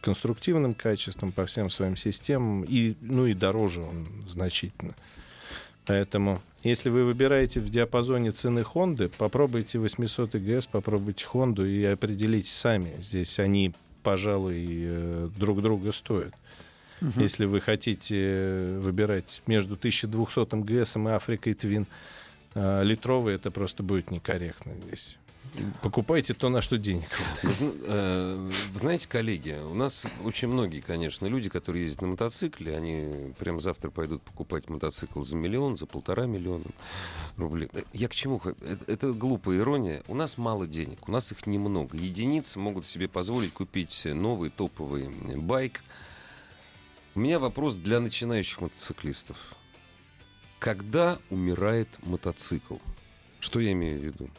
конструктивным 0.00 0.72
качествам, 0.72 1.32
по 1.32 1.44
всем 1.44 1.68
своим 1.68 1.98
системам, 1.98 2.64
и, 2.66 2.94
ну 3.02 3.26
и 3.26 3.34
дороже 3.34 3.82
он 3.82 4.08
значительно. 4.26 4.94
Поэтому, 5.84 6.40
если 6.64 6.88
вы 6.88 7.04
выбираете 7.04 7.60
в 7.60 7.68
диапазоне 7.68 8.30
цены 8.30 8.60
Honda, 8.60 9.12
попробуйте 9.18 9.78
800 9.78 10.34
ГС, 10.36 10.66
попробуйте 10.66 11.26
Honda 11.30 11.68
и 11.68 11.84
определитесь 11.84 12.54
сами. 12.54 12.94
Здесь 13.02 13.38
они, 13.38 13.74
пожалуй, 14.02 14.66
э, 14.68 15.28
друг 15.36 15.62
друга 15.62 15.92
стоят. 15.92 16.34
Если 17.16 17.46
вы 17.46 17.60
хотите 17.60 18.16
э, 18.16 18.78
выбирать 18.78 19.42
между 19.46 19.74
1200 19.74 20.62
ГС 20.62 20.96
и 20.96 21.08
Африкой 21.08 21.54
Твин 21.54 21.86
э, 22.54 22.84
литровый, 22.84 23.34
это 23.34 23.50
просто 23.50 23.82
будет 23.82 24.10
некорректно 24.10 24.74
здесь. 24.86 25.18
Покупайте 25.82 26.34
то, 26.34 26.48
на 26.48 26.62
что 26.62 26.78
денег 26.78 27.08
э, 27.42 28.50
знаете, 28.74 29.08
коллеги, 29.08 29.58
у 29.64 29.74
нас 29.74 30.06
очень 30.24 30.48
многие, 30.48 30.80
конечно, 30.80 31.26
люди, 31.26 31.48
которые 31.48 31.84
ездят 31.84 32.02
на 32.02 32.08
мотоцикле, 32.08 32.76
они 32.76 33.32
прям 33.38 33.60
завтра 33.60 33.90
пойдут 33.90 34.22
покупать 34.22 34.68
мотоцикл 34.68 35.22
за 35.22 35.36
миллион, 35.36 35.76
за 35.76 35.86
полтора 35.86 36.26
миллиона 36.26 36.64
рублей. 37.36 37.68
Э, 37.72 37.82
Я 37.92 38.08
к 38.08 38.14
чему? 38.14 38.40
Это, 38.60 38.84
это 38.86 39.12
глупая 39.12 39.58
ирония. 39.58 40.02
У 40.08 40.14
нас 40.14 40.38
мало 40.38 40.66
денег, 40.66 41.08
у 41.08 41.12
нас 41.12 41.32
их 41.32 41.46
немного. 41.46 41.96
Единицы 41.96 42.58
могут 42.58 42.86
себе 42.86 43.08
позволить 43.08 43.52
купить 43.52 44.04
новый 44.04 44.50
топовый 44.50 45.08
байк. 45.36 45.82
У 47.14 47.20
меня 47.20 47.38
вопрос 47.38 47.76
для 47.76 48.00
начинающих 48.00 48.60
мотоциклистов. 48.60 49.54
Когда 50.58 51.18
умирает 51.28 51.88
мотоцикл? 52.06 52.76
Что 53.40 53.60
я 53.60 53.72
имею 53.72 54.00
в 54.00 54.04
виду? 54.04 54.30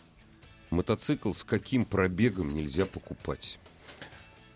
Мотоцикл 0.73 1.33
с 1.33 1.43
каким 1.43 1.86
пробегом 1.86 2.53
нельзя 2.53 2.86
покупать? 2.86 3.59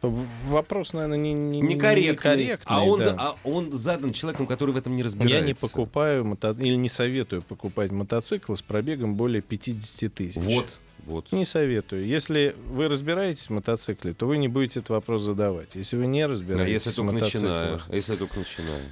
Вопрос, 0.01 0.93
наверное, 0.93 1.17
не, 1.17 1.34
не, 1.34 1.60
Некорректный. 1.60 2.12
некорректный, 2.12 2.75
а, 2.75 2.84
он, 2.84 2.99
да. 2.99 3.15
а 3.17 3.36
он 3.43 3.71
задан 3.71 4.12
человеком, 4.12 4.45
который 4.45 4.71
в 4.71 4.77
этом 4.77 4.95
не 4.95 5.01
разбирается. 5.01 5.38
Я 5.39 5.45
не 5.45 5.53
покупаю 5.56 6.23
мото... 6.23 6.51
или 6.51 6.75
не 6.75 6.88
советую 6.88 7.41
покупать 7.41 7.91
мотоцикл 7.91 8.53
с 8.53 8.62
пробегом 8.62 9.15
более 9.15 9.41
50 9.41 10.13
тысяч. 10.13 10.36
Вот, 10.36 10.77
вот. 11.06 11.32
Не 11.32 11.45
советую. 11.45 12.06
Если 12.06 12.56
вы 12.69 12.89
разбираетесь 12.89 13.47
в 13.47 13.49
мотоцикле, 13.49 14.13
то 14.13 14.27
вы 14.27 14.38
не 14.38 14.47
будете 14.47 14.80
этот 14.80 14.91
вопрос 14.91 15.23
задавать. 15.23 15.69
Если 15.73 15.97
вы 15.97 16.06
не 16.06 16.21
А 16.21 16.27
разбираетесь 16.27 16.73
если 16.73 16.89
в 16.91 16.95
только 16.95 17.13
начинаю? 17.13 17.71
мотоциклах, 17.71 17.89
А 17.89 17.95
если 17.95 18.12
я 18.12 18.17
только 18.19 18.39
начинаю? 18.39 18.84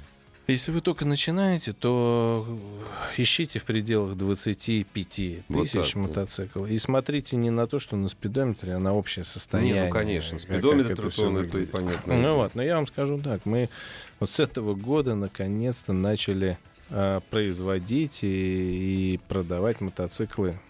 Если 0.52 0.70
вы 0.70 0.80
только 0.80 1.04
начинаете, 1.04 1.72
то 1.72 2.46
ищите 3.16 3.58
в 3.58 3.64
пределах 3.64 4.16
25 4.16 5.44
Вот 5.48 5.62
тысяч 5.64 5.72
так, 5.72 5.94
да. 5.94 6.00
мотоцикл. 6.00 6.64
И 6.66 6.78
смотрите 6.78 7.36
не 7.36 7.50
на 7.50 7.66
то, 7.66 7.78
что 7.78 7.96
на 7.96 8.08
спидометре, 8.08 8.74
а 8.74 8.78
на 8.78 8.94
общее 8.94 9.24
состояние. 9.24 9.74
Не, 9.74 9.84
ну 9.86 9.90
конечно, 9.90 10.38
спидометр, 10.38 10.88
как 10.90 10.98
это 10.98 11.02
Трутон, 11.02 11.36
это 11.36 11.46
выглядит. 11.46 11.70
понятно. 11.70 12.16
Ну 12.16 12.34
вот, 12.36 12.54
но 12.54 12.62
я 12.62 12.76
вам 12.76 12.86
скажу 12.86 13.18
так, 13.18 13.44
мы 13.44 13.68
вот 14.20 14.30
с 14.30 14.38
этого 14.40 14.74
года 14.74 15.14
наконец-то 15.14 15.92
начали 15.92 16.58
а, 16.90 17.20
производить 17.30 18.22
и, 18.22 19.14
и 19.14 19.20
продавать 19.28 19.80
мотоциклы 19.80 20.60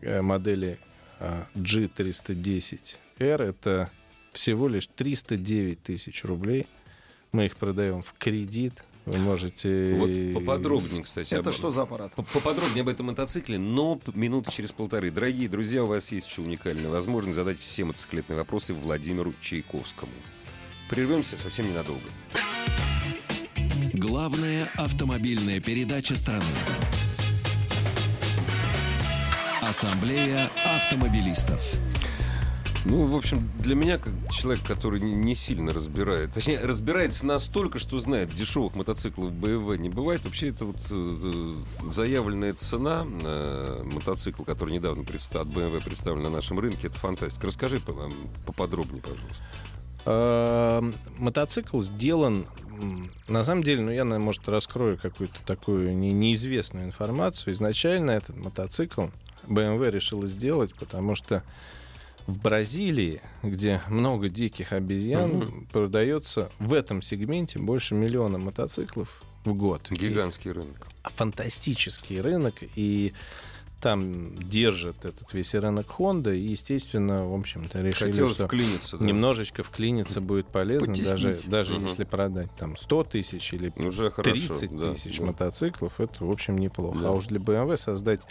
э, 0.00 0.22
модели 0.22 0.78
а, 1.20 1.46
G310R. 1.54 2.96
Это 3.18 3.90
всего 4.32 4.68
лишь 4.68 4.86
309 4.86 5.82
тысяч 5.82 6.24
рублей. 6.24 6.66
Мы 7.32 7.46
их 7.46 7.56
продаем 7.56 8.02
в 8.02 8.14
кредит. 8.18 8.72
Вы 9.06 9.18
можете... 9.18 9.94
Вот 9.94 10.34
поподробнее, 10.34 11.04
кстати. 11.04 11.32
Это 11.34 11.50
об- 11.50 11.54
что 11.54 11.70
за 11.70 11.82
аппарат? 11.82 12.12
Поподробнее 12.14 12.82
об 12.82 12.88
этом 12.88 13.06
мотоцикле, 13.06 13.56
но 13.56 14.00
минуты 14.14 14.50
через 14.50 14.72
полторы. 14.72 15.12
Дорогие 15.12 15.48
друзья, 15.48 15.84
у 15.84 15.86
вас 15.86 16.10
есть 16.10 16.28
еще 16.28 16.42
уникальная 16.42 16.90
возможность 16.90 17.36
задать 17.36 17.60
все 17.60 17.84
мотоциклетные 17.84 18.36
вопросы 18.36 18.74
Владимиру 18.74 19.32
Чайковскому. 19.40 20.10
Прервемся 20.90 21.38
совсем 21.38 21.70
ненадолго. 21.70 22.02
Главная 23.92 24.68
автомобильная 24.74 25.60
передача 25.60 26.16
страны. 26.16 26.44
Ассамблея 29.62 30.50
автомобилистов. 30.64 31.78
Ну, 32.88 33.04
в 33.06 33.16
общем, 33.16 33.50
для 33.58 33.74
меня, 33.74 33.98
как 33.98 34.12
человек, 34.30 34.62
который 34.64 35.00
не, 35.00 35.34
сильно 35.34 35.72
разбирает, 35.72 36.32
точнее, 36.32 36.60
разбирается 36.60 37.26
настолько, 37.26 37.80
что 37.80 37.98
знает, 37.98 38.32
дешевых 38.32 38.76
мотоциклов 38.76 39.32
BMW 39.32 39.76
не 39.76 39.88
бывает. 39.88 40.24
Вообще, 40.24 40.50
это 40.50 40.66
вот 40.66 40.76
э, 40.92 41.56
заявленная 41.90 42.54
цена 42.54 43.02
на 43.02 43.78
мотоцикл, 43.82 44.44
который 44.44 44.72
недавно 44.74 45.02
от 45.02 45.48
BMW 45.48 45.82
представлен 45.82 46.22
на 46.22 46.30
нашем 46.30 46.60
рынке, 46.60 46.86
это 46.86 46.96
фантастика. 46.96 47.48
Расскажи 47.48 47.80
по- 47.80 47.92
поподробнее, 48.46 49.02
пожалуйста. 49.02 49.44
Э, 50.04 50.92
Мотоцикл 51.18 51.80
сделан, 51.80 52.46
на 53.26 53.42
самом 53.42 53.64
деле, 53.64 53.82
ну 53.82 53.90
я, 53.90 54.04
наверное, 54.04 54.24
может, 54.24 54.48
раскрою 54.48 54.96
какую-то 54.96 55.40
такую 55.44 55.92
не- 55.96 56.12
неизвестную 56.12 56.86
информацию. 56.86 57.52
Изначально 57.54 58.12
этот 58.12 58.36
мотоцикл 58.36 59.06
BMW 59.48 59.90
решила 59.90 60.28
сделать, 60.28 60.72
потому 60.76 61.16
что 61.16 61.42
в 62.26 62.38
Бразилии, 62.38 63.20
где 63.42 63.80
много 63.88 64.28
диких 64.28 64.72
обезьян, 64.72 65.30
Мгм. 65.30 65.66
продается 65.72 66.50
в 66.58 66.72
этом 66.72 67.02
сегменте 67.02 67.58
больше 67.58 67.94
миллиона 67.94 68.38
мотоциклов 68.38 69.22
в 69.44 69.52
год. 69.54 69.82
И- 69.90 69.94
Гигантский 69.94 70.50
рынок. 70.50 70.86
фантастический 71.04 72.20
рынок, 72.20 72.54
и 72.74 73.12
там 73.80 74.36
держит 74.42 75.04
этот 75.04 75.32
весь 75.34 75.54
рынок 75.54 75.86
Honda, 75.98 76.34
и, 76.36 76.40
естественно, 76.40 77.28
в 77.28 77.34
общем-то, 77.34 77.80
решили, 77.82 78.10
Хотелось 78.10 78.32
что 78.32 78.46
вклиниться, 78.46 78.96
да. 78.98 79.04
немножечко 79.04 79.62
вклиниться 79.62 80.20
будет 80.20 80.48
полезно, 80.48 80.88
Потеснить. 80.88 81.22
даже, 81.22 81.48
даже 81.48 81.74
Мгм. 81.74 81.84
если 81.84 82.02
продать 82.04 82.50
там 82.58 82.76
100 82.76 83.04
тысяч 83.04 83.52
или 83.52 83.72
Уже 83.76 84.10
хорошо. 84.10 84.32
30 84.32 84.76
да, 84.76 84.94
тысяч 84.94 85.18
да. 85.18 85.26
мотоциклов, 85.26 86.00
это, 86.00 86.24
в 86.24 86.30
общем, 86.30 86.58
неплохо. 86.58 86.98
Да. 86.98 87.08
А 87.08 87.12
уж 87.12 87.26
для 87.26 87.38
BMW 87.38 87.76
создать 87.76 88.22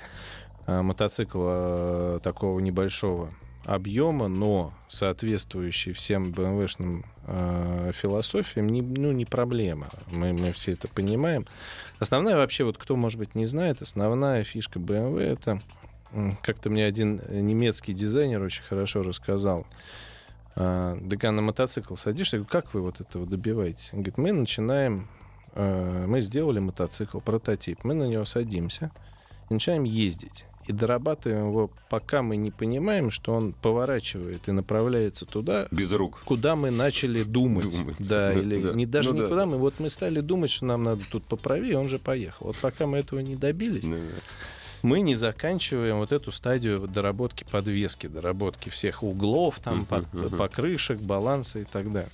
а, 0.68 0.82
мотоцикл 0.82 1.40
а, 1.44 2.20
такого 2.22 2.60
небольшого 2.60 3.32
объема, 3.66 4.28
но 4.28 4.74
соответствующий 4.88 5.94
всем 5.94 6.32
BMW-шным 6.32 7.06
а, 7.28 7.92
философиям, 7.92 8.68
не, 8.68 8.82
ну, 8.82 9.12
не 9.12 9.26
проблема. 9.26 9.90
Мы, 10.12 10.34
мы 10.34 10.52
все 10.52 10.74
это 10.74 10.88
понимаем. 10.88 11.46
Основная 12.00 12.36
вообще, 12.36 12.64
вот 12.64 12.78
кто, 12.78 12.96
может 12.96 13.20
быть, 13.20 13.36
не 13.36 13.46
знает, 13.46 13.82
основная 13.82 14.44
фишка 14.44 14.80
BMW— 14.80 15.20
это 15.22 15.62
как-то 16.42 16.70
мне 16.70 16.86
один 16.86 17.20
немецкий 17.30 17.94
дизайнер 17.94 18.42
очень 18.42 18.64
хорошо 18.64 19.04
рассказал. 19.04 19.66
Так 20.54 21.24
а 21.24 21.32
на 21.32 21.42
мотоцикл 21.42 21.96
садишься, 21.96 22.38
я 22.38 22.44
говорю, 22.44 22.52
как 22.52 22.74
вы 22.74 22.82
вот 22.82 23.02
этого 23.02 23.26
добиваетесь? 23.26 23.90
Он 23.92 24.00
говорит, 24.00 24.18
мы 24.18 24.32
начинаем, 24.32 25.10
э, 25.54 26.06
мы 26.08 26.22
сделали 26.22 26.60
мотоцикл, 26.60 27.20
прототип, 27.20 27.84
мы 27.84 27.94
на 27.94 28.06
него 28.06 28.24
садимся 28.24 28.92
и 29.50 29.54
начинаем 29.54 29.84
ездить. 29.84 30.46
И 30.68 30.72
дорабатываем 30.74 31.50
его, 31.50 31.70
пока 31.90 32.24
мы 32.24 32.38
не 32.38 32.50
понимаем, 32.50 33.12
что 33.12 33.34
он 33.34 33.54
поворачивает 33.54 34.48
и 34.48 34.52
направляется 34.52 35.26
туда, 35.26 35.68
Без 35.70 35.92
рук. 35.94 36.22
куда 36.26 36.56
мы 36.56 36.72
начали 36.72 37.22
думать. 37.24 37.70
Думать. 37.70 37.96
Да, 38.00 38.34
Да, 38.34 38.40
или 38.40 38.62
да. 38.62 38.74
не 38.74 38.86
даже 38.88 39.14
Ну 39.14 39.20
да. 39.20 39.26
никуда 39.26 39.46
мы. 39.46 39.58
Вот 39.58 39.76
мы 39.80 39.90
стали 39.92 40.22
думать, 40.22 40.50
что 40.50 40.66
нам 40.66 40.84
надо 40.84 41.04
тут 41.12 41.24
поправее, 41.26 41.78
он 41.78 41.88
же 41.88 42.00
поехал. 42.00 42.48
Вот 42.48 42.58
пока 42.58 42.88
мы 42.88 42.98
этого 42.98 43.20
не 43.20 43.36
добились, 43.36 43.84
Да. 43.84 43.98
мы 44.82 45.02
не 45.02 45.14
заканчиваем 45.16 45.98
вот 45.98 46.12
эту 46.12 46.32
стадию 46.32 46.88
доработки 46.88 47.46
подвески, 47.52 48.08
доработки 48.08 48.70
всех 48.70 49.04
углов, 49.04 49.60
там, 49.64 49.86
пок- 49.88 50.06
мгм. 50.14 50.36
покрышек, 50.38 50.98
баланса 51.00 51.60
и 51.60 51.64
так 51.64 51.92
далее. 51.94 52.10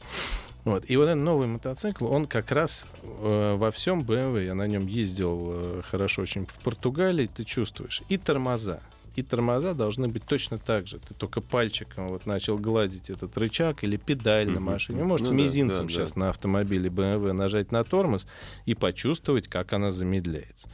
Вот. 0.64 0.84
И 0.88 0.96
вот 0.98 1.06
этот 1.06 1.24
новый 1.24 1.48
мотоцикл, 1.48 2.06
он 2.08 2.26
как 2.26 2.52
раз 2.52 2.86
э, 3.02 3.56
во 3.58 3.72
всем 3.72 4.02
BMW, 4.02 4.46
я 4.46 4.54
на 4.54 4.68
нем 4.68 4.88
ездил 4.88 5.52
э, 5.54 5.82
хорошо 5.90 6.22
очень 6.22 6.46
в 6.46 6.60
Португалии, 6.60 7.28
ты 7.28 7.44
чувствуешь, 7.44 8.04
и 8.10 8.18
тормоза. 8.18 8.82
И 9.16 9.24
тормоза 9.24 9.74
должны 9.74 10.08
быть 10.08 10.24
точно 10.24 10.58
так 10.58 10.88
же. 10.88 11.00
Ты 11.00 11.14
только 11.14 11.42
пальчиком 11.42 12.10
вот 12.10 12.26
начал 12.26 12.58
гладить 12.58 13.10
этот 13.10 13.38
рычаг 13.38 13.84
или 13.84 13.98
педаль 13.98 14.50
на 14.50 14.62
машине. 14.62 15.02
Вы 15.02 15.06
можете 15.06 15.32
Ну 15.32 15.38
да, 15.38 15.44
мизинцем 15.44 15.88
да, 15.88 15.94
сейчас 15.94 16.14
да. 16.14 16.20
на 16.22 16.30
автомобиле 16.30 16.90
BMW 16.90 17.34
нажать 17.34 17.74
на 17.74 17.84
тормоз 17.84 18.26
и 18.66 18.74
почувствовать, 18.74 19.50
как 19.50 19.74
она 19.74 19.92
замедляется 19.92 20.70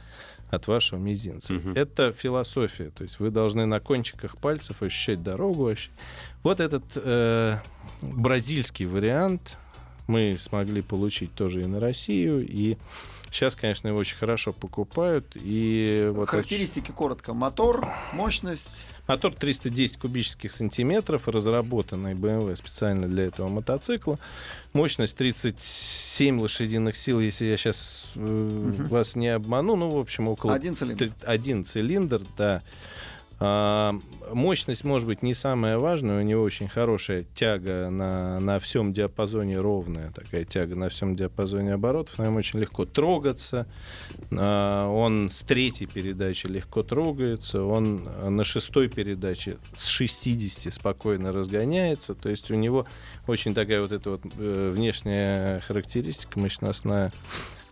от 0.50 0.66
вашего 0.68 0.98
мизинца. 0.98 1.54
Мгм. 1.54 1.72
Это 1.74 2.12
философия. 2.12 2.90
То 2.90 3.02
есть 3.02 3.18
вы 3.18 3.30
должны 3.30 3.66
на 3.66 3.80
кончиках 3.80 4.38
пальцев 4.38 4.82
ощущать 4.82 5.22
дорогу. 5.22 5.74
Вот 6.44 6.60
этот 6.60 6.84
э, 6.94 7.58
бразильский 8.02 8.86
вариант 8.86 9.56
мы 10.08 10.36
смогли 10.36 10.82
получить 10.82 11.32
тоже 11.34 11.62
и 11.62 11.66
на 11.66 11.78
Россию. 11.78 12.44
И 12.44 12.76
сейчас, 13.30 13.54
конечно, 13.54 13.88
его 13.88 13.98
очень 13.98 14.16
хорошо 14.16 14.52
покупают. 14.52 15.26
И 15.34 16.10
вот 16.12 16.28
Характеристики 16.28 16.90
коротко. 16.90 17.34
Мотор, 17.34 17.88
мощность. 18.12 18.84
Мотор 19.06 19.34
310 19.34 19.96
кубических 19.98 20.52
сантиметров, 20.52 21.28
разработанный 21.28 22.14
BMW 22.14 22.54
специально 22.56 23.06
для 23.06 23.24
этого 23.24 23.48
мотоцикла. 23.48 24.18
Мощность 24.74 25.16
37 25.16 26.40
лошадиных 26.40 26.96
сил, 26.96 27.20
если 27.20 27.46
я 27.46 27.56
сейчас 27.56 28.12
вас 28.14 29.14
не 29.14 29.28
обману. 29.28 29.76
Ну, 29.76 29.90
в 29.90 29.98
общем, 29.98 30.28
около... 30.28 30.52
Один 30.52 30.74
цилиндр. 30.74 31.12
Один 31.22 31.64
цилиндр, 31.64 32.22
да. 32.36 32.62
А, 33.40 33.94
мощность, 34.32 34.84
может 34.84 35.06
быть, 35.06 35.22
не 35.22 35.32
самая 35.32 35.78
важная. 35.78 36.20
У 36.20 36.22
него 36.22 36.42
очень 36.42 36.68
хорошая 36.68 37.24
тяга 37.34 37.88
на, 37.88 38.40
на 38.40 38.58
всем 38.58 38.92
диапазоне, 38.92 39.60
ровная 39.60 40.10
такая 40.10 40.44
тяга 40.44 40.74
на 40.74 40.88
всем 40.88 41.14
диапазоне 41.14 41.74
оборотов. 41.74 42.18
На 42.18 42.24
нем 42.24 42.36
очень 42.36 42.58
легко 42.58 42.84
трогаться. 42.84 43.66
А, 44.32 44.88
он 44.88 45.30
с 45.30 45.42
третьей 45.42 45.86
передачи 45.86 46.46
легко 46.46 46.82
трогается. 46.82 47.62
Он 47.62 48.08
на 48.28 48.42
шестой 48.42 48.88
передаче 48.88 49.58
с 49.74 49.86
60 49.86 50.72
спокойно 50.72 51.32
разгоняется. 51.32 52.14
То 52.14 52.28
есть 52.28 52.50
у 52.50 52.54
него 52.54 52.86
очень 53.28 53.54
такая 53.54 53.80
вот 53.82 53.92
эта 53.92 54.10
вот 54.10 54.22
э, 54.36 54.72
внешняя 54.74 55.60
характеристика 55.60 56.40
мощностная 56.40 57.12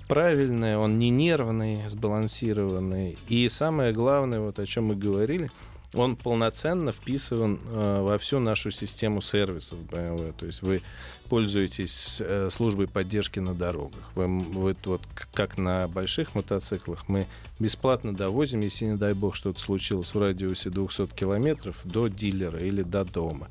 правильный, 0.08 0.76
он 0.76 0.98
не 0.98 1.10
нервный, 1.10 1.88
сбалансированный. 1.88 3.18
И 3.28 3.48
самое 3.48 3.92
главное, 3.92 4.40
вот 4.40 4.58
о 4.58 4.66
чем 4.66 4.86
мы 4.86 4.96
говорили, 4.96 5.50
он 5.94 6.16
полноценно 6.16 6.92
вписыван 6.92 7.58
э, 7.64 8.00
во 8.02 8.18
всю 8.18 8.38
нашу 8.38 8.70
систему 8.70 9.20
сервисов 9.20 9.78
BMW. 9.78 10.34
То 10.36 10.46
есть 10.46 10.62
вы 10.62 10.82
пользуетесь 11.26 12.18
э, 12.20 12.48
службой 12.50 12.88
поддержки 12.88 13.38
на 13.38 13.54
дорогах. 13.54 14.10
Вы, 14.14 14.26
вы 14.40 14.76
вот 14.84 15.02
как 15.34 15.58
на 15.58 15.88
больших 15.88 16.34
мотоциклах 16.34 17.08
мы 17.08 17.26
бесплатно 17.58 18.14
довозим, 18.14 18.60
если 18.60 18.86
не 18.86 18.96
дай 18.96 19.12
бог 19.14 19.34
что-то 19.36 19.60
случилось 19.60 20.14
в 20.14 20.18
радиусе 20.20 20.70
200 20.70 21.08
километров 21.14 21.76
до 21.84 22.08
дилера 22.08 22.58
или 22.60 22.82
до 22.82 23.04
дома. 23.04 23.48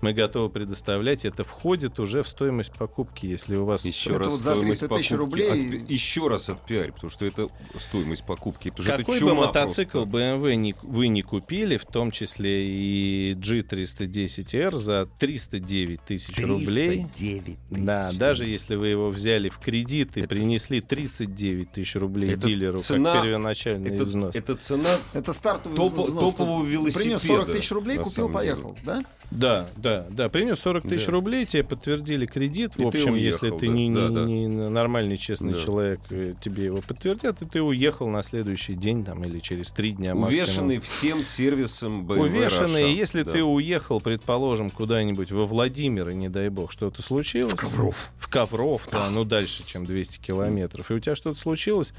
Мы 0.00 0.12
готовы 0.12 0.48
предоставлять. 0.48 1.24
Это 1.24 1.42
входит 1.42 1.98
уже 1.98 2.22
в 2.22 2.28
стоимость 2.28 2.72
покупки, 2.72 3.26
если 3.26 3.56
у 3.56 3.64
вас 3.64 3.84
Еще 3.84 4.10
Это 4.10 4.18
раз 4.20 4.28
вот 4.32 4.42
за 4.42 4.50
стоимость 4.52 4.78
300 4.80 4.96
тысяч 4.96 5.10
рублей. 5.12 5.50
Отпи- 5.50 5.92
Еще 5.92 6.28
раз 6.28 6.48
отпиарь, 6.48 6.92
потому 6.92 7.10
что 7.10 7.24
это 7.24 7.48
стоимость 7.76 8.24
покупки. 8.24 8.70
Потому 8.70 8.84
что 8.86 8.96
Какой 8.96 9.16
это 9.16 9.24
бы 9.26 9.34
мотоцикл 9.34 10.04
просто. 10.06 10.18
BMW 10.18 10.54
не- 10.54 10.74
вы 10.82 11.08
не 11.08 11.22
купили, 11.22 11.76
в 11.78 11.84
том 11.84 12.12
числе 12.12 12.68
и 12.70 13.34
G310R 13.34 14.76
за 14.76 15.08
309 15.18 16.00
тысяч 16.02 16.38
рублей. 16.44 17.07
309 17.14 17.58
Да, 17.84 18.08
тысяч. 18.08 18.18
даже 18.18 18.46
если 18.46 18.74
вы 18.76 18.88
его 18.88 19.10
взяли 19.10 19.48
в 19.48 19.58
кредит 19.58 20.16
и 20.16 20.20
Это- 20.20 20.28
принесли 20.28 20.80
39 20.80 21.72
тысяч 21.72 21.96
рублей 21.96 22.32
Это 22.34 22.46
дилеру 22.48 22.78
цена- 22.78 23.14
как 23.14 23.24
первоначальный 23.24 23.90
Это, 23.90 24.04
взнос. 24.04 24.34
это 24.34 24.56
цена 24.56 24.96
Это 25.14 25.32
стартовый 25.32 25.76
Топо- 25.78 26.06
взнос. 26.06 26.22
топового 26.24 26.64
Принес 26.64 26.72
велосипеда, 26.92 27.18
40 27.18 27.52
тысяч 27.52 27.70
рублей, 27.72 27.96
купил, 27.98 28.10
самом 28.12 28.28
деле. 28.28 28.38
поехал, 28.54 28.78
да? 28.84 29.04
Да, 29.30 29.68
да, 29.76 30.06
да. 30.10 30.30
Принес 30.30 30.58
40 30.60 30.88
тысяч 30.88 31.04
Да. 31.06 31.12
рублей, 31.12 31.44
тебе 31.44 31.62
подтвердили 31.62 32.24
кредит. 32.24 32.72
И 32.76 32.82
в 32.84 32.90
ты 32.90 32.98
общем, 32.98 33.12
уехал, 33.12 33.46
если 33.46 33.58
ты 33.58 33.66
да, 33.68 33.72
не, 33.74 33.90
да, 33.94 34.08
не- 34.08 34.14
да. 34.14 34.24
не 34.24 34.46
нормальный, 34.70 35.18
честный 35.18 35.52
Да. 35.52 35.58
человек, 35.60 36.00
э, 36.10 36.34
тебе 36.40 36.64
его 36.64 36.78
подтвердят, 36.78 37.42
и 37.42 37.44
ты 37.44 37.60
уехал 37.60 38.08
на 38.08 38.22
следующий 38.22 38.74
день 38.74 39.04
там, 39.04 39.22
или 39.24 39.38
через 39.40 39.70
три 39.70 39.92
дня 39.92 40.14
максимум. 40.14 40.28
увешанный 40.44 40.80
всем 40.80 41.22
сервисом 41.22 42.06
BMW 42.06 42.20
Увешанный, 42.20 42.82
Russia. 42.84 42.94
если 42.96 43.22
Да. 43.22 43.32
ты 43.32 43.44
уехал, 43.44 44.00
предположим, 44.00 44.70
куда-нибудь 44.70 45.30
во 45.30 45.44
Владимир, 45.44 46.08
и 46.08 46.14
не 46.14 46.30
дай 46.30 46.48
бог, 46.48 46.72
что-то 46.72 47.02
случилось. 47.02 47.52
В 47.52 47.56
Ковров. 47.56 48.10
В 48.18 48.28
Ковров, 48.28 48.88
да, 48.90 49.10
ну 49.10 49.24
дальше, 49.24 49.62
чем 49.66 49.84
200 49.84 50.18
километров. 50.20 50.90
И 50.90 50.94
у 50.94 50.98
тебя 51.00 51.14
что-то 51.14 51.38
случилось, 51.38 51.92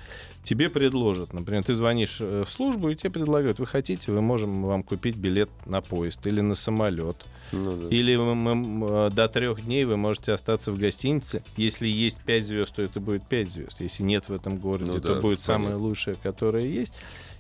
тебе 0.44 0.70
предложат. 0.70 1.34
Например, 1.34 1.64
ты 1.64 1.76
звонишь 1.76 2.18
э, 2.22 2.44
в 2.48 2.52
службу, 2.52 2.90
и 2.90 2.96
тебе 2.96 3.12
предлагают, 3.12 3.60
вы 3.60 3.68
хотите, 3.68 4.12
мы 4.12 4.22
можем 4.22 4.64
вам 4.64 4.82
купить 4.82 5.16
билет 5.16 5.50
на 5.68 5.82
поезд 5.82 6.26
или 6.26 6.42
на 6.42 6.56
самолет. 6.56 7.18
Ну 7.52 7.76
да. 7.78 7.88
Или 7.96 8.16
мы- 8.16 8.36
мы, 8.56 8.88
э, 9.08 9.10
до 9.10 9.28
трех 9.28 9.64
дней 9.66 9.84
вы 9.86 9.98
можете 9.98 10.34
остаться 10.34 10.72
в 10.72 10.78
гостинице. 10.78 11.44
Если 11.58 11.88
есть 11.88 12.22
5 12.22 12.46
звезд, 12.46 12.76
то 12.76 12.82
это 12.84 13.00
будет 13.00 13.26
5 13.28 13.50
звезд. 13.50 13.80
Если 13.82 14.04
нет 14.04 14.30
в 14.30 14.34
этом 14.34 14.58
городе, 14.60 14.92
Ну 14.94 15.00
то 15.00 15.16
да, 15.16 15.22
будет 15.22 15.42
самое 15.42 15.76
лучшее, 15.76 16.16
которое 16.22 16.68
есть. 16.68 16.94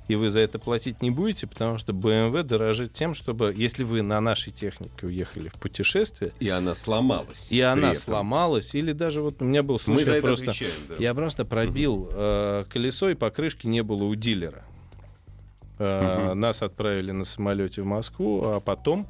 И 0.07 0.15
вы 0.15 0.31
за 0.31 0.39
это 0.39 0.57
платить 0.57 1.03
не 1.03 1.11
будете, 1.11 1.45
потому 1.45 1.77
что 1.77 1.93
BMW 1.93 2.41
дорожит 2.41 2.91
тем, 2.93 3.13
чтобы, 3.13 3.53
если 3.55 3.83
вы 3.83 4.01
на 4.01 4.19
нашей 4.19 4.51
технике 4.51 5.05
уехали 5.05 5.49
в 5.49 5.53
путешествие, 5.59 6.31
И 6.39 6.49
она 6.49 6.73
сломалась. 6.73 7.51
и 7.51 7.61
она 7.61 7.91
этом. 7.91 8.01
сломалась, 8.01 8.73
или 8.73 8.91
даже 8.93 9.21
вот 9.21 9.39
у 9.43 9.45
меня 9.45 9.61
был 9.61 9.75
Мы 9.75 9.79
случай, 9.79 10.05
за 10.05 10.11
я 10.13 10.17
это 10.17 10.25
просто, 10.27 10.49
отвечаем, 10.49 10.73
да. 10.89 10.95
я 10.97 11.13
просто 11.13 11.45
пробил 11.45 12.09
э, 12.11 12.65
колесо, 12.69 13.11
и 13.11 13.13
покрышки 13.13 13.67
не 13.67 13.83
было 13.83 14.03
у 14.05 14.15
дилера. 14.15 14.63
Э, 15.77 16.29
Мгм. 16.31 16.39
Нас 16.39 16.63
отправили 16.63 17.11
на 17.11 17.23
самолете 17.23 17.83
в 17.83 17.85
Москву, 17.85 18.41
а 18.45 18.59
потом 18.59 19.05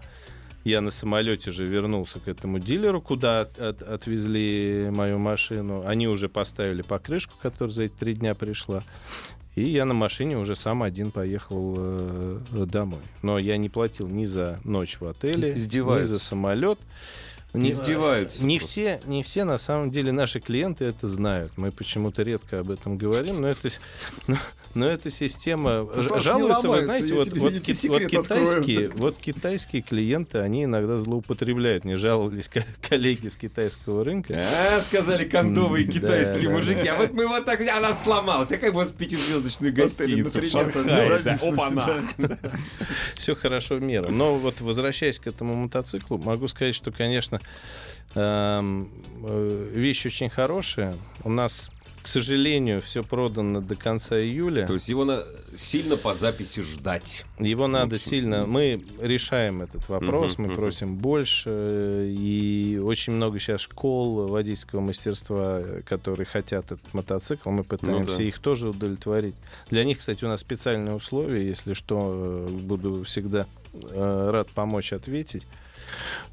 Я 0.70 0.82
на 0.82 0.92
самолете 0.92 1.50
же 1.50 1.66
вернулся 1.66 2.20
к 2.20 2.28
этому 2.28 2.60
дилеру, 2.60 3.02
куда 3.02 3.42
от- 3.42 3.58
от- 3.60 3.82
отвезли 3.82 4.90
мою 4.92 5.18
машину. 5.18 5.84
Они 5.88 6.08
уже 6.08 6.30
поставили 6.30 6.84
покрышку, 6.84 7.34
которая 7.42 7.74
за 7.74 7.84
эти 7.84 7.94
три 7.94 8.14
дня 8.14 8.36
пришла. 8.36 8.84
И 9.56 9.64
я 9.64 9.86
на 9.86 9.96
машине 9.96 10.38
уже 10.38 10.56
сам 10.56 10.84
один 10.84 11.10
поехал 11.10 11.76
э, 11.80 12.40
домой. 12.68 13.02
Но 13.24 13.40
я 13.40 13.58
не 13.58 13.68
платил 13.68 14.08
ни 14.08 14.26
за 14.26 14.60
ночь 14.64 14.98
в 15.00 15.06
отеле, 15.08 15.54
ни 15.54 15.58
Издеваются. 15.58 16.18
за 16.18 16.20
самолет. 16.20 16.78
Не, 17.54 17.72
Издеваются 17.72 18.46
Не 18.46 18.60
просто. 18.60 18.72
все, 18.72 19.02
не 19.08 19.24
все 19.24 19.44
на 19.46 19.58
самом 19.58 19.90
деле 19.90 20.12
наши 20.12 20.40
клиенты 20.40 20.86
это 20.86 21.08
знают. 21.08 21.52
Мы 21.58 21.72
почему-то 21.72 22.22
редко 22.22 22.60
об 22.60 22.70
этом 22.70 22.96
говорим, 22.96 23.42
но 23.42 23.48
это, 23.48 23.70
но, 24.28 24.38
но 24.76 24.88
эта 24.88 25.10
система 25.10 25.86
потому 25.86 26.20
жалуется, 26.20 26.70
вы 26.70 26.82
знаете, 26.82 27.08
я 27.10 27.16
вот, 27.16 27.30
тебе- 27.30 27.40
вот, 27.42 27.54
я 27.54 27.60
ки- 27.60 27.88
вот 27.88 28.06
китайские, 28.08 28.90
вот 28.96 29.18
китайские 29.18 29.82
клиенты, 29.82 30.40
они 30.40 30.66
иногда 30.66 31.00
злоупотребляют. 31.00 31.86
Не 31.86 31.96
жаловались 31.96 32.48
ко- 32.48 32.66
коллеги 32.88 33.30
с 33.30 33.36
китайского 33.36 34.04
рынка. 34.04 34.34
А, 34.38 34.80
сказали 34.82 35.26
кондовые 35.26 35.88
китайские 35.88 36.50
да, 36.50 36.56
мужики. 36.56 36.84
да. 36.84 36.94
А 36.96 36.98
вот 36.98 37.14
мы 37.14 37.28
вот 37.28 37.46
так, 37.46 37.62
она 37.62 37.94
сломалась. 37.94 38.52
А 38.52 38.58
как 38.58 38.74
вот 38.74 38.90
в 38.90 38.94
пятизвездочную 38.94 39.74
гостиницу. 39.74 40.40
В 40.40 40.48
Шанхае, 40.48 41.52
Опа-на. 41.52 42.38
Все 43.16 43.36
хорошо 43.36 43.76
в 43.76 43.82
меру. 43.82 44.10
Но 44.12 44.38
вот 44.38 44.62
возвращаясь 44.62 45.20
к 45.20 45.28
этому 45.28 45.56
мотоциклу, 45.56 46.18
могу 46.18 46.48
сказать, 46.48 46.76
что, 46.76 46.92
конечно, 46.92 47.42
эм, 48.16 48.90
э, 49.24 49.70
вещь 49.74 50.06
очень 50.06 50.30
хорошая. 50.30 50.96
У 51.24 51.30
нас, 51.30 51.72
к 52.02 52.08
сожалению, 52.08 52.82
все 52.82 53.04
продано 53.04 53.62
до 53.62 53.76
конца 53.76 54.20
июля. 54.20 54.66
То 54.68 54.74
есть 54.76 54.88
его 54.90 55.06
на- 55.06 55.24
сильно 55.56 55.98
по 55.98 56.14
записи 56.14 56.62
ждать. 56.62 57.26
Его 57.40 57.68
надо 57.68 57.96
общем, 57.96 58.10
сильно... 58.10 58.46
Мы 58.46 58.84
решаем 59.02 59.62
этот 59.62 59.88
вопрос, 59.90 60.34
Мгм, 60.34 60.42
мы 60.44 60.48
мгм. 60.50 60.56
просим 60.56 60.96
больше. 60.96 62.14
И 62.18 62.80
очень 62.84 63.14
много 63.14 63.40
сейчас 63.40 63.62
школ 63.62 64.28
водительского 64.28 64.80
мастерства, 64.80 65.62
которые 65.86 66.26
хотят 66.26 66.66
этот 66.72 66.94
мотоцикл. 66.94 67.50
Мы 67.50 67.64
пытаемся 67.64 68.12
Ну 68.12 68.18
да. 68.18 68.24
их 68.24 68.40
тоже 68.40 68.70
удовлетворить. 68.70 69.36
Для 69.70 69.84
них, 69.84 70.00
кстати, 70.00 70.24
у 70.26 70.28
нас 70.28 70.42
специальные 70.42 70.96
условия. 70.96 71.46
Если 71.48 71.74
что, 71.74 72.48
э, 72.48 72.50
буду 72.50 73.04
всегда 73.04 73.46
э, 73.74 74.30
рад 74.32 74.50
помочь 74.50 74.94
ответить. 74.94 75.46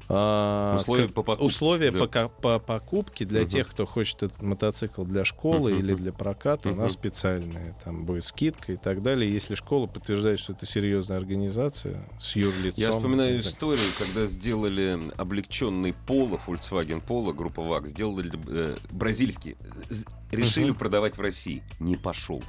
А, 0.09 0.75
Условия 0.79 1.09
к- 1.09 1.13
по 1.13 1.21
покупке, 1.23 1.45
условия 1.45 1.91
да. 1.91 2.05
по, 2.07 2.29
по 2.29 2.59
покупке 2.59 3.25
для 3.25 3.41
Мгм. 3.41 3.49
тех, 3.49 3.67
кто 3.67 3.85
хочет 3.85 4.23
этот 4.23 4.41
мотоцикл 4.41 5.03
для 5.03 5.25
школы 5.25 5.71
Мгм, 5.73 5.79
или 5.81 5.93
для 5.95 6.13
проката, 6.13 6.69
у 6.69 6.71
Мгм. 6.71 6.81
нас 6.83 6.93
специальные. 6.93 7.75
Там 7.83 8.05
будет 8.05 8.23
скидка 8.25 8.71
и 8.71 8.77
так 8.77 9.01
далее. 9.03 9.29
Если 9.31 9.55
школа 9.55 9.85
подтверждает, 9.87 10.39
что 10.39 10.53
это 10.53 10.65
серьезная 10.65 11.17
организация 11.17 12.07
с 12.21 12.37
юрлицом. 12.37 12.81
Я 12.81 12.91
вспоминаю 12.91 13.37
историю, 13.39 13.83
когда 13.97 14.25
сделали 14.25 14.97
облегченный 15.17 15.93
Polo, 16.07 16.39
Volkswagen 16.47 17.03
Polo, 17.05 17.33
группа 17.33 17.61
ВАГ, 17.61 17.87
сделали 17.87 18.31
э, 18.47 18.77
бразильский. 18.91 19.57
З- 19.89 20.05
Решили 20.31 20.69
Мгм. 20.69 20.75
продавать 20.79 21.17
в 21.17 21.21
России. 21.21 21.63
Не 21.79 21.95
пошел. 21.97 22.41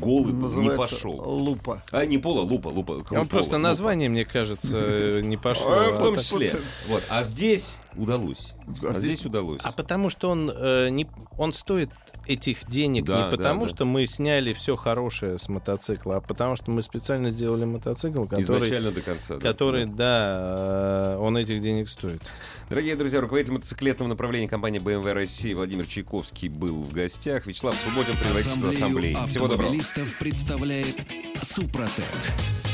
Голый 0.00 0.32
не 0.32 0.70
пошел. 0.76 1.12
лупа. 1.12 1.82
А, 1.90 2.04
не 2.04 2.18
Пола, 2.18 2.40
Лупа, 2.42 2.68
Лупа. 2.68 3.04
Он 3.10 3.28
просто 3.28 3.52
Лупа. 3.52 3.58
название, 3.68 4.08
мне 4.08 4.24
кажется, 4.24 4.78
э, 4.78 5.20
не 5.22 5.36
пошло. 5.36 5.70
А, 5.70 5.90
в 5.92 5.98
А 5.98 6.02
том 6.02 6.16
числе. 6.18 6.52
Вот. 6.88 7.02
А 7.08 7.22
здесь 7.22 7.76
удалось. 7.96 8.52
А 8.82 8.88
А 8.88 8.94
здесь 8.94 9.12
здесь 9.14 9.26
удалось. 9.26 9.60
А 9.64 9.72
потому 9.72 10.10
что 10.10 10.30
он, 10.30 10.50
э, 10.54 10.88
не, 10.90 11.06
он 11.38 11.52
стоит 11.52 11.90
этих 12.26 12.66
денег 12.68 13.04
Да, 13.04 13.24
не 13.26 13.30
потому, 13.30 13.60
да, 13.62 13.66
да. 13.70 13.74
что 13.74 13.84
мы 13.84 14.06
сняли 14.06 14.52
все 14.52 14.76
хорошее 14.76 15.38
с 15.38 15.48
мотоцикла, 15.48 16.16
а 16.16 16.20
потому 16.20 16.56
что 16.56 16.70
мы 16.70 16.82
специально 16.82 17.30
сделали 17.30 17.64
мотоцикл, 17.64 18.24
который, 18.24 18.42
Изначально 18.42 18.90
до 18.92 19.00
конца. 19.02 19.34
да. 19.34 19.40
который 19.40 19.86
да, 19.86 21.14
э, 21.14 21.18
он 21.20 21.36
этих 21.36 21.60
денег 21.60 21.88
стоит. 21.88 22.22
Дорогие 22.70 22.96
друзья, 22.96 23.20
руководитель 23.20 23.52
мотоциклетного 23.52 24.08
направления 24.08 24.48
компании 24.48 24.80
BMW 24.80 25.12
России 25.12 25.52
Владимир 25.54 25.86
Чайковский 25.86 26.48
был 26.48 26.82
в 26.82 26.92
гостях. 26.92 27.46
Вячеслав 27.46 27.74
Субботин, 27.76 28.16
предводительство 28.16 28.70
ассамблеи. 28.70 29.12
Ассамблею 29.12 29.26
Всего 29.28 29.48
доброго. 29.48 29.62
автомобилистов 29.70 30.18
представляет 30.18 30.96
Супротек. 31.42 32.73